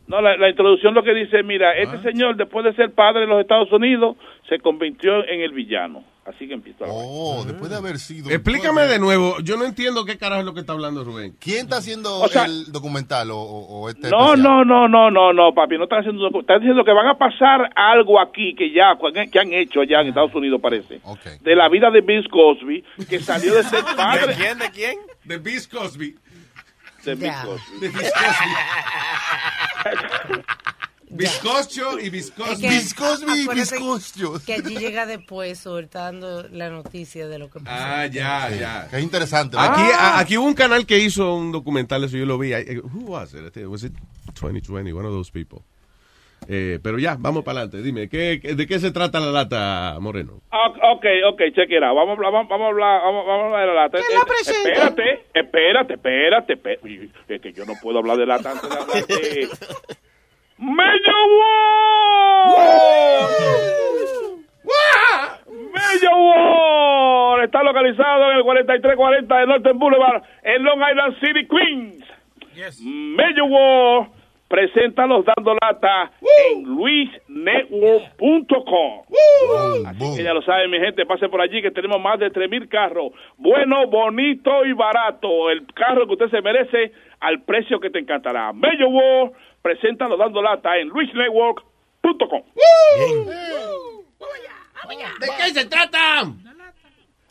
no, 0.08 0.20
la, 0.20 0.36
la 0.36 0.48
introducción 0.48 0.94
lo 0.94 1.02
que 1.02 1.14
dice, 1.14 1.42
mira, 1.42 1.70
Ah. 1.70 1.76
este 1.78 1.98
señor 2.02 2.36
después 2.36 2.64
de 2.64 2.72
ser 2.74 2.92
padre 2.92 3.22
de 3.22 3.26
los 3.26 3.40
Estados 3.40 3.70
Unidos 3.72 4.16
se 4.48 4.58
convirtió 4.60 5.24
en 5.28 5.40
el 5.40 5.52
villano. 5.52 6.04
Así 6.24 6.48
que 6.48 6.54
empieza. 6.54 6.84
la 6.86 6.92
vaina. 6.92 7.04
Oh, 7.08 7.44
después 7.44 7.70
de 7.70 7.76
haber 7.76 7.98
sido... 8.00 8.30
Explícame 8.30 8.82
de 8.88 8.98
nuevo. 8.98 9.38
Yo 9.44 9.56
no 9.56 9.64
entiendo 9.64 10.04
qué 10.04 10.18
carajo 10.18 10.40
es 10.40 10.44
lo 10.46 10.54
que 10.54 10.60
está 10.60 10.72
hablando 10.72 11.04
Rubén. 11.04 11.36
¿Quién 11.38 11.58
está 11.66 11.76
haciendo 11.76 12.18
O 12.18 12.26
sea- 12.26 12.46
el 12.46 12.72
documental 12.72 13.28
o, 13.32 13.88
este 13.88 14.10
No, 14.10 14.34
especial? 14.34 14.42
no, 14.42 14.64
no, 14.64 14.88
no, 14.88 15.08
no, 15.08 15.32
no, 15.32 15.54
papi, 15.54 15.78
no 15.78 15.84
están 15.84 16.00
haciendo, 16.00 16.26
están 16.40 16.58
diciendo 16.58 16.84
que 16.84 16.90
van 16.92 17.06
a 17.06 17.16
pasar 17.16 17.70
algo 17.76 18.20
aquí 18.20 18.56
que 18.56 18.72
ya, 18.72 18.96
que 19.30 19.38
han 19.38 19.52
hecho 19.52 19.82
allá 19.82 20.00
en 20.00 20.08
Estados 20.08 20.34
Unidos 20.34 20.60
parece, 20.60 21.00
de 21.42 21.54
la 21.54 21.68
vida 21.68 21.92
de 21.92 22.00
Bill 22.00 22.28
Cosby, 22.28 22.82
que 23.08 23.20
salió 23.20 23.54
de 23.54 23.62
ser 23.62 23.84
padre. 23.96 24.26
¿De 24.26 24.34
quién? 24.34 24.58
¿De 24.58 24.70
quién? 24.70 24.98
De 25.22 25.38
Bill 25.38 25.68
Cosby. 25.68 26.16
De 27.04 27.14
Bill. 27.14 27.30
Cosby. 27.44 27.78
De 27.80 27.88
Bill 27.88 28.02
Cosby. 28.02 28.50
Bizcocho 31.16 31.98
y 32.00 32.06
Es 32.06 32.10
bizcocho. 32.12 32.60
que- 32.60 32.80
Cosby 32.96 33.40
y 33.40 33.48
bizcochos. 33.54 34.42
Que 34.44 34.54
allí 34.54 34.76
llega 34.76 35.06
después 35.06 35.58
soltando 35.58 36.46
la 36.50 36.70
noticia 36.70 37.26
de 37.28 37.38
lo 37.38 37.50
que 37.50 37.60
pasó. 37.60 37.70
Ah, 37.84 38.06
ya, 38.06 38.50
ya. 38.50 38.88
Que 38.88 38.96
es 38.98 39.02
interesante. 39.02 39.56
Aquí, 39.58 39.82
¿verdad? 39.82 39.98
a- 39.98 40.18
aquí 40.20 40.36
hubo 40.38 40.46
un 40.46 40.54
canal 40.54 40.86
que 40.86 40.98
hizo 40.98 41.34
un 41.34 41.52
documental, 41.52 42.04
eso 42.04 42.16
yo 42.16 42.26
lo 42.26 42.38
vi. 42.38 42.52
I- 42.54 42.78
Who 42.80 43.04
was 43.10 43.34
it? 43.34 43.56
Was 43.66 43.84
it 43.84 43.92
2020? 44.34 44.92
One 44.92 45.06
of 45.06 45.12
those 45.14 45.30
people. 45.30 45.60
Eh, 46.48 46.78
pero 46.82 46.98
ya, 46.98 47.16
vamos 47.18 47.42
para 47.44 47.60
adelante. 47.60 47.82
Dime, 47.82 48.08
¿qué, 48.08 48.38
qué- 48.40 48.54
¿de 48.54 48.66
qué 48.66 48.78
se 48.78 48.92
trata 48.92 49.18
la 49.18 49.32
lata, 49.32 49.96
Moreno? 50.00 50.42
Ah, 50.52 50.62
Ok, 50.92 51.04
ok, 51.28 51.40
out. 51.82 51.96
Vamos 51.96 52.08
a 52.10 52.12
hablar, 52.12 52.32
vamos, 52.32 52.48
vamos 52.48 52.66
a 52.66 52.68
hablar, 52.68 53.02
vamos, 53.02 53.26
vamos 53.26 53.42
a 53.42 53.46
hablar 53.46 53.60
de 53.60 53.66
la 53.66 53.82
lata. 53.82 53.98
Eh, 53.98 54.02
espérate, 54.40 55.24
espérate, 55.34 55.94
espérate, 55.94 56.52
espérate. 56.52 57.10
Es 57.28 57.40
que 57.40 57.52
yo 57.52 57.64
no 57.66 57.72
puedo 57.82 57.98
hablar 57.98 58.16
de 58.18 58.26
lata 58.26 58.52
antes 58.52 58.68
de 58.70 58.76
hablar 58.76 59.06
de... 59.06 59.48
¡Mello 60.58 61.18
War! 61.38 62.56
¡Mello 65.48 66.16
War! 66.16 67.44
Está 67.44 67.62
localizado 67.62 68.30
en 68.30 68.38
el 68.38 68.42
4340 68.42 69.38
de 69.38 69.46
Norton 69.46 69.78
Boulevard, 69.78 70.22
en 70.42 70.64
Long 70.64 70.80
Island 70.90 71.14
City, 71.20 71.46
Queens. 71.46 72.04
Mello 72.82 73.44
War 73.44 74.08
presenta 74.48 75.06
los 75.06 75.24
dando 75.24 75.54
lata 75.54 76.10
en 76.50 76.62
luisnetwork.com. 76.64 79.02
Así 79.86 80.16
que 80.16 80.22
ya 80.22 80.32
lo 80.32 80.40
saben, 80.42 80.70
mi 80.70 80.78
gente, 80.78 81.04
pase 81.04 81.28
por 81.28 81.40
allí 81.40 81.60
que 81.60 81.70
tenemos 81.70 82.00
más 82.00 82.18
de 82.18 82.32
3.000 82.32 82.68
carros. 82.68 83.12
Bueno, 83.36 83.86
bonito 83.88 84.64
y 84.64 84.72
barato. 84.72 85.50
El 85.50 85.66
carro 85.74 86.06
que 86.06 86.12
usted 86.14 86.30
se 86.30 86.40
merece 86.42 86.92
al 87.20 87.42
precio 87.42 87.80
que 87.80 87.90
te 87.90 87.98
encantará. 87.98 88.52
Mello 88.52 88.88
War 88.88 89.32
presenta 89.62 90.08
los 90.08 90.18
dando 90.18 90.42
lata 90.42 90.76
en 90.78 90.88
luisnetwork.com. 90.88 92.42
¿De 95.20 95.26
qué 95.26 95.52
se 95.52 95.66
trata? 95.66 96.22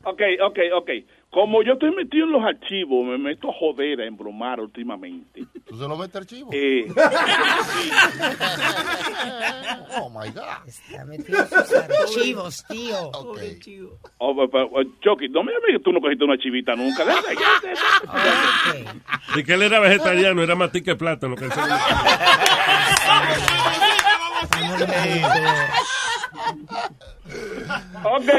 Ok, 0.04 0.22
ok, 0.42 0.60
ok. 0.74 0.90
Como 1.36 1.62
yo 1.64 1.74
estoy 1.74 1.92
metido 1.94 2.26
en 2.28 2.32
los 2.32 2.46
archivos, 2.46 3.06
me 3.06 3.18
meto 3.18 3.50
a 3.50 3.54
joder, 3.60 4.00
a 4.00 4.06
embromar 4.06 4.62
últimamente. 4.62 5.44
¿Tú 5.68 5.76
se 5.78 5.86
lo 5.86 5.98
metes 5.98 6.16
archivo? 6.16 6.50
Eh, 6.54 6.88
oh 10.00 10.10
my 10.12 10.30
God. 10.30 10.66
Está 10.66 11.04
metido 11.04 11.40
en 11.42 11.50
sus 11.50 11.74
archivos, 11.76 12.64
tío. 12.70 13.12
oh, 14.20 14.34
pa- 14.34 14.48
pa- 14.48 14.64
oh, 14.64 14.82
Chucky, 15.02 15.28
no 15.28 15.44
me 15.44 15.52
digas 15.52 15.72
que 15.74 15.80
tú 15.84 15.92
no 15.92 16.00
cogiste 16.00 16.24
una 16.24 16.38
chivita 16.38 16.74
nunca. 16.74 17.04
De- 17.04 17.12
ya, 17.12 17.74
ya, 17.74 18.96
Y 19.38 19.44
que 19.44 19.56
él 19.56 19.64
era 19.64 19.82
vegetariano, 19.82 20.42
era 20.42 20.56
más 20.56 20.72
tique 20.72 20.96
plátano. 20.96 21.36
Que 21.36 21.44
él 21.46 21.52
se- 21.52 21.60
Ok, 28.04 28.30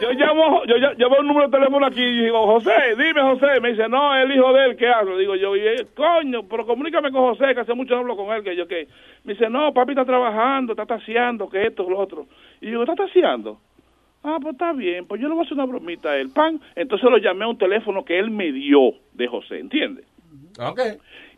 yo 0.00 0.12
llamo, 0.12 0.64
yo 0.64 0.76
ll- 0.76 0.94
llamo 0.96 1.16
un 1.20 1.26
número 1.26 1.48
de 1.48 1.58
teléfono 1.58 1.86
aquí 1.86 2.02
y 2.02 2.22
digo, 2.24 2.46
José, 2.46 2.72
dime 2.96 3.20
José. 3.20 3.60
Me 3.60 3.70
dice, 3.72 3.88
no, 3.88 4.14
el 4.16 4.32
hijo 4.34 4.52
de 4.52 4.64
él, 4.66 4.76
¿qué 4.76 4.88
hago? 4.88 5.16
Digo 5.18 5.36
yo, 5.36 5.54
y 5.56 5.60
él, 5.60 5.88
coño, 5.94 6.44
pero 6.48 6.66
comunícame 6.66 7.10
con 7.12 7.22
José, 7.34 7.54
que 7.54 7.60
hace 7.60 7.74
mucho 7.74 7.94
no 7.94 8.00
hablo 8.00 8.16
con 8.16 8.34
él, 8.34 8.42
que 8.42 8.56
yo 8.56 8.66
qué. 8.66 8.88
Me 9.24 9.34
dice, 9.34 9.50
no, 9.50 9.72
papi 9.74 9.92
está 9.92 10.04
trabajando, 10.04 10.72
está 10.72 10.86
taseando, 10.86 11.48
que 11.50 11.66
esto, 11.66 11.88
lo 11.88 11.98
otro. 11.98 12.26
Y 12.60 12.66
digo, 12.68 12.82
¿está 12.82 12.94
taseando? 12.94 13.58
Ah, 14.22 14.38
pues 14.40 14.52
está 14.52 14.72
bien, 14.72 15.06
pues 15.06 15.20
yo 15.20 15.28
le 15.28 15.34
voy 15.34 15.42
a 15.42 15.46
hacer 15.46 15.54
una 15.54 15.66
bromita 15.66 16.10
a 16.10 16.16
él, 16.16 16.30
pan. 16.34 16.60
Entonces 16.76 17.10
lo 17.10 17.18
llamé 17.18 17.44
a 17.44 17.48
un 17.48 17.58
teléfono 17.58 18.04
que 18.04 18.18
él 18.18 18.30
me 18.30 18.52
dio 18.52 18.92
de 19.12 19.26
José, 19.28 19.58
¿entiendes? 19.58 20.04
Ok. 20.58 20.80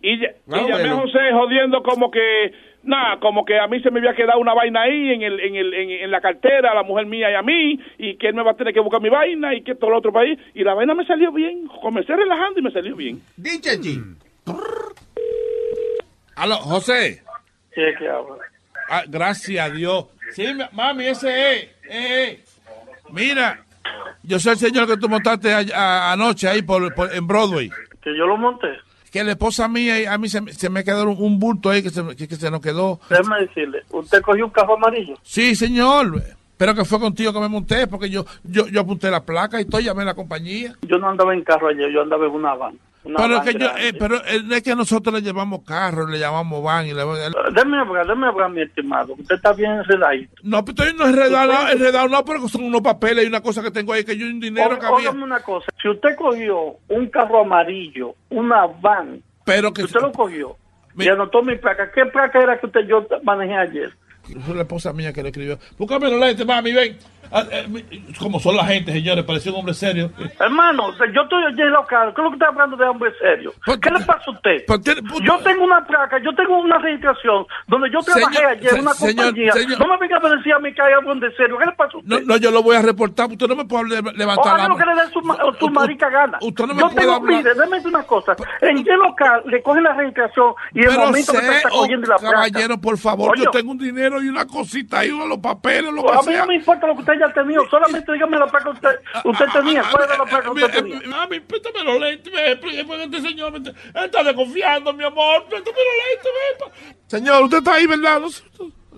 Y, 0.03 0.25
Ah, 0.25 0.67
llamé 0.69 0.89
a. 0.89 0.97
José 0.97 1.19
jodiendo 1.33 1.83
como 1.85 2.11
que, 2.11 2.53
nada, 2.85 3.19
como 3.21 3.45
que 3.45 3.59
a 3.59 3.67
mí 3.67 3.81
se 3.81 3.91
me 3.91 3.99
había 4.01 4.15
quedado 4.15 4.39
una 4.41 4.55
vaina 4.55 4.83
ahí 4.83 5.11
en, 5.13 5.23
el, 5.23 5.41
en, 5.41 5.55
el, 5.57 5.75
en, 5.75 5.91
en 5.91 6.11
la 6.11 6.21
cartera, 6.21 6.73
a 6.73 6.75
la 6.75 6.83
mujer 6.83 7.07
mía 7.07 7.31
y 7.31 7.35
a 7.35 7.43
mí, 7.43 7.79
y 7.99 8.17
que 8.17 8.29
él 8.29 8.35
me 8.35 8.43
va 8.43 8.53
a 8.53 8.57
tener 8.57 8.73
que 8.75 8.81
buscar 8.81 9.01
mi 9.01 9.09
vaina 9.09 9.55
y 9.55 9.63
que 9.63 9.75
todo 9.75 9.91
lo 9.91 9.99
otro 9.99 10.13
país. 10.13 10.39
Y 10.55 10.65
la 10.65 10.75
vaina 10.75 10.95
me 10.95 11.07
salió 11.07 11.33
bien. 11.33 11.67
Comencé 11.81 12.15
relajando 12.17 12.61
y 12.61 12.63
me 12.63 12.71
salió 12.71 12.97
bien. 12.97 13.23
Dice 13.37 13.71
allí. 13.71 13.99
Aló, 16.37 16.57
José. 16.57 17.23
Sí, 17.75 17.81
que 17.99 18.09
habla. 18.09 18.37
Ah, 18.89 19.03
gracias 19.09 19.71
a 19.71 19.73
Dios. 19.73 20.07
Sí, 20.33 20.53
mi- 20.55 20.65
mami, 20.73 21.07
ese 21.07 21.29
es. 21.29 21.63
eh, 21.65 21.71
eh. 21.91 22.41
Mira, 23.11 23.65
yo 24.23 24.39
soy 24.39 24.53
el 24.53 24.59
señor 24.59 24.87
que 24.87 24.97
tú 24.97 25.09
montaste 25.09 25.53
a- 25.53 25.65
a- 25.75 26.13
anoche 26.13 26.49
ahí 26.49 26.63
por, 26.63 26.95
por- 26.95 27.15
en 27.15 27.27
Broadway. 27.27 27.71
Que 28.03 28.17
yo 28.17 28.27
lo 28.27 28.37
monté. 28.37 28.69
Que 29.13 29.23
la 29.23 29.33
esposa 29.33 29.69
mía 29.69 30.01
y 30.01 30.07
a 30.07 30.17
mí 30.19 30.29
se, 30.29 30.41
me- 30.41 30.53
se 30.55 30.71
me 30.71 30.83
quedó 30.83 31.09
un, 31.09 31.39
bulto 31.39 31.69
ahí 31.71 31.83
que 31.83 31.91
se, 31.91 32.03
que, 32.17 32.27
que 32.27 32.35
se 32.37 32.51
nos 32.51 32.61
quedó. 32.63 32.99
Déjeme 33.11 33.41
decirle, 33.43 33.83
¿usted 33.91 34.23
cogió 34.23 34.47
un 34.47 34.51
carro 34.51 34.75
amarillo? 34.77 35.15
Sí, 35.23 35.55
señor. 35.55 36.23
Pero 36.57 36.75
que 36.75 36.85
fue 36.85 36.99
contigo 36.99 37.33
que 37.33 37.41
me 37.41 37.49
monté 37.49 37.87
porque 37.87 38.09
yo 38.09 38.25
yo, 38.45 38.67
yo 38.69 38.81
apunté 38.81 39.11
la 39.11 39.23
placa 39.25 39.61
y 39.61 39.65
todo, 39.67 39.81
llamé 39.81 40.03
a 40.03 40.07
la 40.07 40.15
compañía. 40.15 40.75
Yo 40.83 40.97
no 40.99 41.11
andaba 41.11 41.35
en 41.35 41.43
carro 41.43 41.69
ayer, 41.69 41.91
yo 41.93 42.01
andaba 42.03 42.25
en 42.27 42.33
una 42.33 42.55
van. 42.55 42.79
Pero, 43.05 43.43
que 43.43 43.55
yo, 43.55 43.67
eh, 43.79 43.93
pero 43.99 44.17
eh, 44.25 44.43
es 44.53 44.63
que 44.63 44.77
nosotros 44.77 45.13
le 45.15 45.23
llevamos 45.23 45.63
carro, 45.67 46.07
le 46.07 46.19
llamamos 46.21 46.63
van 46.63 46.87
y 46.87 46.93
le... 46.95 47.03
Déjeme 47.53 47.79
hablar, 47.81 48.07
déjeme 48.07 48.27
hablar, 48.29 48.51
mi 48.51 48.63
estimado. 48.63 49.15
Usted 49.19 49.35
está 49.35 49.53
bien 49.53 49.73
enredadito. 49.73 50.33
No, 50.45 50.65
pero 50.65 50.85
estoy 50.85 50.99
no 50.99 51.09
enredado, 51.09 51.53
enredado, 51.73 52.09
no, 52.09 52.25
pero 52.25 52.49
son 52.49 52.63
unos 52.65 52.81
papeles 52.81 53.25
y 53.25 53.27
una 53.29 53.41
cosa 53.41 53.61
que 53.63 53.73
tengo 53.73 53.93
ahí 53.93 54.05
que 54.05 54.17
yo 54.17 54.27
un 54.27 54.39
dinero 54.39 54.79
que 54.79 54.87
Ó- 54.87 54.97
había. 54.97 55.11
Una 55.11 55.41
cosa, 55.41 55.67
si 55.83 55.89
usted 55.89 56.15
cogió 56.17 56.77
un 56.89 57.09
carro 57.09 57.41
amarillo, 57.41 58.15
una 58.31 58.67
van, 58.67 59.21
pero 59.45 59.73
que 59.73 59.83
usted 59.83 60.01
lo 60.01 60.13
cogió 60.13 60.57
y 60.97 61.09
anotó 61.09 61.43
mi 61.43 61.57
placa, 61.57 61.91
¿qué 61.91 62.07
placa 62.07 62.41
era 62.41 62.61
que 62.61 62.67
usted 62.67 62.83
yo 62.87 63.07
manejé 63.25 63.57
ayer? 63.57 63.93
Fue 64.47 64.55
la 64.55 64.63
esposa 64.63 64.93
mía 64.93 65.13
que 65.13 65.23
le 65.23 65.31
escribió. 65.31 65.59
Búscame 65.77 66.09
los 66.09 66.21
lentes, 66.21 66.47
mami, 66.47 66.73
ven. 66.73 66.97
Ah, 67.33 67.45
eh, 67.51 67.67
como 68.19 68.39
son 68.39 68.57
la 68.57 68.65
gente, 68.67 68.93
señores, 68.93 69.25
parecía 69.25 69.53
un 69.53 69.59
hombre 69.61 69.75
serio. 69.75 70.11
Hermano, 70.39 70.93
yo 71.15 71.23
estoy 71.23 71.43
en 71.59 71.71
local, 71.71 72.13
¿qué 72.15 72.21
es 72.21 72.25
lo 72.25 72.31
que 72.31 72.37
está 72.37 72.49
hablando 72.49 72.77
de 72.77 72.85
hombre 72.85 73.11
serio? 73.21 73.53
¿Qué 73.65 73.91
le 73.91 74.01
pasa 74.05 74.23
a 74.27 74.31
usted? 74.31 74.65
Yo 75.25 75.39
tengo 75.39 75.65
una 75.65 75.85
placa, 75.87 76.19
yo 76.23 76.35
tengo 76.35 76.59
una 76.61 76.79
registración 76.79 77.47
donde 77.67 77.91
yo 77.91 78.01
trabajé 78.01 78.35
Señor, 78.37 78.51
ayer 78.51 78.75
en 78.75 78.81
una 78.83 78.93
señor, 78.95 79.25
compañía. 79.27 79.53
señor. 79.53 79.79
No 79.79 79.87
me 79.89 79.97
venga 79.99 80.17
a 80.23 80.31
decir 80.37 80.53
a 80.53 80.59
mí 80.59 80.75
que 80.75 80.83
hay 80.83 80.93
algo 80.93 81.15
de 81.15 81.31
serio. 81.37 81.57
¿Qué 81.59 81.67
le 81.67 81.73
pasa 81.73 81.91
a 81.95 81.99
usted? 81.99 82.09
No, 82.11 82.21
no, 82.27 82.37
yo 82.37 82.51
lo 82.51 82.63
voy 82.63 82.77
a 82.77 82.83
reportar. 82.83 83.31
Usted 83.31 83.47
no 83.49 83.57
me 83.57 83.65
puede 83.65 83.89
le- 84.03 84.13
levantar 84.13 84.59
la 84.59 84.69
lo 84.69 84.77
que 84.77 84.85
le 84.85 84.95
dé 84.95 85.07
su, 85.13 85.21
su 85.59 85.69
marica 85.71 86.11
gana. 86.11 86.39
usted 86.43 86.67
no 86.67 86.75
me 86.75 86.81
yo 86.81 86.87
puede 86.89 87.01
tengo, 87.01 87.15
hablar. 87.15 87.37
mire, 87.39 87.55
déjeme 87.55 87.79
una 87.89 88.03
cosa. 88.03 88.37
En 88.61 88.85
qué 88.85 88.97
local 88.97 89.43
le 89.47 89.63
cogen 89.63 89.83
la 89.85 89.95
registración 89.95 90.55
y 90.75 90.81
el 90.81 90.87
Pero 90.87 91.01
momento 91.01 91.33
que 91.33 91.39
sé, 91.39 91.57
está 91.57 91.69
oh, 91.73 91.81
cogiendo 91.81 92.07
la 92.09 92.17
placa. 92.17 92.35
caballero, 92.35 92.79
por 92.81 92.99
favor, 92.99 93.31
Oye, 93.33 93.45
yo 93.45 93.51
tengo 93.51 93.73
un 93.73 93.79
dinero 93.79 94.23
y 94.23 94.29
una 94.29 94.47
cosita 94.47 94.99
ahí, 95.01 95.11
uno 95.11 95.23
de 95.25 95.29
los 95.31 95.39
papeles, 95.39 95.93
lo 95.93 96.03
que 96.05 96.11
a 96.13 96.17
mí 96.19 96.23
sea. 96.25 96.41
no 96.41 96.47
me 96.47 96.55
importa 96.57 96.87
lo 96.87 96.95
que 96.95 97.01
usted 97.01 97.13
haya 97.25 97.33
tenido, 97.35 97.69
solamente 97.69 98.13
dígame 98.13 98.39
la 98.39 98.47
placa 98.47 98.65
que 98.65 98.71
usted, 98.71 99.01
usted 99.25 99.47
tenía. 99.53 99.83
¿Cuál 99.91 100.05
era 100.05 100.19
la 100.19 100.25
placa 100.25 100.43
que 100.43 100.51
usted 100.51 100.69
Eh, 100.69 100.73
tenía? 100.83 101.01
Mami, 101.09 101.41
préstame 101.41 101.85
los 101.85 102.01
lentes, 102.01 102.33
ve, 102.33 102.57
porque 102.57 102.85
porque 102.85 103.03
este 103.05 103.21
señor 103.21 103.57
está- 103.57 103.71
él 103.71 104.05
está 104.07 104.23
desconfiando, 104.25 104.93
mi 104.93 105.05
amor. 105.05 105.45
Préstame 105.49 105.77
los 105.77 106.71
lentes, 106.73 106.97
Señor, 107.07 107.43
usted 107.45 107.59
está 107.59 107.75
ahí, 107.75 107.87
¿verdad? 107.87 108.21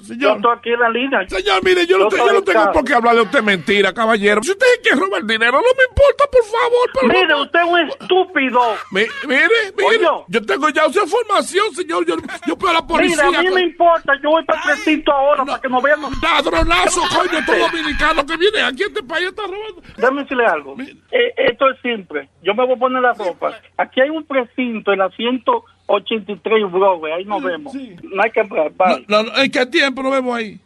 Señor. 0.03 0.21
Yo 0.21 0.37
estoy 0.37 0.53
aquí 0.59 0.71
en 0.73 0.81
la 0.81 0.91
línea. 0.91 1.29
Señor, 1.29 1.65
mire, 1.65 1.87
yo, 1.87 1.99
no, 1.99 2.09
te- 2.09 2.17
yo 2.17 2.33
no 2.33 2.43
tengo 2.43 2.73
por 2.73 2.85
qué 2.85 2.95
hablar 2.95 3.15
de 3.17 3.23
usted 3.23 3.43
mentira, 3.43 3.93
caballero. 3.93 4.43
Si 4.43 4.51
usted 4.51 4.67
quiere 4.83 4.99
robar 5.01 5.25
dinero, 5.25 5.53
no 5.53 5.59
me 5.77 5.85
importa, 5.89 6.25
por 6.31 6.45
favor. 6.45 6.91
Pero 7.01 7.09
Mire, 7.09 7.27
no- 7.29 7.43
usted 7.43 7.61
es 7.61 7.67
un 7.67 7.79
estúpido. 7.89 8.61
Mi- 8.91 9.07
mire, 9.27 9.49
mire, 9.77 10.07
yo 10.29 10.43
tengo 10.45 10.69
ya 10.71 10.85
esa 10.87 11.03
información, 11.05 11.75
señor. 11.75 12.05
Yo, 12.07 12.17
yo 12.47 12.57
puedo 12.57 12.71
a 12.73 12.81
la 12.81 12.87
policía. 12.87 13.25
Mira, 13.27 13.39
a 13.41 13.43
mí 13.43 13.51
me 13.51 13.63
importa, 13.63 14.13
yo 14.23 14.31
voy 14.31 14.45
para 14.45 14.61
el 14.61 14.67
precinto 14.67 15.13
ahora 15.13 15.45
para 15.45 15.61
que 15.61 15.69
nos 15.69 15.83
vean. 15.83 16.01
Ladronazo, 16.23 17.01
coño, 17.15 17.45
todo 17.47 17.57
dominicano 17.59 18.27
que 18.27 18.37
viene 18.37 18.63
aquí 18.63 18.83
a 18.83 18.87
este 18.87 19.03
país 19.03 19.29
está 19.29 19.43
robando. 19.43 19.83
Déjame 19.97 20.23
decirle 20.23 20.47
algo. 20.47 20.77
Eh, 20.81 21.35
esto 21.37 21.71
es 21.71 21.81
simple. 21.83 22.29
Yo 22.43 22.55
me 22.55 22.65
voy 22.67 22.75
a 22.75 22.79
poner 22.79 23.03
la 23.03 23.13
ropa. 23.13 23.57
Aquí 23.79 24.01
hay 24.01 24.11
un 24.11 24.25
precinto 24.25 24.93
en 24.93 24.99
la 24.99 25.11
183 25.87 26.71
Broadway. 26.73 27.13
Ahí 27.13 27.25
nos 27.25 27.43
vemos. 27.43 27.75
No 27.75 28.23
hay 28.23 28.31
que 28.31 28.43
bye. 28.43 29.05
No, 29.09 29.23
no, 29.23 29.37
¿En 29.37 29.51
qué 29.51 29.67
tiempo 29.67 30.03
nos 30.03 30.13
vemos 30.13 30.37
ahí? 30.37 30.61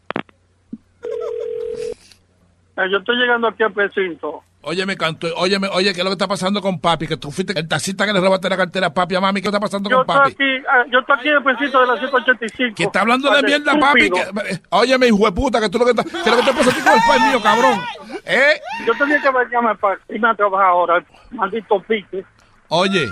Eh, 2.77 2.91
Yo 2.91 2.99
estoy 2.99 3.17
llegando 3.17 3.49
aquí 3.49 3.63
al 3.63 3.73
precinto. 3.73 4.43
Oye, 4.63 4.85
me 4.85 4.97
cantó, 4.97 5.29
oye, 5.37 5.59
¿qué 5.95 6.01
es 6.01 6.05
lo 6.05 6.11
que 6.11 6.13
está 6.15 6.27
pasando 6.27 6.61
con 6.61 6.81
papi? 6.81 7.07
Que 7.07 7.17
tú 7.17 7.31
fuiste 7.31 7.59
el 7.59 7.69
taxista 7.69 8.05
que 8.05 8.13
le 8.13 8.21
robaste 8.21 8.51
la 8.51 8.57
cartera 8.57 8.89
a 8.89 8.95
papi 8.95 9.15
a 9.15 9.21
mami. 9.21 9.41
¿Qué 9.41 9.49
está 9.49 9.61
pasando 9.61 9.89
Yo 9.89 10.05
con 10.05 10.17
estoy 10.17 10.17
papi? 10.19 10.33
aquí, 10.33 10.67
ah, 10.69 10.85
yo 10.91 10.99
estoy 10.99 11.17
aquí 11.17 11.29
en 11.29 11.37
el 11.37 11.43
precinto 11.45 11.81
de 11.81 11.87
la 11.87 11.97
185. 11.97 12.75
Que 12.77 12.83
está 12.83 13.01
hablando 13.01 13.31
de 13.31 13.43
mierda, 13.45 13.79
papi. 13.79 14.05
estúpido. 14.05 14.43
Que, 14.43 14.55
eh, 14.55 14.61
óyeme, 14.71 15.07
hijo 15.07 15.25
de 15.25 15.33
puta, 15.33 15.61
que 15.61 15.69
tú 15.69 15.79
lo 15.79 15.85
que, 15.85 15.93
está, 15.93 16.03
que 16.05 16.31
lo 16.31 16.37
que 16.37 16.43
te 16.43 16.53
pasa 16.53 16.71
a 16.71 16.75
ti 16.75 16.81
con 16.81 16.93
el 16.93 17.01
país 17.09 17.23
mío, 17.23 17.41
cabrón. 17.43 17.81
¿Eh? 18.27 18.61
Yo 18.87 18.93
tenía 18.99 19.23
que 19.23 19.31
bañarme 19.31 19.75
para 19.77 19.99
irme 20.09 20.29
a 20.29 20.35
trabajar 20.35 20.67
ahora. 20.67 21.05
Maldito 21.31 21.81
pique. 21.83 22.25
Oye, 22.69 23.07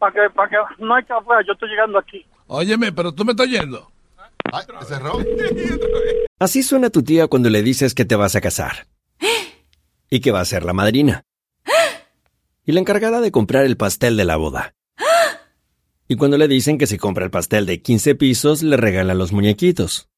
Para 0.00 0.12
que, 0.12 0.34
para 0.34 0.48
que 0.48 0.56
no 0.82 0.94
hay 0.94 1.04
que 1.04 1.12
hablar. 1.12 1.44
Yo 1.46 1.52
estoy 1.52 1.68
llegando 1.68 1.98
aquí. 1.98 2.24
óyeme, 2.48 2.90
pero 2.90 3.12
tú 3.12 3.24
me 3.24 3.32
estás 3.32 3.46
oyendo. 3.46 3.92
cerró. 4.86 5.18
Así 6.40 6.62
suena 6.62 6.88
tu 6.88 7.02
tía 7.02 7.28
cuando 7.28 7.50
le 7.50 7.62
dices 7.62 7.94
que 7.94 8.06
te 8.06 8.16
vas 8.16 8.34
a 8.34 8.40
casar. 8.40 8.86
Y 10.12 10.18
que 10.20 10.32
va 10.32 10.40
a 10.40 10.44
ser 10.44 10.64
la 10.64 10.72
madrina. 10.72 11.22
Y 12.66 12.72
la 12.72 12.80
encargada 12.80 13.20
de 13.20 13.30
comprar 13.30 13.64
el 13.64 13.76
pastel 13.76 14.16
de 14.16 14.24
la 14.24 14.36
boda. 14.36 14.74
Y 16.08 16.16
cuando 16.16 16.38
le 16.38 16.48
dicen 16.48 16.78
que 16.78 16.86
si 16.86 16.96
compra 16.98 17.24
el 17.26 17.30
pastel 17.30 17.66
de 17.66 17.82
15 17.82 18.14
pisos, 18.16 18.62
le 18.62 18.76
regalan 18.78 19.18
los 19.18 19.32
muñequitos. 19.32 20.08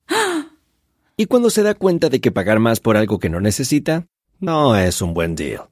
Y 1.16 1.26
cuando 1.26 1.50
se 1.50 1.62
da 1.62 1.74
cuenta 1.74 2.08
de 2.08 2.20
que 2.20 2.30
pagar 2.32 2.60
más 2.60 2.80
por 2.80 2.96
algo 2.96 3.18
que 3.18 3.28
no 3.28 3.40
necesita, 3.40 4.06
no 4.38 4.76
es 4.76 5.02
un 5.02 5.12
buen 5.12 5.34
deal. 5.34 5.71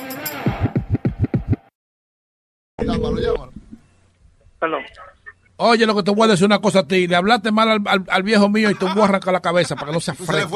Oye, 5.57 5.85
lo 5.85 5.95
que 5.95 6.03
te 6.03 6.11
voy 6.11 6.25
a 6.25 6.31
decir 6.31 6.45
una 6.45 6.59
cosa 6.59 6.79
a 6.79 6.87
ti. 6.87 7.07
Le 7.07 7.15
hablaste 7.15 7.51
mal 7.51 7.69
al, 7.69 7.81
al- 7.85 8.05
al 8.09 8.23
viejo 8.23 8.49
mío 8.49 8.69
y 8.71 8.75
te 8.75 8.85
voy 8.85 9.01
a 9.01 9.05
arrancar 9.05 9.33
la 9.33 9.41
cabeza 9.41 9.75
para 9.75 9.87
que 9.87 9.93
no 9.93 9.99
se 9.99 10.13
fresco. 10.13 10.49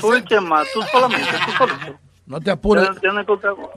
Tú 0.00 0.08
más, 0.42 0.68
tú 0.72 0.82
solamente, 0.92 1.26
tú 1.46 1.52
solito. 1.56 1.98
No 2.26 2.40
te 2.40 2.50
apures. 2.50 2.84
Ya- 2.84 3.00
ya 3.02 3.12
no 3.12 3.20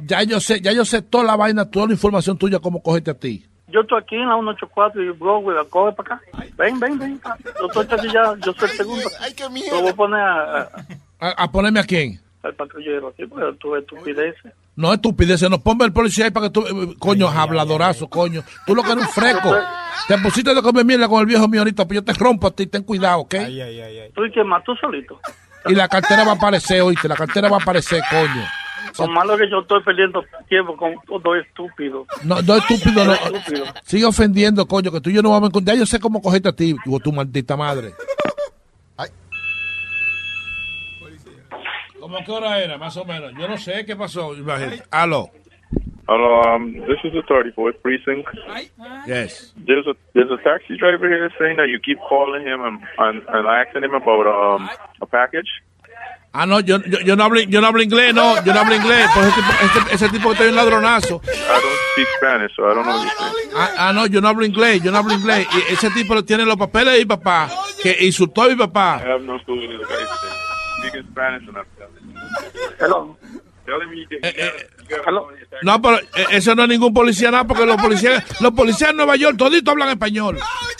Ya 0.06 0.24
yo 0.24 0.40
sé, 0.40 0.60
ya 0.62 0.74
yo 0.74 0.84
sé 0.86 1.02
toda 1.02 1.24
la 1.24 1.36
vaina, 1.36 1.70
toda 1.72 1.88
la 1.88 1.94
información 1.94 2.38
tuya, 2.38 2.60
cómo 2.60 2.84
cogerte 2.84 3.12
a 3.12 3.14
ti. 3.14 3.46
Yo 3.70 3.80
estoy 3.82 4.00
aquí 4.02 4.16
en 4.16 4.28
la 4.28 4.36
184 4.36 5.02
y 5.02 5.10
Broadway, 5.12 5.56
la 5.56 5.64
coge 5.64 5.94
para 5.96 6.16
acá. 6.16 6.22
Ven, 6.58 6.80
ven, 6.80 7.00
ven. 7.00 7.22
Yo 7.60 7.66
estoy 7.82 7.88
aquí 8.00 8.08
ya, 8.14 8.36
yo 8.46 8.54
soy 8.54 8.70
el 8.70 8.78
segundo. 8.78 9.10
Ay, 9.22 9.34
qué 9.34 9.50
miedo. 9.50 9.76
Lo 9.78 9.82
voy 9.82 9.90
a 9.92 9.96
poner 9.96 10.20
a- 10.20 10.62
a- 10.62 10.70
¿A, 11.20 11.30
a 11.44 11.52
ponerme 11.52 11.80
a 11.80 11.84
quién? 11.84 12.20
al 12.44 12.54
patrullero 12.56 13.08
aquí, 13.08 13.26
porque 13.26 13.58
tú 13.58 13.74
estupideces. 13.76 14.52
No 14.76 14.92
estupideces, 14.92 15.50
no 15.50 15.60
ponme 15.60 15.86
el 15.86 15.94
policía 15.94 16.26
ahí 16.26 16.32
para 16.32 16.48
que 16.48 16.52
tú, 16.52 16.62
eh, 16.62 16.96
coño, 16.98 17.30
habladorazo, 17.30 18.08
coño. 18.08 18.44
Tú 18.66 18.74
lo 18.74 18.82
que 18.82 18.92
eres 18.92 19.06
un 19.06 19.10
fresco. 19.10 19.56
Te 20.08 20.18
pusiste 20.18 20.54
de 20.54 20.62
comer 20.62 20.84
mierda 20.84 21.08
con 21.08 21.22
el 21.22 21.26
viejo 21.26 21.48
mío 21.48 21.62
ahorita, 21.62 21.88
pues 21.88 21.96
yo 21.96 22.04
te 22.04 22.14
rompo 22.14 22.48
a 22.48 22.52
ti, 22.52 22.68
ten 22.68 22.84
cuidado, 22.84 23.20
¿ok? 23.20 23.36
Tú 24.14 24.26
y 24.26 24.32
quién 24.32 24.48
más, 24.48 24.62
tú 24.66 24.76
solito. 24.76 25.18
Y 25.66 25.76
la 25.76 25.88
cartera 25.88 26.26
va 26.26 26.32
a 26.32 26.36
aparecer, 26.36 26.82
oíste, 26.82 27.08
la 27.08 27.16
cartera 27.16 27.48
va 27.48 27.58
a 27.58 27.62
aparecer, 27.62 28.02
coño. 28.10 28.44
Lo 29.00 29.08
malo 29.08 29.38
que 29.38 29.50
yo 29.50 29.62
estoy 29.62 29.82
perdiendo 29.82 30.24
tiempo 30.50 30.76
con 30.76 30.94
dos 31.24 31.38
estúpidos. 31.38 32.06
No, 32.24 32.42
no 32.42 32.56
estúpido, 32.58 33.06
no. 33.06 33.14
Estúpido. 33.14 33.66
Sigue 33.84 34.06
ofendiendo, 34.06 34.68
coño, 34.68 34.92
que 34.92 35.00
tú 35.00 35.10
y 35.10 35.14
yo 35.14 35.22
no 35.22 35.30
vamos 35.30 35.48
a 35.48 35.50
encontrar. 35.52 35.76
Ya 35.76 35.80
yo 35.80 35.86
sé 35.86 36.00
cómo 36.00 36.22
cogerte 36.22 36.50
a 36.50 36.54
ti, 36.54 36.76
o 36.86 37.00
tu 37.00 37.12
maldita 37.12 37.56
madre. 37.56 37.94
¿Cómo 42.04 42.18
qué 42.26 42.32
hora 42.34 42.60
era, 42.60 42.78
más 42.78 42.98
o 42.98 43.06
menos? 43.06 43.32
Yo 43.40 43.48
no 43.48 43.58
sé 43.58 43.86
qué 43.86 43.96
pasó. 43.96 44.36
Imagínate. 44.36 44.84
Aló. 44.92 45.32
Hello, 46.06 46.42
um, 46.54 46.74
this 46.74 47.00
is 47.06 47.14
the 47.14 47.24
34th 47.30 47.82
precinct. 47.82 48.28
Yes. 49.08 49.54
There's 49.56 49.88
a 49.88 49.96
there's 50.14 50.30
a 50.30 50.36
taxi 50.44 50.76
driver 50.76 51.08
here 51.08 51.32
saying 51.40 51.56
that 51.56 51.70
you 51.70 51.80
keep 51.80 51.98
calling 52.10 52.46
him 52.46 52.60
and 52.60 52.82
and, 52.98 53.24
and 53.30 53.48
asking 53.48 53.86
him 53.86 53.94
about 53.94 54.28
um 54.28 54.70
a 55.02 55.06
package. 55.06 55.48
Ah, 56.34 56.44
no, 56.44 56.60
yo, 56.60 56.80
yo, 56.80 57.00
yo 57.06 57.16
no 57.16 57.24
hablo, 57.24 57.40
yo 57.40 57.62
no 57.62 57.68
hablo 57.68 57.82
inglés, 57.82 58.14
no, 58.14 58.36
yo 58.44 58.54
no 58.54 58.60
hablo 58.60 58.76
inglés. 58.76 59.08
Pues 59.14 59.28
ese, 59.28 59.36
tipo, 59.42 59.64
ese, 59.64 59.96
ese 59.96 60.10
tipo 60.10 60.28
que 60.28 60.34
está 60.34 60.46
en 60.46 60.56
ladronazo. 60.58 61.22
I 61.24 61.28
don't 61.28 61.80
speak 61.94 62.08
Spanish, 62.18 62.52
so 62.58 62.70
I 62.70 62.74
don't 62.74 62.86
know 62.86 62.98
what 62.98 63.06
you're 63.06 63.32
saying. 63.32 63.52
Ah, 63.56 63.72
ah, 63.78 63.94
no, 63.94 64.08
yo 64.08 64.20
no 64.20 64.28
hablo 64.28 64.44
inglés, 64.44 64.84
yo 64.84 64.92
no 64.92 64.98
hablo 64.98 65.14
inglés. 65.14 65.48
Y 65.54 65.74
ese 65.74 65.90
tipo 65.92 66.22
tiene 66.26 66.44
los 66.44 66.58
papeles 66.58 66.96
de 66.96 67.00
mi 67.00 67.06
papá, 67.06 67.48
que 67.82 67.96
insultó 68.02 68.42
a 68.42 68.50
mi 68.50 68.56
papá. 68.56 69.00
I 69.02 69.08
have 69.08 69.24
no 69.24 69.40
clue 69.46 69.56
what 69.56 69.88
the 69.88 69.96
guy's 69.96 70.20
saying. 70.20 70.44
Speaking 70.84 71.08
Spanish 71.12 71.48
and 71.48 71.58
I'm 71.58 71.66
Hello. 72.80 73.18
Eh, 73.66 74.68
your 74.90 75.02
taxi. 75.50 75.66
No, 75.66 75.82
pero 75.82 75.98
eh, 76.00 76.26
eso 76.32 76.54
no 76.56 76.64
es 76.64 76.70
ningún 76.70 76.94
policía 76.94 77.32
nada, 77.32 77.46
porque 77.46 77.66
los 77.66 77.78
policías, 77.82 78.24
los 78.42 78.52
policías 78.52 78.90
en 78.92 78.98
Nueva 78.98 79.16
York 79.16 79.38
toditos 79.38 79.72
hablan 79.72 79.90
español. 79.90 80.38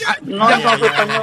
Ah, 0.08 0.16
No, 0.24 0.50
ya- 0.50 0.58
no 0.58 0.70
hablo 0.70 0.86
español. 0.86 1.22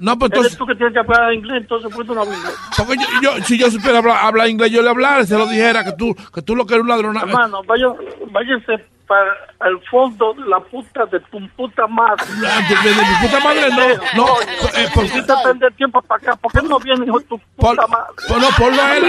No, 0.00 0.16
pues 0.18 0.30
Eres 0.30 0.38
entonces, 0.52 0.58
tú 0.58 0.66
que 0.66 0.74
tienes 0.76 0.92
que 0.92 1.00
hablar 1.00 1.32
inglés, 1.32 1.62
entonces 1.62 1.90
pues 1.92 2.06
tú 2.06 2.14
no 2.14 2.20
hablas 2.20 2.36
inglés. 2.38 2.54
porque 2.76 2.96
yo, 2.96 3.06
yo- 3.38 3.44
si 3.44 3.58
yo 3.58 3.70
supiera 3.70 3.98
hablar, 3.98 4.18
hablar 4.22 4.48
inglés, 4.48 4.70
yo 4.70 4.82
le 4.82 4.90
hablara, 4.90 5.24
se 5.26 5.36
lo 5.36 5.46
dijera 5.46 5.82
que 5.84 5.92
tú, 5.92 6.14
que 6.32 6.42
tú 6.42 6.54
lo 6.54 6.66
que 6.66 6.74
eres 6.74 6.82
un 6.82 6.88
ladrón. 6.88 7.16
Hermano, 7.16 7.62
vaya, 7.64 7.86
váyanse 8.30 8.84
para 9.08 9.32
el 9.70 9.80
fondo 9.90 10.34
de 10.34 10.46
la 10.46 10.60
puta 10.60 11.06
de 11.06 11.18
tu 11.20 11.48
puta 11.56 11.86
madre. 11.86 12.22
de, 12.26 12.88
de 12.90 12.94
mi 12.94 13.26
puta 13.26 13.40
madre, 13.42 13.70
no, 14.14 14.24
no, 14.26 14.40
eh, 14.76 14.88
por- 14.94 15.04
¿Por 15.04 15.12
qué 15.12 15.22
te 15.22 15.32
perder 15.42 15.72
tiempo 15.74 16.02
para 16.02 16.20
acá? 16.22 16.36
¿Por 16.36 16.52
qué 16.52 16.60
no 16.68 16.78
viene 16.78 17.06
hijo 17.06 17.18
de 17.18 17.24
tu 17.24 17.38
puta 17.56 17.86
madre? 17.86 18.12
Ponlo, 18.28 18.48
ponlo 18.58 18.82
a 18.82 18.96
él, 18.98 19.04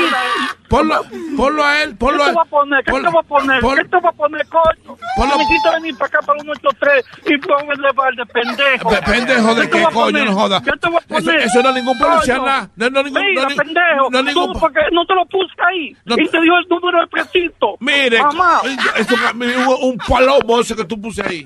ponlo, 0.69 1.01
ponlo 1.35 1.63
a 1.65 1.83
él, 1.83 1.95
ponlo 1.97 2.23
¿Qué 2.23 2.23
a 2.23 2.27
te 2.27 2.33
voy 2.33 2.43
a 2.45 2.49
poner? 2.49 2.83
¿Qué 2.85 2.91
te 2.91 2.99
voy 3.09 3.19
a 3.19 3.23
poner? 3.27 3.61
pon- 3.61 3.75
¿Qué 3.77 3.83
te 3.85 3.97
voy 3.97 4.09
a 4.09 4.11
poner, 4.11 4.47
coño? 4.47 4.97
Ponlo- 5.17 5.37
Necesito 5.37 5.71
venir 5.73 5.97
para 5.97 6.07
acá 6.07 6.19
para 6.25 6.41
un 6.41 6.49
83 6.49 7.05
y 7.25 7.37
pongo 7.39 7.71
el 7.73 7.81
levar 7.81 8.13
de 8.15 8.25
pendejo. 8.27 8.89
Pe- 8.89 9.01
Pendejo 9.01 9.55
de 9.55 9.69
¿Qué 9.69 9.83
coño, 9.93 10.25
no 10.25 10.33
joda. 10.33 10.61
¿Qué 10.61 10.71
te 10.79 10.87
voy 10.89 10.97
a 10.97 10.99
Eso, 10.99 11.25
poner? 11.25 11.41
eso 11.41 11.63
no 11.63 11.69
es 11.69 11.75
ningún 11.75 11.97
policía. 11.99 12.37
No, 12.75 12.89
no, 12.89 13.03
ningún, 13.03 13.21
Mira, 13.23 13.41
no, 13.49 13.55
pendejo. 13.55 14.09
no, 14.11 14.21
ningún- 14.23 14.53
Tú, 14.53 14.59
porque 14.59 14.79
no 14.91 15.05
te 15.05 15.15
lo 15.15 15.25
puse 15.25 15.53
ahí. 15.67 15.95
No 16.05 16.15
y 16.15 16.27
te- 16.29 16.41
dio 16.41 16.57
el 16.57 16.67
número 16.69 16.99
del 16.99 17.09
precinto. 17.09 17.75
Mire, 17.79 18.21
Mamá. 18.21 18.61
eso, 18.95 19.15
un, 19.35 19.89
un 19.91 19.97
palomo 20.07 20.59
ese 20.61 20.75
que 20.75 20.85
tú 20.85 20.99
puse 21.01 21.21
ahí. 21.25 21.43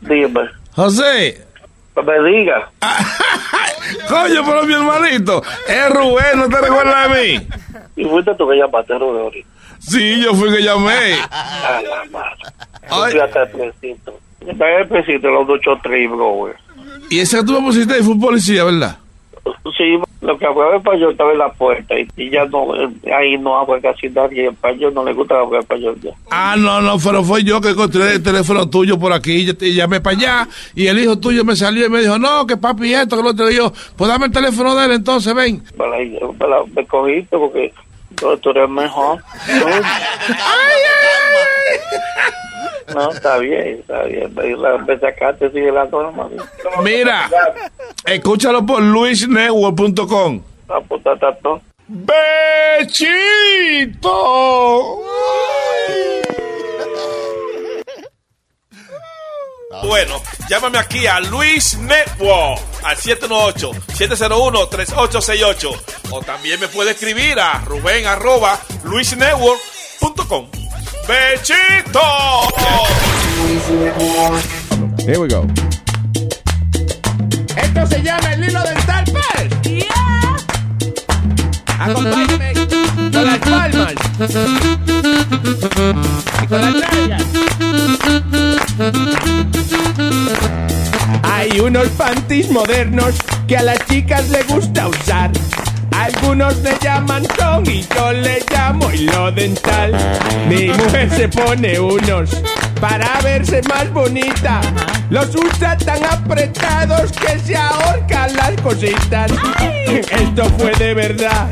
Dime. 0.00 0.40
José. 0.74 1.46
Me 2.02 2.30
diga. 2.30 2.70
Coño, 4.08 4.42
pero 4.44 4.62
mi 4.64 4.74
hermanito, 4.74 5.42
es 5.68 5.90
Rubén, 5.90 6.38
¿no 6.38 6.48
te 6.48 6.60
recuerdas 6.60 7.08
de 7.08 7.22
mí? 7.22 7.46
Y 7.96 8.04
fuiste 8.04 8.34
tú 8.34 8.48
que 8.48 8.56
llamaste, 8.56 8.98
Rubén, 8.98 9.22
ahorita. 9.22 9.48
Sí, 9.78 10.22
yo 10.22 10.34
fui 10.34 10.50
que 10.50 10.62
llamé. 10.62 11.14
A 11.30 11.80
la 11.82 12.04
madre. 12.10 12.36
Yo 12.90 13.10
fui 13.10 13.20
hasta 13.20 13.42
el 13.42 13.50
precinto. 13.50 14.18
Está 14.40 14.70
en 14.70 14.80
el 14.80 14.88
precinto, 14.88 15.28
los 15.28 15.46
283, 15.46 16.10
bro, 16.10 16.28
güey. 16.30 16.54
Y 17.10 17.20
ese 17.20 17.38
que 17.38 17.44
tú 17.44 17.52
me 17.52 17.66
pusiste 17.66 18.02
fue 18.02 18.14
un 18.14 18.20
policía, 18.20 18.64
¿verdad? 18.64 18.98
Sí, 19.76 19.98
lo 20.20 20.38
que 20.38 20.46
hablaba 20.46 20.76
español 20.76 21.12
estaba 21.12 21.32
en 21.32 21.38
la 21.38 21.52
puerta 21.52 21.98
y, 21.98 22.08
y 22.16 22.30
ya 22.30 22.44
no, 22.46 22.74
eh, 22.76 22.88
ahí 23.14 23.36
no 23.36 23.58
habla 23.58 23.80
casi 23.80 24.08
nadie 24.08 24.48
español, 24.48 24.94
no 24.94 25.04
le 25.04 25.12
gusta 25.12 25.38
hablar 25.38 25.62
español 25.62 25.98
ya. 26.02 26.12
Ah, 26.30 26.54
no, 26.56 26.80
no, 26.80 26.96
pero 26.98 27.22
fue 27.24 27.42
yo 27.44 27.60
que 27.60 27.70
encontré 27.70 28.12
el 28.12 28.22
teléfono 28.22 28.68
tuyo 28.68 28.98
por 28.98 29.12
aquí. 29.12 29.44
Yo 29.44 29.56
te 29.56 29.72
llamé 29.74 30.00
para 30.00 30.16
allá 30.16 30.48
y 30.74 30.86
el 30.86 30.98
hijo 30.98 31.18
tuyo 31.18 31.44
me 31.44 31.56
salió 31.56 31.86
y 31.86 31.90
me 31.90 32.00
dijo, 32.00 32.18
no, 32.18 32.46
que 32.46 32.56
papi 32.56 32.94
esto, 32.94 33.16
que 33.16 33.22
lo 33.22 33.30
otro. 33.30 33.50
Y 33.50 33.56
yo, 33.56 33.72
pues 33.96 34.08
dame 34.08 34.26
el 34.26 34.32
teléfono 34.32 34.74
de 34.74 34.86
él 34.86 34.92
entonces, 34.92 35.34
ven. 35.34 35.62
Para, 35.76 35.96
para, 36.38 36.64
me 36.74 36.86
cogiste 36.86 37.36
porque 37.36 37.72
tú, 38.14 38.36
tú 38.38 38.50
eres 38.50 38.68
mejor. 38.68 39.22
No, 39.54 39.66
está 43.12 43.38
bien, 43.38 43.80
está 43.80 44.04
bien. 44.04 44.32
Sacaste, 45.00 45.50
sigue 45.50 45.72
la 45.72 45.86
norma. 45.86 46.28
Mira, 46.82 47.28
escúchalo 48.04 48.64
por 48.64 48.80
luisnetwork.com. 48.82 50.40
La 50.68 50.80
puta 50.80 51.16
tato. 51.16 51.60
¡Bechito! 51.86 53.00
Bueno, 59.82 60.22
llámame 60.48 60.78
aquí 60.78 61.06
a 61.06 61.20
Luis 61.20 61.76
Network 61.78 62.58
al 62.84 62.96
718-701-3868 62.96 65.80
o 66.10 66.22
también 66.22 66.58
me 66.60 66.68
puede 66.68 66.92
escribir 66.92 67.38
a 67.40 67.60
Rubén 67.64 68.06
arroba 68.06 68.58
luisnetwork.com. 68.84 70.46
¡Bechito! 71.06 72.00
Here 75.06 75.18
we 75.18 75.28
go. 75.28 75.46
Esto 77.56 77.86
se 77.86 78.02
llama 78.02 78.32
el 78.32 78.44
hilo 78.44 78.62
dental, 78.62 79.04
pues. 79.12 79.84
Acompáñame 81.78 82.54
con 83.12 83.24
las 83.26 83.38
palmas. 83.38 83.94
Y 86.42 86.46
con 86.46 86.60
las 86.60 86.74
nalgas. 86.74 87.24
Hay 91.22 91.60
unos 91.60 91.88
panties 91.88 92.50
modernos 92.50 93.14
que 93.46 93.58
a 93.58 93.62
las 93.62 93.84
chicas 93.86 94.30
les 94.30 94.46
gusta 94.46 94.88
usar. 94.88 95.30
Algunos 95.96 96.56
le 96.58 96.76
llaman 96.80 97.24
con 97.38 97.64
y 97.70 97.86
yo 97.94 98.12
le 98.12 98.42
llamo 98.50 98.90
hilo 98.92 99.30
dental. 99.32 99.92
Mi 100.48 100.68
mujer 100.68 101.10
se 101.10 101.28
pone 101.28 101.78
unos 101.78 102.30
para 102.80 103.20
verse 103.22 103.60
más 103.68 103.92
bonita. 103.92 104.60
Los 105.10 105.34
usa 105.34 105.76
tan 105.76 106.04
apretados 106.04 107.12
que 107.12 107.38
se 107.38 107.56
ahorcan 107.56 108.34
las 108.36 108.60
cositas. 108.60 109.30
Esto 109.86 110.44
fue 110.58 110.72
de 110.72 110.94
verdad, 110.94 111.48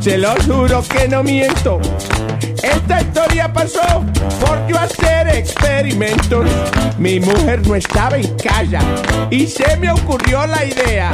se 0.00 0.18
lo 0.18 0.34
juro 0.46 0.82
que 0.82 1.08
no 1.08 1.22
miento. 1.22 1.80
Esta 2.62 3.00
historia 3.00 3.52
pasó 3.52 4.04
por 4.40 4.66
yo 4.66 4.78
hacer 4.78 5.28
experimentos. 5.28 6.46
Mi 6.98 7.20
mujer 7.20 7.66
no 7.66 7.74
estaba 7.74 8.16
en 8.16 8.34
casa 8.36 8.80
y 9.30 9.46
se 9.46 9.76
me 9.76 9.90
ocurrió 9.90 10.46
la 10.46 10.64
idea 10.64 11.12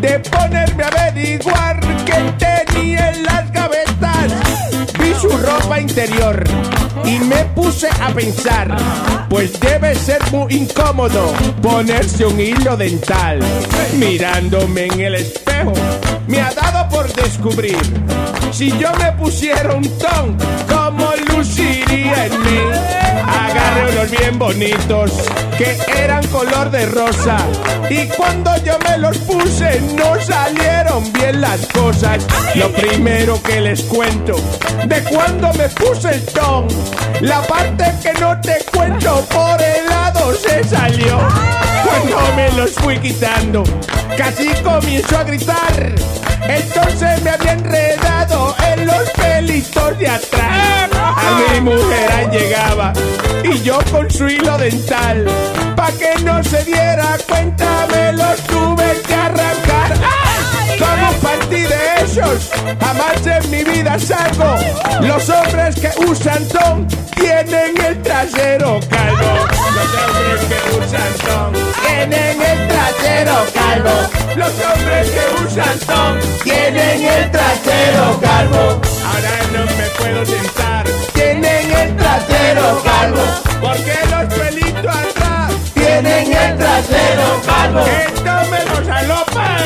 de 0.00 0.18
ponerme 0.20 0.84
a 0.84 0.88
averiguar 0.88 1.80
qué 2.04 2.34
tenía 2.38 3.10
en 3.10 3.22
las 3.22 3.50
gavetas. 3.52 4.32
Vi 4.98 5.14
su 5.14 5.30
ropa 5.30 5.80
interior 5.80 6.44
y 7.04 7.18
me 7.20 7.44
puse 7.54 7.88
a 8.00 8.08
pensar, 8.14 8.76
pues 9.28 9.58
debe 9.60 9.94
ser 9.94 10.20
muy 10.30 10.54
incómodo 10.54 11.32
ponerse 11.62 12.26
un 12.26 12.40
hilo 12.40 12.76
dental. 12.76 13.40
Mirándome 13.98 14.86
en 14.86 15.00
el 15.00 15.14
espejo 15.16 15.49
me 16.26 16.40
ha 16.40 16.52
dado 16.52 16.88
por 16.88 17.12
descubrir. 17.12 17.78
Si 18.52 18.70
yo 18.78 18.92
me 18.94 19.12
pusiera 19.12 19.74
un 19.74 19.88
ton, 19.98 20.36
¿cómo 20.68 21.10
luciría 21.28 22.26
en 22.26 22.40
mí? 22.42 22.58
Agarré 23.26 23.92
unos 23.92 24.10
bien 24.10 24.38
bonitos 24.38 25.12
que 25.56 25.76
eran 25.96 26.26
color 26.28 26.70
de 26.70 26.86
rosa. 26.86 27.36
Y 27.88 28.06
cuando 28.08 28.56
yo 28.64 28.78
me 28.88 28.98
los 28.98 29.18
puse, 29.18 29.80
no 29.96 30.20
salieron 30.20 31.12
bien 31.12 31.40
las 31.40 31.66
cosas. 31.66 32.26
Lo 32.54 32.70
primero 32.72 33.40
que 33.42 33.60
les 33.60 33.82
cuento, 33.82 34.36
de 34.86 35.02
cuando 35.04 35.52
me 35.54 35.68
puse 35.68 36.10
el 36.14 36.24
ton, 36.26 36.66
la 37.20 37.42
parte 37.42 37.84
que 38.02 38.12
no 38.20 38.40
te 38.40 38.58
cuento 38.72 39.24
por 39.30 39.60
el 39.60 39.86
lado 39.88 40.34
se 40.34 40.64
salió. 40.64 41.18
Cuando 41.84 42.36
me 42.36 42.50
los 42.52 42.72
fui 42.72 42.98
quitando, 42.98 43.64
casi 44.16 44.48
comienzo 44.62 45.18
a 45.18 45.24
gritar. 45.24 45.94
Entonces 46.48 47.22
me 47.22 47.30
había 47.30 47.52
enredado 47.52 48.54
en 48.72 48.86
los 48.86 49.10
pelitos 49.10 49.98
de 49.98 50.08
atrás. 50.08 50.90
A 50.92 51.52
mi 51.52 51.60
mujer 51.60 52.30
llegaba 52.30 52.92
y 53.44 53.60
yo 53.62 53.78
con 53.90 54.10
su 54.10 54.28
hilo 54.28 54.56
dental, 54.58 55.26
pa' 55.76 55.92
que 55.92 56.22
no 56.24 56.42
se 56.42 56.64
diera 56.64 57.16
cuenta, 57.28 57.86
me 57.92 58.12
los 58.12 58.36
tuve 58.44 59.00
que 59.06 59.14
arrancar. 59.14 59.94
Como 60.78 61.12
partí 61.20 61.62
de 61.62 62.04
esos, 62.04 62.50
jamás 62.80 63.26
en 63.26 63.50
mi 63.50 63.64
vida 63.64 63.98
salgo. 63.98 64.56
Los 65.00 65.28
hombres 65.28 65.76
que 65.76 65.90
usan 66.06 66.46
ton 66.48 66.86
tienen 67.14 67.76
el 67.84 68.02
trasero 68.02 68.59
trasero 73.10 73.46
calvo. 73.52 73.90
Los 74.36 74.52
hombres 74.66 75.10
que 75.10 75.44
usan 75.44 75.78
ton 75.80 76.20
tienen 76.44 77.04
el 77.04 77.30
trasero 77.30 78.20
calvo. 78.20 78.80
Ahora 79.04 79.34
no 79.52 79.64
me 79.76 79.86
puedo 79.98 80.24
sentar. 80.24 80.84
Tienen 81.12 81.72
el 81.72 81.96
trasero 81.96 82.82
calvo. 82.84 83.22
Porque 83.60 83.94
los 84.10 84.34
pelitos 84.34 84.96
atrás 84.96 85.52
tienen 85.74 86.32
el 86.32 86.56
trasero 86.56 87.40
calvo. 87.46 87.80
Esto 87.80 88.32
me 88.50 88.64
los 88.64 88.88
alopa. 88.88 89.56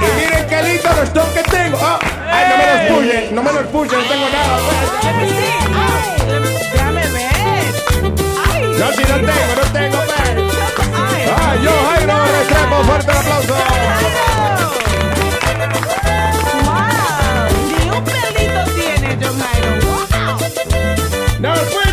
Y 0.00 0.06
miren 0.20 0.46
qué 0.48 0.62
lindo 0.62 0.88
los 0.96 1.12
ton 1.12 1.28
que 1.34 1.42
tengo. 1.42 1.78
Oh, 1.80 1.98
ay, 2.30 2.44
no 2.48 2.56
me 2.56 2.66
los 2.72 2.80
puyen, 2.92 3.34
no 3.34 3.42
me 3.42 3.52
los 3.52 3.66
puyen, 3.66 3.98
no 3.98 4.04
tengo 4.08 4.28
nada. 4.30 4.60
No, 8.80 8.90
si 8.92 9.02
no 9.02 9.16
tengo, 9.16 9.54
no 9.56 9.72
tengo, 9.74 9.98
pues. 10.06 10.18
Ay, 11.36 11.58
yo, 11.62 11.70
Jairo 11.90 12.14
Restrepo, 12.24 12.76
fuerte 12.84 13.10
el 13.10 13.18
aplauso. 13.18 13.54
Ni 17.68 17.90
un 17.90 18.04
pelito 18.04 18.60
tiene, 18.74 19.18
John 19.20 19.38
Jairo. 19.38 19.70
Wow. 19.84 20.38
¡Nos 21.40 21.58
fuimos! 21.60 21.89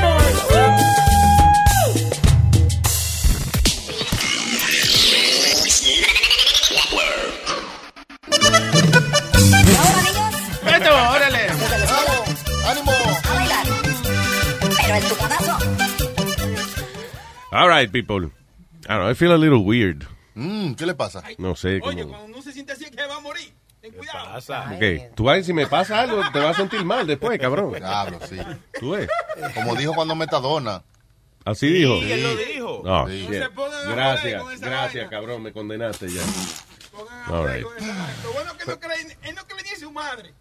All 17.58 17.68
right, 17.68 17.92
people. 17.92 18.18
I 18.88 18.94
don't 18.94 19.00
know, 19.00 19.10
I 19.10 19.16
feel 19.16 19.34
a 19.34 19.36
little 19.36 19.64
weird. 19.64 20.06
Mm, 20.36 20.76
¿Qué 20.76 20.86
le 20.86 20.94
pasa? 20.94 21.24
No 21.40 21.56
sé, 21.56 21.80
como... 21.80 22.04
Uno 22.24 22.42
se 22.44 22.52
siente 22.52 22.74
así 22.74 22.86
que 22.86 23.04
va 23.08 23.16
a 23.16 23.20
morir. 23.20 23.52
Ten 23.82 23.94
cuidado. 23.94 24.38
Ok, 24.76 25.16
tú 25.16 25.24
ves, 25.26 25.48
si 25.48 25.54
me 25.54 25.66
pasa 25.66 26.02
algo, 26.02 26.22
te 26.32 26.38
vas 26.38 26.52
a 26.52 26.60
sentir 26.62 26.86
mal 26.86 27.08
después, 27.08 27.40
cabrón. 27.40 27.74
Diablo, 27.74 28.20
sí. 28.30 28.38
Tú 28.80 28.92
ves. 28.92 29.10
Como 29.56 29.76
dijo 29.76 29.96
cuando 29.96 30.14
Metadona. 30.14 30.84
Así 31.46 31.68
dijo. 31.68 31.96
él 31.96 32.22
lo 32.22 32.36
dijo. 32.36 32.82
No, 32.86 33.08
Sí. 33.08 33.26
No 33.28 33.34
se 33.34 33.50
pongan 33.50 33.88
a 33.88 33.92
Gracias, 33.92 34.44
con 34.44 34.54
esa 34.54 34.70
gracias, 34.70 35.10
cabrón, 35.10 35.42
me 35.42 35.52
condenaste 35.52 36.10
ya. 36.10 36.22
All 37.28 37.48
right. 37.48 37.66
Lo 38.24 38.34
bueno 38.34 38.56
que 38.56 38.66
no 38.68 38.80
cree, 38.80 39.18
él 39.24 39.34
no 39.36 39.44
cree 39.48 39.64
ni 39.64 39.80
su 39.80 39.90
madre. 39.90 40.32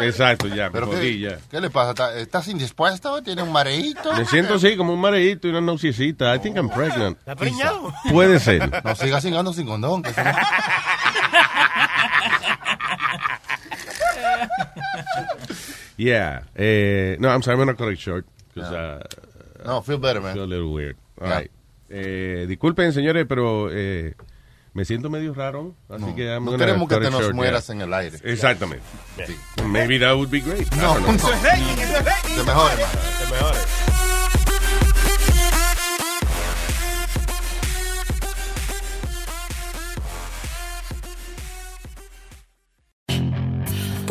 Exacto, 0.00 0.48
ya, 0.48 0.64
me 0.66 0.70
¿Pero 0.70 0.86
jodí 0.86 1.00
qué, 1.00 1.18
ya. 1.18 1.38
¿Qué 1.50 1.60
le 1.60 1.68
pasa? 1.70 1.90
¿Está- 1.90 2.14
¿Estás 2.18 2.48
indispuesto? 2.48 3.22
¿Tiene 3.22 3.42
un 3.42 3.52
mareíto? 3.52 4.12
Me 4.14 4.24
siento 4.24 4.54
así 4.54 4.76
como 4.76 4.94
un 4.94 5.00
mareíto 5.00 5.46
y 5.48 5.50
una 5.50 5.60
nauseecita. 5.60 6.34
I 6.34 6.38
think 6.38 6.56
I'm 6.56 6.70
pregnant. 6.70 7.18
¿Está 7.18 7.36
preñado? 7.36 7.92
Puede 8.10 8.40
ser. 8.40 8.70
No 8.84 8.94
siga 8.96 9.20
cingando 9.20 9.52
sin 9.52 9.66
condón. 9.66 10.02
que 10.02 10.10
Yeah. 15.96 16.42
Eh, 16.54 17.16
no, 17.20 17.28
I'm 17.28 17.42
sorry, 17.42 17.54
I'm 17.58 17.66
gonna 17.66 17.76
cut 17.76 17.92
it 17.92 17.98
short. 17.98 18.26
'cause, 18.54 18.70
uh, 18.70 19.00
No, 19.64 19.82
feel 19.82 19.98
better, 19.98 20.20
man. 20.20 20.34
feel 20.34 20.44
a 20.44 20.46
little 20.46 20.72
weird. 20.72 20.96
All 21.20 21.28
Yeah. 21.28 21.38
right. 21.38 21.50
Eh, 21.88 22.46
disculpen, 22.48 22.92
señores, 22.92 23.26
pero 23.28 23.68
eh, 23.70 24.14
me 24.74 24.84
siento 24.84 25.10
medio 25.10 25.34
raro. 25.34 25.74
Así 25.88 26.04
No, 26.04 26.14
que 26.14 26.26
I'm 26.32 26.44
no 26.44 26.56
queremos 26.56 26.88
que 26.88 26.96
te 26.96 27.10
nos 27.10 27.20
short, 27.20 27.34
mueras 27.34 27.66
yeah. 27.66 27.74
en 27.76 27.80
el 27.82 27.94
aire. 27.94 28.18
Exactamente. 28.24 28.84
Sí. 29.26 29.36
Maybe 29.66 29.98
that 29.98 30.14
would 30.14 30.30
be 30.30 30.40
great. 30.40 30.66
I 30.72 30.76
No, 30.76 30.94
don't 30.94 30.98
know. 31.04 31.12
no. 31.12 31.14
Eso 31.16 31.32
es 31.32 31.42
rating, 31.42 31.82
eso 31.82 31.96
es 31.98 32.04
rating. 32.04 32.34
Se 32.36 32.42
mejore. 32.44 32.76
Se 33.18 33.32
mejore. 33.32 33.58